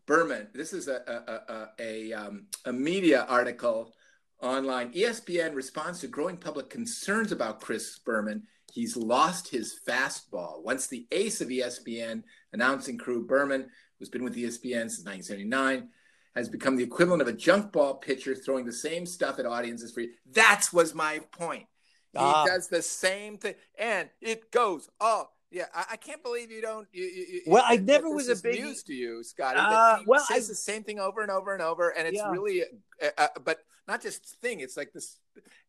Berman. 0.07 0.49
This 0.53 0.73
is 0.73 0.89
a 0.89 1.01
a 1.07 1.53
a, 1.53 1.69
a, 1.79 2.13
um, 2.13 2.47
a 2.65 2.73
media 2.73 3.25
article 3.29 3.95
online. 4.43 4.93
ESPN 4.93 5.55
responds 5.55 6.01
to 6.01 6.09
growing 6.09 6.37
public 6.37 6.71
concerns 6.71 7.33
about 7.33 7.61
Chris 7.61 7.99
Berman. 7.99 8.43
He's 8.73 8.97
lost 8.97 9.49
his 9.49 9.81
fastball. 9.89 10.63
Once 10.63 10.87
the 10.87 11.07
ace 11.11 11.41
of 11.41 11.49
ESPN 11.49 12.23
announcing 12.53 12.99
crew 12.99 13.27
Berman 13.27 13.69
who's 13.99 14.09
been 14.09 14.25
with 14.25 14.37
ESPN 14.37 14.91
since 14.91 15.05
1979, 15.05 15.89
has 16.35 16.49
become 16.49 16.77
the 16.77 16.85
equivalent 16.85 17.23
of 17.23 17.29
a 17.29 17.33
junk 17.33 17.73
ball 17.73 17.95
pitcher 17.95 18.35
throwing 18.35 18.65
the 18.65 18.73
same 18.73 19.07
stuff 19.07 19.39
at 19.39 19.47
audiences 19.47 19.93
for 19.93 20.01
you. 20.01 20.11
That 20.33 20.67
was 20.73 20.95
my 20.95 21.21
point. 21.33 21.67
He 22.13 22.19
ah. 22.19 22.47
does 22.47 22.69
the 22.69 22.83
same 22.83 23.39
thing, 23.39 23.55
and 23.79 24.09
it 24.21 24.51
goes 24.51 24.89
oh 25.01 25.29
yeah, 25.51 25.65
I, 25.75 25.85
I, 25.93 25.97
can't 25.97 26.23
believe 26.23 26.51
you 26.51 26.61
don't. 26.61 26.87
You, 26.93 27.05
you, 27.05 27.43
well, 27.47 27.65
I 27.67 27.77
never 27.77 28.11
was 28.11 28.29
a 28.29 28.37
big 28.37 28.61
news 28.61 28.83
to 28.85 28.93
you, 28.93 29.23
Scotty. 29.23 29.59
Uh, 29.59 30.01
well, 30.07 30.21
says 30.21 30.47
I, 30.47 30.53
the 30.53 30.55
same 30.55 30.83
thing 30.83 30.99
over 30.99 31.23
and 31.23 31.31
over 31.31 31.55
and 31.55 31.63
over, 31.63 31.91
and 31.91 32.07
it's 32.07 32.19
yeah. 32.19 32.31
really, 32.31 32.63
uh, 33.03 33.09
uh, 33.17 33.29
but 33.45 33.59
not 33.89 34.03
just 34.03 34.39
thing. 34.41 34.61
It's 34.61 34.77
like 34.77 34.93
this 34.93 35.19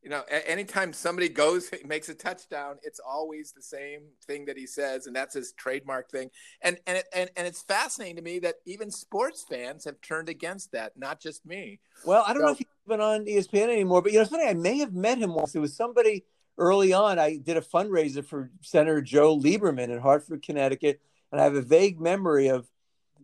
you 0.02 0.10
know, 0.10 0.22
anytime 0.46 0.92
somebody 0.92 1.28
goes 1.28 1.70
makes 1.86 2.08
a 2.08 2.14
touchdown, 2.14 2.76
it's 2.82 3.00
always 3.00 3.52
the 3.52 3.62
same 3.62 4.02
thing 4.26 4.44
that 4.46 4.56
he 4.56 4.66
says, 4.66 5.06
and 5.06 5.14
that's 5.14 5.34
his 5.34 5.52
trademark 5.52 6.10
thing. 6.10 6.30
And 6.62 6.78
and 6.86 6.98
it, 6.98 7.06
and 7.14 7.30
and 7.36 7.46
it's 7.46 7.62
fascinating 7.62 8.16
to 8.16 8.22
me 8.22 8.38
that 8.40 8.56
even 8.66 8.90
sports 8.90 9.44
fans 9.48 9.84
have 9.84 10.00
turned 10.00 10.28
against 10.28 10.72
that, 10.72 10.92
not 10.96 11.20
just 11.20 11.44
me. 11.44 11.80
Well, 12.04 12.24
I 12.26 12.32
don't 12.32 12.42
so, 12.42 12.46
know 12.46 12.52
if 12.52 12.58
he's 12.58 12.66
been 12.86 13.00
on 13.00 13.24
ESPN 13.24 13.64
anymore, 13.64 14.02
but 14.02 14.12
you 14.12 14.18
know, 14.18 14.22
it's 14.22 14.30
funny. 14.30 14.46
I 14.46 14.54
may 14.54 14.78
have 14.78 14.94
met 14.94 15.18
him 15.18 15.34
once. 15.34 15.54
It 15.54 15.60
was 15.60 15.76
somebody 15.76 16.24
early 16.58 16.92
on. 16.92 17.18
I 17.18 17.36
did 17.36 17.56
a 17.56 17.62
fundraiser 17.62 18.24
for 18.24 18.50
Senator 18.62 19.00
Joe 19.00 19.38
Lieberman 19.38 19.88
in 19.88 19.98
Hartford, 19.98 20.42
Connecticut, 20.42 21.00
and 21.32 21.40
I 21.40 21.44
have 21.44 21.54
a 21.54 21.62
vague 21.62 22.00
memory 22.00 22.48
of, 22.48 22.66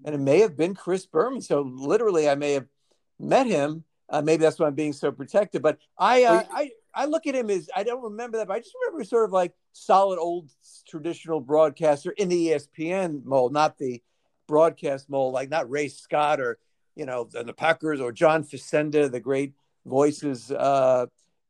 and 0.05 0.15
it 0.15 0.19
may 0.19 0.41
have 0.41 0.57
been 0.57 0.75
Chris 0.75 1.07
Berman. 1.07 1.41
So 1.41 1.63
literally, 1.63 2.29
I 2.29 2.35
may 2.35 2.53
have 2.53 2.67
met 3.19 3.47
him 3.47 3.85
uh, 4.09 4.23
maybe 4.23 4.43
that's 4.43 4.59
why 4.59 4.67
I'm 4.67 4.75
being 4.75 4.93
so 4.93 5.11
protective. 5.11 5.63
But 5.63 5.79
I, 5.99 6.25
uh, 6.25 6.45
I, 6.53 6.71
I 6.95 7.05
look 7.07 7.27
at 7.27 7.35
him 7.35 7.51
as 7.51 7.69
I 7.75 7.83
don't 7.83 8.03
remember 8.03 8.39
that, 8.39 8.49
but 8.49 8.55
I 8.55 8.61
just 8.61 8.75
remember 8.81 9.05
sort 9.05 9.25
of 9.25 9.33
like 9.33 9.53
solid 9.73 10.19
old 10.19 10.51
traditional 10.89 11.41
broadcaster 11.41 12.13
in 12.13 12.29
the 12.29 12.49
ESPN 12.49 13.25
mold, 13.25 13.53
not 13.53 13.79
the 13.79 14.03
broadcast 14.47 15.11
mold, 15.11 15.35
like 15.35 15.51
not 15.51 15.69
Ray 15.71 15.89
Scott 15.89 16.41
or 16.41 16.59
you 16.95 17.05
know 17.05 17.25
the 17.25 17.53
Packers 17.53 18.01
or 18.01 18.13
John 18.13 18.45
Facenda, 18.45 19.11
the 19.11 19.21
great 19.21 19.55
voices. 19.85 20.51
Uh, 20.51 21.07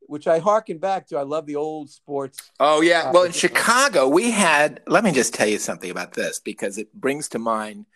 which 0.09 0.29
I 0.29 0.39
harken 0.39 0.79
back 0.79 1.09
to. 1.09 1.19
I 1.19 1.23
love 1.23 1.47
the 1.47 1.57
old 1.57 1.91
sports. 1.91 2.53
Oh 2.61 2.81
yeah, 2.81 3.11
well 3.11 3.25
in 3.25 3.33
Chicago 3.45 4.09
we 4.09 4.31
had. 4.31 4.81
Let 4.87 5.05
me 5.05 5.13
just 5.13 5.35
tell 5.35 5.49
you 5.49 5.59
something 5.59 5.91
about 5.91 6.13
this 6.13 6.39
because 6.39 6.79
it 6.79 6.93
brings 6.95 7.29
to 7.31 7.41
mind 7.41 7.87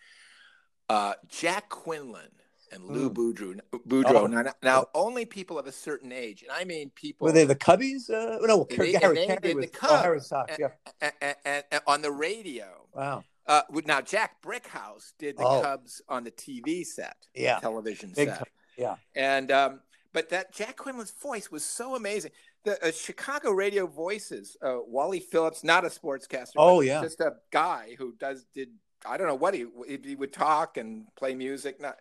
uh, 0.89 1.13
Jack 1.29 1.69
Quinlan 1.69 2.31
and 2.71 2.83
Lou 2.85 3.09
mm. 3.09 3.13
Boudreau. 3.13 3.59
Boudreau. 3.87 4.23
Oh. 4.23 4.27
Now, 4.27 4.53
now, 4.63 4.85
only 4.93 5.25
people 5.25 5.59
of 5.59 5.67
a 5.67 5.71
certain 5.71 6.11
age, 6.11 6.43
and 6.43 6.51
I 6.51 6.63
mean 6.63 6.91
people. 6.95 7.25
Were 7.25 7.31
they 7.31 7.45
the 7.45 7.55
Cubbies? 7.55 8.09
Uh, 8.09 8.37
no, 8.41 8.65
they, 8.69 8.93
Harry, 8.93 9.15
did 9.41 9.55
was, 9.55 9.65
the 9.65 9.71
Cubs. 9.71 9.93
Oh, 9.93 9.97
Harry 9.97 10.19
Sox, 10.19 10.55
yeah. 10.59 10.67
And, 11.01 11.35
and, 11.45 11.63
and, 11.71 11.81
on 11.87 12.01
the 12.01 12.11
radio. 12.11 12.87
Wow. 12.93 13.23
Uh, 13.47 13.61
now 13.85 14.01
Jack 14.01 14.41
Brickhouse 14.41 15.13
did 15.17 15.37
the 15.37 15.43
oh. 15.43 15.61
Cubs 15.61 16.01
on 16.07 16.23
the 16.23 16.31
TV 16.31 16.85
set, 16.85 17.17
yeah, 17.33 17.59
television 17.59 18.13
Big 18.15 18.29
set, 18.29 18.37
time. 18.37 18.47
yeah. 18.77 18.95
And 19.15 19.51
um, 19.51 19.81
but 20.13 20.29
that 20.29 20.53
Jack 20.53 20.77
Quinlan's 20.77 21.11
voice 21.11 21.51
was 21.51 21.65
so 21.65 21.95
amazing. 21.95 22.31
The 22.63 22.83
uh, 22.85 22.91
Chicago 22.91 23.51
radio 23.51 23.87
voices, 23.87 24.55
uh, 24.61 24.77
Wally 24.85 25.19
Phillips, 25.19 25.63
not 25.63 25.83
a 25.83 25.89
sportscaster. 25.89 26.51
Oh 26.57 26.81
yeah, 26.81 27.01
just 27.01 27.19
a 27.19 27.33
guy 27.51 27.95
who 27.97 28.13
does 28.19 28.45
did 28.53 28.69
I 29.05 29.17
don't 29.17 29.27
know 29.27 29.35
what 29.35 29.53
he 29.53 29.65
he 30.03 30.15
would 30.15 30.33
talk 30.33 30.77
and 30.77 31.05
play 31.15 31.33
music. 31.33 31.81
Not 31.81 31.97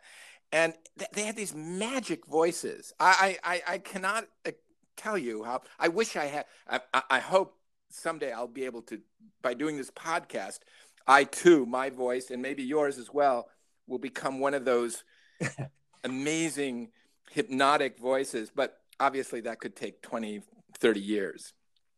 and 0.53 0.75
th- 0.99 1.11
they 1.13 1.23
had 1.25 1.37
these 1.37 1.55
magic 1.55 2.27
voices. 2.27 2.93
I 2.99 3.39
I, 3.45 3.63
I 3.67 3.79
cannot 3.79 4.27
uh, 4.47 4.53
tell 4.97 5.19
you 5.19 5.45
how. 5.45 5.63
I 5.79 5.89
wish 5.89 6.17
I 6.17 6.27
had. 6.27 6.45
I, 6.69 7.03
I 7.11 7.19
hope 7.21 7.57
someday 7.91 8.33
I'll 8.33 8.47
be 8.47 8.65
able 8.65 8.83
to 8.83 9.01
by 9.43 9.55
doing 9.55 9.77
this 9.77 9.91
podcast. 9.91 10.61
I 11.07 11.25
too, 11.25 11.67
my 11.67 11.91
voice 11.91 12.31
and 12.31 12.43
maybe 12.43 12.63
yours 12.63 12.99
as 12.99 13.13
well, 13.13 13.49
will 13.87 13.99
become 13.99 14.39
one 14.39 14.55
of 14.55 14.65
those 14.65 15.03
amazing 16.05 16.91
hypnotic 17.31 17.99
voices. 17.99 18.51
But 18.55 18.77
obviously, 18.99 19.41
that 19.43 19.61
could 19.61 19.75
take 19.75 20.03
20, 20.03 20.43
30 20.79 21.01
years. 21.01 21.53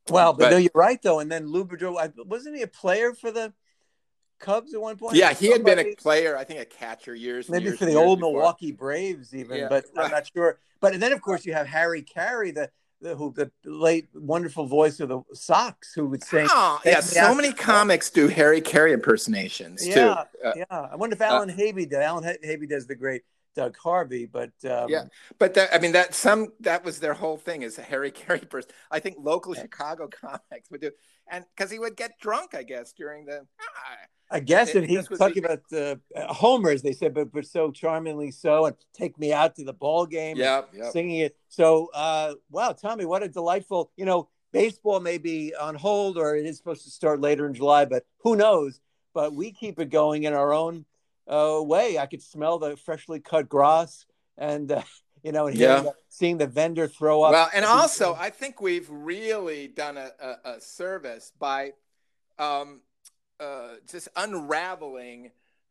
Well, 0.08 0.32
but, 0.32 0.44
but 0.44 0.50
no, 0.50 0.56
you're 0.56 0.70
right 0.74 1.00
though. 1.02 1.20
And 1.20 1.30
then 1.30 1.46
Lou 1.46 1.64
Boudreau, 1.64 2.12
wasn't 2.26 2.56
he 2.56 2.62
a 2.62 2.66
player 2.66 3.12
for 3.12 3.30
the 3.30 3.52
Cubs 4.42 4.74
at 4.74 4.80
one 4.80 4.96
point? 4.96 5.16
Yeah, 5.16 5.32
he 5.32 5.50
had 5.50 5.64
been 5.64 5.78
a 5.78 5.94
player, 5.94 6.36
I 6.36 6.44
think 6.44 6.60
a 6.60 6.66
catcher 6.66 7.14
years. 7.14 7.48
Maybe 7.48 7.64
years 7.64 7.78
for 7.78 7.86
the 7.86 7.94
old 7.94 8.18
before. 8.18 8.34
Milwaukee 8.34 8.72
Braves, 8.72 9.34
even. 9.34 9.56
Yeah, 9.56 9.68
but 9.68 9.86
right. 9.96 10.06
I'm 10.06 10.10
not 10.10 10.30
sure. 10.34 10.58
But 10.80 10.98
then, 11.00 11.12
of 11.12 11.22
course, 11.22 11.46
you 11.46 11.54
have 11.54 11.66
Harry 11.66 12.02
Caray, 12.02 12.50
the 12.50 12.70
the, 13.02 13.16
who 13.16 13.32
the 13.32 13.50
late 13.64 14.08
wonderful 14.14 14.66
voice 14.66 15.00
of 15.00 15.08
the 15.08 15.22
Sox, 15.34 15.92
who 15.92 16.06
would 16.08 16.22
say, 16.22 16.46
oh, 16.48 16.80
"Yeah, 16.84 17.00
so 17.00 17.34
many 17.34 17.52
comics 17.52 18.10
do 18.10 18.28
Harry 18.28 18.60
Caray 18.60 18.92
impersonations 18.92 19.86
yeah, 19.86 19.94
too." 19.94 20.46
Uh, 20.48 20.52
yeah, 20.56 20.64
I 20.70 20.96
wonder 20.96 21.14
if 21.14 21.20
Alan 21.20 21.50
uh, 21.50 21.54
Havey 21.54 21.88
did. 21.88 21.94
Alan 21.94 22.24
Havey 22.24 22.68
does 22.68 22.86
the 22.86 22.94
great 22.94 23.22
Doug 23.54 23.76
Harvey, 23.76 24.26
but 24.26 24.52
um, 24.64 24.88
yeah, 24.88 25.04
but 25.38 25.54
that, 25.54 25.74
I 25.74 25.78
mean 25.78 25.92
that 25.92 26.14
some 26.14 26.52
that 26.60 26.84
was 26.84 27.00
their 27.00 27.14
whole 27.14 27.36
thing 27.36 27.62
is 27.62 27.78
a 27.78 27.82
Harry 27.82 28.10
Caray 28.12 28.40
person. 28.40 28.70
I 28.90 29.00
think 29.00 29.16
local 29.18 29.54
Chicago 29.54 30.08
comics 30.20 30.70
would 30.70 30.80
do, 30.80 30.90
and 31.30 31.44
because 31.54 31.70
he 31.70 31.78
would 31.78 31.96
get 31.96 32.18
drunk, 32.20 32.54
I 32.54 32.62
guess 32.62 32.92
during 32.92 33.26
the. 33.26 33.46
Ah, 33.60 33.96
I 34.32 34.40
guess, 34.40 34.74
and 34.74 34.88
he's 34.88 35.06
talking 35.08 35.44
about 35.44 35.60
uh, 35.72 35.96
homers. 36.32 36.80
They 36.80 36.92
said, 36.92 37.12
but 37.12 37.30
but 37.30 37.46
so 37.46 37.70
charmingly 37.70 38.30
so, 38.30 38.64
and 38.66 38.76
take 38.94 39.18
me 39.18 39.32
out 39.32 39.56
to 39.56 39.64
the 39.64 39.74
ball 39.74 40.06
game. 40.06 40.38
Yeah, 40.38 40.62
yep. 40.72 40.92
singing 40.92 41.18
it. 41.18 41.36
So, 41.48 41.90
uh, 41.92 42.34
wow, 42.50 42.72
Tommy, 42.72 43.04
what 43.04 43.22
a 43.22 43.28
delightful. 43.28 43.90
You 43.96 44.06
know, 44.06 44.30
baseball 44.50 45.00
may 45.00 45.18
be 45.18 45.54
on 45.54 45.74
hold, 45.74 46.16
or 46.16 46.34
it 46.34 46.46
is 46.46 46.56
supposed 46.56 46.84
to 46.84 46.90
start 46.90 47.20
later 47.20 47.46
in 47.46 47.52
July, 47.52 47.84
but 47.84 48.04
who 48.20 48.34
knows? 48.34 48.80
But 49.12 49.34
we 49.34 49.52
keep 49.52 49.78
it 49.78 49.90
going 49.90 50.22
in 50.22 50.32
our 50.32 50.54
own 50.54 50.86
uh, 51.28 51.60
way. 51.62 51.98
I 51.98 52.06
could 52.06 52.22
smell 52.22 52.58
the 52.58 52.78
freshly 52.78 53.20
cut 53.20 53.50
grass, 53.50 54.06
and 54.38 54.72
uh, 54.72 54.82
you 55.22 55.32
know, 55.32 55.46
and 55.46 55.58
yeah. 55.58 55.84
seeing 56.08 56.38
the 56.38 56.46
vendor 56.46 56.88
throw 56.88 57.22
up. 57.22 57.32
Well, 57.32 57.50
and 57.52 57.66
also, 57.66 58.14
I 58.14 58.30
think 58.30 58.62
we've 58.62 58.88
really 58.88 59.68
done 59.68 59.98
a, 59.98 60.10
a, 60.18 60.52
a 60.52 60.60
service 60.60 61.32
by. 61.38 61.72
Um, 62.38 62.80
uh, 63.42 63.74
just 63.90 64.08
unraveling 64.16 65.30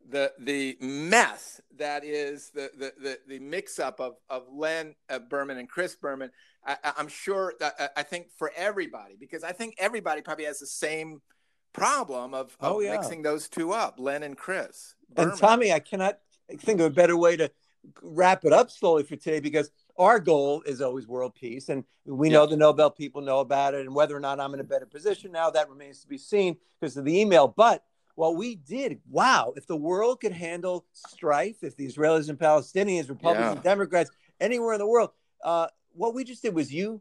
the 0.10 0.34
the 0.40 0.78
mess 0.82 1.62
that 1.78 2.04
is 2.04 2.50
the 2.54 2.70
the 2.78 2.94
the, 3.02 3.20
the 3.28 3.40
mix 3.40 3.80
up 3.80 4.00
of 4.00 4.16
of 4.30 4.44
Len 4.52 4.96
uh, 5.10 5.20
Berman 5.20 5.58
and 5.58 5.70
Chris 5.70 5.96
Berman. 5.96 6.32
I, 6.66 6.78
am 6.98 7.08
sure 7.08 7.54
that 7.60 7.74
uh, 7.80 7.88
I 7.98 8.04
think 8.04 8.28
for 8.38 8.52
everybody 8.56 9.16
because 9.20 9.44
I 9.44 9.52
think 9.52 9.76
everybody 9.80 10.22
probably 10.22 10.46
has 10.46 10.60
the 10.60 10.68
same 10.68 11.22
problem 11.74 12.34
of, 12.34 12.56
of 12.60 12.74
oh, 12.74 12.80
yeah. 12.82 12.92
mixing 12.92 13.24
those 13.24 13.48
two 13.48 13.72
up, 13.72 13.96
Len 14.00 14.22
and 14.24 14.38
Chris. 14.38 14.96
Berman. 15.10 15.32
And 15.32 15.40
Tommy, 15.40 15.74
I 15.74 15.80
cannot 15.80 16.20
think 16.60 16.80
of 16.80 16.88
a 16.88 16.92
better 16.92 17.18
way 17.18 17.38
to 17.38 17.50
wrap 18.02 18.46
it 18.46 18.54
up 18.54 18.70
slowly 18.70 19.04
for 19.04 19.16
today 19.16 19.40
because 19.40 19.72
our 20.02 20.20
goal 20.20 20.64
is 20.66 20.82
always 20.82 21.08
world 21.08 21.36
peace 21.36 21.70
and 21.70 21.84
we 22.06 22.28
know 22.28 22.48
the 22.48 22.58
nobel 22.58 22.90
people 22.90 23.22
know 23.22 23.40
about 23.40 23.76
it 23.76 23.82
and 23.82 23.94
whether 23.94 24.18
or 24.18 24.20
not 24.20 24.40
i'm 24.40 24.54
in 24.54 24.60
a 24.60 24.64
better 24.64 24.86
position 24.86 25.32
now 25.32 25.50
that 25.50 25.70
remains 25.70 26.02
to 26.02 26.08
be 26.08 26.18
seen 26.18 26.58
because 26.80 26.98
of 26.98 27.06
the 27.06 27.20
email 27.20 27.48
but 27.48 27.84
what 28.16 28.36
we 28.36 28.56
did 28.56 29.00
wow 29.10 29.54
if 29.56 29.68
the 29.68 29.76
world 29.76 30.20
could 30.20 30.32
handle 30.32 30.86
strife 30.92 31.64
if 31.64 31.78
the 31.78 31.88
israelis 31.88 32.30
and 32.30 32.40
palestinians 32.40 33.10
republicans 33.10 33.56
yeah. 33.58 33.62
democrats 33.62 34.10
anywhere 34.40 34.74
in 34.74 34.80
the 34.80 34.88
world 34.88 35.12
uh, 35.44 35.68
what 35.94 36.14
we 36.14 36.24
just 36.24 36.42
did 36.42 36.56
was 36.56 36.74
you 36.74 37.00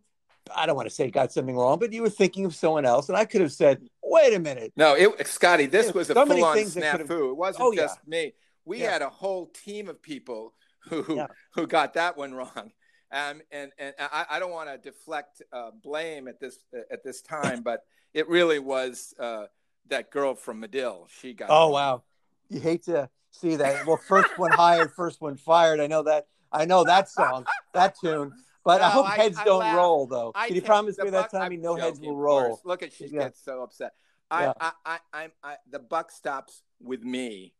i 0.55 0.67
don't 0.67 0.77
want 0.77 0.89
to 0.89 0.95
say 0.95 1.11
got 1.11 1.33
something 1.33 1.57
wrong 1.57 1.79
but 1.79 1.93
you 1.95 2.03
were 2.03 2.11
thinking 2.11 2.45
of 2.45 2.55
someone 2.55 2.85
else 2.85 3.09
and 3.09 3.17
i 3.17 3.25
could 3.25 3.41
have 3.41 3.53
said 3.53 3.81
wait 4.05 4.35
a 4.35 4.39
minute 4.39 4.73
no 4.77 4.95
it, 4.95 5.27
scotty 5.27 5.65
this 5.65 5.95
was 5.95 6.11
a 6.11 6.15
so 6.15 6.27
full-on 6.27 6.57
snafu 6.59 7.31
it 7.31 7.37
wasn't 7.37 7.65
oh, 7.65 7.73
just 7.75 7.99
yeah. 8.07 8.11
me 8.11 8.33
we 8.67 8.83
yeah. 8.83 8.91
had 8.91 9.03
a 9.03 9.09
whole 9.09 9.47
team 9.47 9.89
of 9.89 10.03
people 10.03 10.53
who 10.81 11.17
yeah. 11.17 11.27
who 11.55 11.67
got 11.67 11.95
that 11.95 12.17
one 12.19 12.35
wrong 12.35 12.71
um, 13.13 13.43
and 13.51 13.73
and 13.79 13.95
I, 13.99 14.27
I 14.31 14.39
don't 14.39 14.53
want 14.53 14.69
to 14.69 14.79
deflect 14.79 15.43
uh, 15.53 15.71
blame 15.83 16.29
at 16.29 16.41
this 16.41 16.59
at 16.91 17.03
this 17.05 17.23
time, 17.23 17.63
but 17.63 17.85
it 18.15 18.29
really 18.29 18.59
was 18.59 19.15
uh, 19.19 19.45
that 19.89 20.11
girl 20.11 20.35
from 20.35 20.61
Medill. 20.61 21.09
She 21.21 21.35
got. 21.35 21.49
Oh 21.51 21.69
wow, 21.69 22.03
you 22.49 22.61
hate 22.61 22.85
to 22.85 23.09
see 23.31 23.57
that. 23.57 23.87
Well, 23.87 23.97
first 23.97 24.39
one 24.39 24.53
hired, 24.53 24.93
first 24.93 25.21
one 25.21 25.37
fired. 25.37 25.81
I 25.81 25.87
know 25.87 26.03
that. 26.05 26.27
I 26.53 26.65
know 26.65 26.85
that 26.85 27.09
song, 27.09 27.47
that 27.75 27.95
tune. 28.01 28.33
But 28.65 28.79
no, 28.79 28.87
I 28.87 28.91
hope 28.91 29.07
I, 29.07 29.17
heads 29.17 29.39
I 29.39 29.45
don't 29.45 29.61
laugh. 29.61 29.77
roll, 29.77 30.07
though. 30.07 30.33
I 30.35 30.49
Can 30.49 30.57
you 30.57 30.63
promise 30.63 30.99
me 30.99 31.11
that 31.11 31.31
time? 31.31 31.53
No 31.61 31.77
joking, 31.77 31.85
heads 31.85 32.01
will 32.01 32.17
roll. 32.17 32.61
Look 32.65 32.83
at 32.83 32.93
she 32.93 33.07
yeah. 33.07 33.25
gets 33.25 33.43
so 33.43 33.63
upset. 33.63 33.93
I, 34.31 34.43
yeah. 34.43 34.53
I, 34.61 34.73
I, 34.85 34.99
I, 35.13 35.29
I, 35.43 35.57
the 35.71 35.79
buck 35.79 36.13
stops 36.13 36.63
with 36.81 37.03
me 37.03 37.55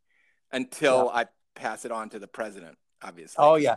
until 0.53 1.11
yeah. 1.13 1.21
I 1.21 1.27
pass 1.55 1.85
it 1.85 1.93
on 1.93 2.11
to 2.11 2.19
the 2.19 2.27
president. 2.27 2.77
Obviously. 3.03 3.37
Oh 3.39 3.55
yeah. 3.55 3.77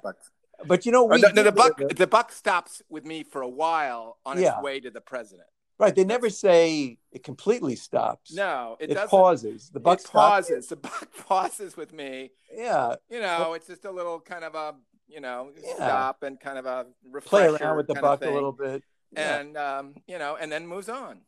But 0.68 0.86
you 0.86 0.92
know, 0.92 1.06
we, 1.06 1.22
the, 1.22 1.44
the, 1.44 1.52
buck 1.52 1.82
the 1.96 2.08
buck 2.08 2.32
stops 2.32 2.82
with 2.90 3.06
me 3.06 3.24
for 3.24 3.42
a 3.42 3.50
while 3.50 4.18
on 4.26 4.40
yeah. 4.40 4.56
its 4.56 4.64
way 4.64 4.80
to 4.80 4.90
the 4.90 5.02
president. 5.02 5.48
Right. 5.80 5.96
They 5.96 6.06
never 6.06 6.30
say 6.30 7.00
it 7.12 7.24
completely 7.24 7.76
stops. 7.76 8.34
No, 8.34 8.78
it, 8.80 8.92
it 8.92 9.10
pauses. 9.10 9.70
The 9.70 9.80
buck 9.80 10.04
pauses. 10.04 10.68
The 10.68 10.76
buck 10.78 11.10
pauses 11.28 11.76
with 11.76 11.94
me. 11.94 12.32
Yeah. 12.56 12.96
You 13.10 13.20
know, 13.20 13.48
but, 13.50 13.54
it's 13.54 13.68
just 13.68 13.86
a 13.86 13.92
little 13.92 14.20
kind 14.20 14.44
of 14.44 14.56
a 14.56 14.76
you 15.08 15.22
know 15.22 15.52
yeah. 15.64 15.76
stop 15.76 16.24
and 16.24 16.40
kind 16.40 16.58
of 16.58 16.66
a 16.66 16.86
play 17.22 17.46
around 17.46 17.78
with 17.78 17.88
the 17.88 17.96
buck 17.96 18.24
a 18.24 18.30
little 18.30 18.52
bit, 18.52 18.84
yeah. 19.12 19.40
and 19.40 19.58
um, 19.58 19.94
you 20.08 20.18
know, 20.18 20.38
and 20.40 20.52
then 20.52 20.68
moves 20.68 20.90
on. 20.90 21.20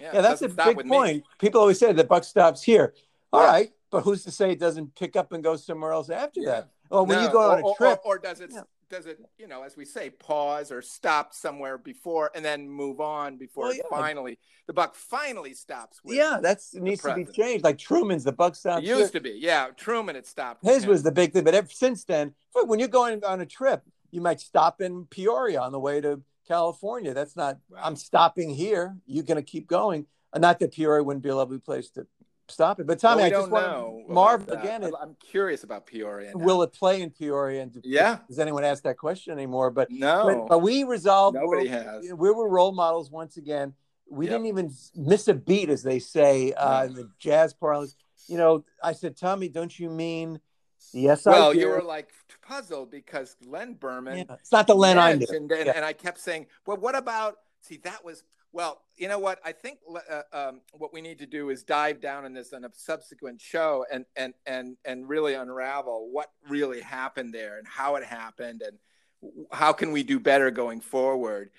Yeah, 0.00 0.10
yeah 0.14 0.20
that's 0.20 0.42
a 0.42 0.48
big 0.48 0.88
point. 0.88 1.16
Me. 1.16 1.22
People 1.38 1.60
always 1.60 1.78
say 1.78 1.92
the 1.92 2.04
buck 2.04 2.24
stops 2.24 2.62
here. 2.62 2.94
All 3.32 3.44
right, 3.44 3.70
but 3.90 4.02
who's 4.02 4.24
to 4.24 4.30
say 4.30 4.52
it 4.52 4.60
doesn't 4.60 4.94
pick 4.96 5.16
up 5.16 5.32
and 5.32 5.44
go 5.44 5.56
somewhere 5.56 5.92
else 5.92 6.10
after 6.10 6.42
that? 6.46 6.68
Well, 6.90 7.06
when 7.06 7.18
no, 7.18 7.24
you 7.24 7.32
go 7.32 7.50
on 7.50 7.58
a 7.58 7.74
trip, 7.76 8.00
or, 8.04 8.16
or 8.16 8.18
does 8.18 8.40
it? 8.40 8.50
Yeah. 8.52 8.62
Does 8.90 9.06
it, 9.06 9.20
you 9.38 9.46
know, 9.46 9.62
as 9.62 9.76
we 9.76 9.84
say, 9.84 10.10
pause 10.10 10.72
or 10.72 10.82
stop 10.82 11.32
somewhere 11.32 11.78
before 11.78 12.32
and 12.34 12.44
then 12.44 12.68
move 12.68 13.00
on 13.00 13.36
before 13.36 13.66
oh, 13.66 13.68
well, 13.68 13.76
yeah. 13.76 13.82
finally 13.88 14.38
the 14.66 14.72
buck 14.72 14.96
finally 14.96 15.54
stops? 15.54 16.00
yeah, 16.04 16.38
that 16.42 16.58
needs 16.74 17.02
to 17.02 17.14
be 17.14 17.24
changed. 17.24 17.62
Like 17.62 17.78
Truman's, 17.78 18.24
the 18.24 18.32
buck 18.32 18.56
stops. 18.56 18.82
It 18.82 18.88
used 18.88 19.12
here. 19.12 19.20
to 19.20 19.20
be, 19.20 19.38
yeah. 19.38 19.68
Truman, 19.76 20.16
it 20.16 20.26
stopped. 20.26 20.64
His 20.64 20.86
was 20.86 21.04
the 21.04 21.12
big 21.12 21.32
thing, 21.32 21.44
but 21.44 21.54
ever 21.54 21.68
since 21.70 22.02
then, 22.02 22.34
when 22.52 22.80
you're 22.80 22.88
going 22.88 23.24
on 23.24 23.40
a 23.40 23.46
trip, 23.46 23.82
you 24.10 24.20
might 24.20 24.40
stop 24.40 24.80
in 24.80 25.06
Peoria 25.06 25.60
on 25.60 25.70
the 25.72 25.80
way 25.80 26.00
to 26.00 26.22
California. 26.46 27.14
That's 27.14 27.36
not. 27.36 27.58
I'm 27.76 27.96
stopping 27.96 28.50
here. 28.50 28.96
You're 29.06 29.24
going 29.24 29.36
to 29.36 29.42
keep 29.42 29.68
going. 29.68 30.06
Uh, 30.32 30.38
not 30.38 30.58
that 30.60 30.72
Peoria 30.72 31.02
wouldn't 31.02 31.22
be 31.22 31.28
a 31.28 31.36
lovely 31.36 31.58
place 31.58 31.90
to 31.90 32.06
stop 32.50 32.80
it. 32.80 32.86
But 32.86 32.98
Tommy, 32.98 33.22
well, 33.22 33.26
I 33.26 33.30
just 33.30 33.50
want 33.50 34.06
to 34.06 34.12
Marv 34.12 34.48
again. 34.48 34.82
It, 34.82 34.92
I'm 35.00 35.16
curious 35.20 35.64
about 35.64 35.86
Peoria. 35.86 36.32
Now. 36.34 36.44
Will 36.44 36.62
it 36.62 36.72
play 36.72 37.02
in 37.02 37.10
Peoria? 37.10 37.62
And 37.62 37.80
yeah, 37.84 38.18
does 38.28 38.38
anyone 38.38 38.64
ask 38.64 38.82
that 38.84 38.98
question 38.98 39.32
anymore? 39.32 39.70
But 39.70 39.90
no, 39.90 40.24
but, 40.24 40.48
but 40.48 40.58
we 40.60 40.84
resolved. 40.84 41.36
Nobody 41.36 41.68
has. 41.68 42.12
We 42.12 42.30
were 42.30 42.48
role 42.48 42.72
models 42.72 43.10
once 43.10 43.36
again. 43.36 43.74
We 44.10 44.26
yep. 44.26 44.34
didn't 44.34 44.46
even 44.46 44.72
miss 44.96 45.28
a 45.28 45.34
beat, 45.34 45.70
as 45.70 45.82
they 45.82 46.00
say 46.00 46.52
uh, 46.52 46.86
in 46.86 46.94
the 46.94 47.10
jazz 47.18 47.54
parlance. 47.54 47.94
You 48.26 48.38
know, 48.38 48.64
I 48.82 48.92
said, 48.92 49.16
Tommy, 49.16 49.48
don't 49.48 49.76
you 49.78 49.88
mean? 49.88 50.40
Yes, 50.92 51.26
well, 51.26 51.54
you 51.54 51.68
were 51.68 51.82
like 51.82 52.10
puzzled 52.42 52.90
because 52.90 53.36
Len 53.46 53.74
Berman. 53.74 54.18
Yeah, 54.18 54.36
it's 54.40 54.50
not 54.50 54.66
the 54.66 54.74
Len 54.74 54.98
I 54.98 55.14
knew. 55.14 55.26
And, 55.28 55.50
and, 55.52 55.66
yeah. 55.66 55.72
and 55.76 55.84
I 55.84 55.92
kept 55.92 56.18
saying, 56.18 56.46
well, 56.66 56.78
what 56.78 56.96
about? 56.96 57.36
See, 57.60 57.76
that 57.84 58.04
was 58.04 58.24
well, 58.52 58.82
you 58.96 59.08
know 59.08 59.18
what? 59.18 59.38
I 59.44 59.52
think 59.52 59.78
uh, 59.88 60.22
um, 60.32 60.60
what 60.72 60.92
we 60.92 61.00
need 61.00 61.18
to 61.20 61.26
do 61.26 61.50
is 61.50 61.62
dive 61.62 62.00
down 62.00 62.24
in 62.24 62.34
this 62.34 62.52
on 62.52 62.64
a 62.64 62.70
subsequent 62.74 63.40
show 63.40 63.86
and 63.90 64.04
and 64.16 64.34
and 64.46 64.76
and 64.84 65.08
really 65.08 65.34
unravel 65.34 66.08
what 66.10 66.30
really 66.48 66.80
happened 66.80 67.32
there 67.32 67.58
and 67.58 67.66
how 67.66 67.96
it 67.96 68.04
happened 68.04 68.62
and 68.62 68.78
how 69.52 69.72
can 69.72 69.92
we 69.92 70.02
do 70.02 70.18
better 70.18 70.50
going 70.50 70.80
forward. 70.80 71.50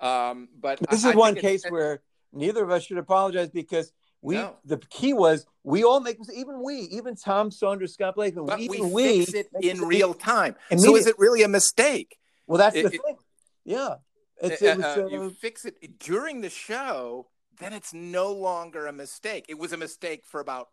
Um, 0.00 0.48
but 0.58 0.78
this 0.90 1.04
I, 1.04 1.10
is 1.10 1.14
I 1.14 1.18
one 1.18 1.34
case 1.34 1.64
where 1.68 2.00
neither 2.32 2.64
of 2.64 2.70
us 2.70 2.84
should 2.84 2.98
apologize 2.98 3.50
because 3.50 3.92
we 4.22 4.36
no. 4.36 4.56
the 4.64 4.78
key 4.78 5.12
was 5.12 5.46
we 5.62 5.84
all 5.84 6.00
make 6.00 6.18
mistakes. 6.18 6.38
Even 6.38 6.62
we, 6.62 6.76
even 6.92 7.16
Tom 7.16 7.50
Saunders, 7.50 7.94
Scott 7.94 8.14
Blakeman, 8.14 8.46
but 8.46 8.60
even 8.60 8.90
we, 8.90 9.24
fix 9.24 9.34
it 9.34 9.48
in 9.60 9.82
real 9.82 10.14
time. 10.14 10.56
So 10.76 10.96
is 10.96 11.06
it 11.06 11.16
really 11.18 11.42
a 11.42 11.48
mistake? 11.48 12.16
Well, 12.46 12.58
that's 12.58 12.76
it, 12.76 12.84
the 12.84 12.90
thing. 12.90 13.16
Yeah, 13.64 13.96
it's, 14.40 14.62
it 14.62 14.76
was, 14.76 14.84
uh, 14.84 15.02
uh, 15.04 15.06
you 15.08 15.30
fix 15.30 15.64
it 15.64 15.98
during 15.98 16.40
the 16.40 16.50
show, 16.50 17.28
then 17.58 17.72
it's 17.72 17.92
no 17.92 18.32
longer 18.32 18.86
a 18.86 18.92
mistake. 18.92 19.46
It 19.48 19.58
was 19.58 19.72
a 19.72 19.76
mistake 19.76 20.24
for 20.24 20.40
about 20.40 20.68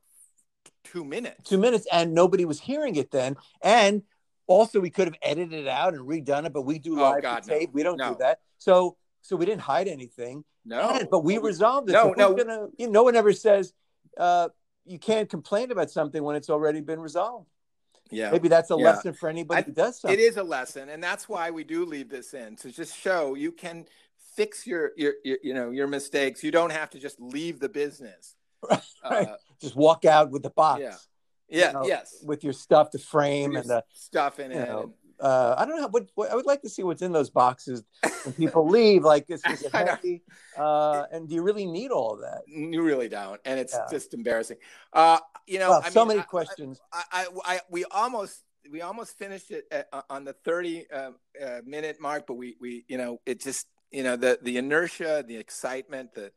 two 0.83 1.03
minutes. 1.03 1.49
Two 1.49 1.57
minutes, 1.57 1.87
and 1.91 2.13
nobody 2.13 2.45
was 2.45 2.59
hearing 2.59 2.95
it 2.95 3.11
then. 3.11 3.35
And 3.61 4.03
also, 4.47 4.79
we 4.79 4.89
could 4.89 5.07
have 5.07 5.17
edited 5.21 5.65
it 5.65 5.67
out 5.67 5.93
and 5.93 6.07
redone 6.07 6.45
it, 6.45 6.53
but 6.53 6.61
we 6.61 6.79
do 6.79 6.99
oh, 6.99 7.11
live 7.11 7.21
God, 7.21 7.43
tape. 7.43 7.69
No. 7.69 7.73
We 7.73 7.83
don't 7.83 7.97
no. 7.97 8.09
do 8.11 8.17
that. 8.19 8.39
So, 8.57 8.95
so 9.21 9.35
we 9.35 9.45
didn't 9.45 9.61
hide 9.61 9.87
anything. 9.87 10.43
No, 10.65 10.89
and, 10.89 11.07
but 11.09 11.23
we 11.23 11.37
resolved 11.37 11.89
it. 11.89 11.93
No, 11.93 12.03
so 12.03 12.13
no. 12.17 12.33
Gonna, 12.33 12.67
you 12.77 12.87
know, 12.87 12.93
no 12.93 13.03
one 13.03 13.15
ever 13.15 13.33
says 13.33 13.73
uh, 14.17 14.49
you 14.85 14.99
can't 14.99 15.29
complain 15.29 15.71
about 15.71 15.91
something 15.91 16.21
when 16.23 16.35
it's 16.35 16.49
already 16.49 16.81
been 16.81 16.99
resolved 16.99 17.47
yeah. 18.11 18.31
Maybe 18.31 18.47
that's 18.47 18.71
a 18.71 18.75
yeah. 18.77 18.85
lesson 18.85 19.13
for 19.13 19.29
anybody 19.29 19.61
I, 19.61 19.63
who 19.63 19.71
does 19.71 19.99
something. 19.99 20.19
it 20.19 20.21
is 20.21 20.37
a 20.37 20.43
lesson 20.43 20.89
and 20.89 21.03
that's 21.03 21.27
why 21.27 21.51
we 21.51 21.63
do 21.63 21.85
leave 21.85 22.09
this 22.09 22.33
in 22.33 22.55
to 22.57 22.71
just 22.71 22.97
show 22.97 23.35
you 23.35 23.51
can 23.51 23.85
fix 24.37 24.67
your, 24.67 24.91
your, 24.95 25.13
your 25.25 25.37
you 25.43 25.53
know 25.53 25.71
your 25.71 25.87
mistakes. 25.87 26.43
You 26.43 26.51
don't 26.51 26.71
have 26.71 26.89
to 26.91 26.99
just 26.99 27.19
leave 27.19 27.59
the 27.59 27.69
business. 27.69 28.35
Right. 29.09 29.27
Uh, 29.27 29.35
just 29.61 29.75
walk 29.77 30.03
out 30.03 30.31
with 30.31 30.43
the 30.43 30.49
box 30.49 30.81
yeah. 30.81 30.95
yeah 31.47 31.67
you 31.67 31.73
know, 31.73 31.87
yes. 31.87 32.17
with 32.25 32.43
your 32.43 32.51
stuff 32.51 32.91
the 32.91 32.99
frame 32.99 33.55
and 33.55 33.69
the 33.69 33.83
stuff 33.93 34.39
in 34.39 34.51
it. 34.51 34.67
know, 34.67 34.93
uh, 35.21 35.55
I 35.57 35.65
don't 35.65 35.79
know 35.79 35.87
what, 35.87 36.07
what, 36.15 36.31
I 36.31 36.35
would 36.35 36.45
like 36.45 36.61
to 36.63 36.69
see 36.69 36.83
what's 36.83 37.01
in 37.01 37.13
those 37.13 37.29
boxes 37.29 37.83
when 38.27 38.33
people 38.33 38.67
leave, 38.67 39.03
like 39.03 39.25
this 39.27 39.41
is 39.49 39.65
heavy. 39.73 40.21
Uh, 40.57 41.05
and 41.11 41.27
do 41.29 41.35
you 41.35 41.41
really 41.41 41.65
need 41.65 41.91
all 41.91 42.13
of 42.13 42.21
that? 42.21 42.41
You 42.47 42.81
really 42.81 43.09
don't, 43.09 43.39
and 43.45 43.59
it's 43.59 43.73
yeah. 43.73 43.87
just 43.89 44.13
embarrassing. 44.13 44.57
Uh, 44.93 45.19
you 45.47 45.59
know, 45.59 45.69
well, 45.69 45.83
so 45.83 46.01
mean, 46.01 46.09
many 46.09 46.19
I, 46.19 46.23
questions. 46.23 46.79
I, 46.91 47.03
I, 47.11 47.27
I, 47.45 47.59
we 47.69 47.85
almost 47.85 48.43
we 48.71 48.81
almost 48.81 49.17
finished 49.17 49.51
it 49.51 49.65
at, 49.71 49.87
uh, 49.93 50.01
on 50.09 50.25
the 50.25 50.33
30 50.33 50.85
uh, 50.91 51.11
uh, 51.41 51.61
minute 51.65 51.97
mark, 52.01 52.25
but 52.27 52.35
we 52.35 52.55
we 52.59 52.85
you 52.87 52.97
know 52.97 53.21
it 53.25 53.41
just 53.41 53.67
you 53.91 54.03
know 54.03 54.15
the 54.15 54.39
the 54.41 54.57
inertia, 54.57 55.23
the 55.25 55.37
excitement, 55.37 56.13
the 56.13 56.31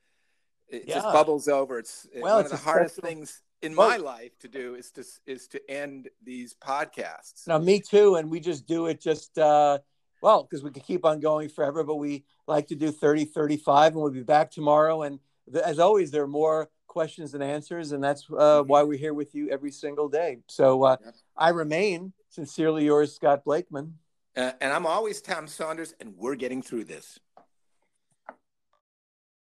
it 0.68 0.84
yeah. 0.86 0.94
just 0.94 1.06
bubbles 1.06 1.48
over. 1.48 1.78
It's 1.78 2.06
well, 2.16 2.36
one 2.36 2.44
it's 2.44 2.52
of 2.52 2.60
the 2.60 2.64
hardest 2.64 2.96
special... 2.96 3.08
things 3.08 3.42
in 3.62 3.74
my 3.74 3.96
life 3.96 4.38
to 4.40 4.48
do 4.48 4.74
is 4.74 4.90
to 4.92 5.04
is 5.26 5.48
to 5.48 5.70
end 5.70 6.08
these 6.24 6.54
podcasts. 6.54 7.46
Now, 7.46 7.58
me 7.58 7.80
too, 7.80 8.14
and 8.16 8.30
we 8.30 8.40
just 8.40 8.66
do 8.66 8.86
it 8.86 9.00
just 9.00 9.38
uh, 9.38 9.78
well 10.20 10.42
because 10.42 10.62
we 10.62 10.70
could 10.70 10.84
keep 10.84 11.04
on 11.04 11.20
going 11.20 11.48
forever, 11.48 11.84
but 11.84 11.96
we 11.96 12.24
like 12.46 12.68
to 12.68 12.74
do 12.74 12.90
30, 12.90 13.26
35, 13.26 13.92
and 13.92 14.02
we'll 14.02 14.10
be 14.10 14.22
back 14.22 14.50
tomorrow. 14.50 15.02
And 15.02 15.18
as 15.64 15.78
always, 15.78 16.10
there 16.10 16.22
are 16.22 16.28
more 16.28 16.68
questions 16.86 17.34
and 17.34 17.42
answers, 17.42 17.92
and 17.92 18.02
that's 18.02 18.26
uh, 18.30 18.34
mm-hmm. 18.34 18.68
why 18.68 18.82
we're 18.82 18.98
here 18.98 19.14
with 19.14 19.34
you 19.34 19.48
every 19.50 19.70
single 19.70 20.08
day. 20.08 20.38
So 20.48 20.82
uh, 20.82 20.96
I 21.36 21.50
remain 21.50 22.12
sincerely 22.28 22.84
yours, 22.84 23.14
Scott 23.14 23.44
Blakeman. 23.44 23.94
Uh, 24.36 24.52
and 24.60 24.72
I'm 24.72 24.86
always 24.86 25.20
Tom 25.20 25.46
Saunders, 25.46 25.94
and 26.00 26.14
we're 26.16 26.36
getting 26.36 26.62
through 26.62 26.84
this. 26.84 27.18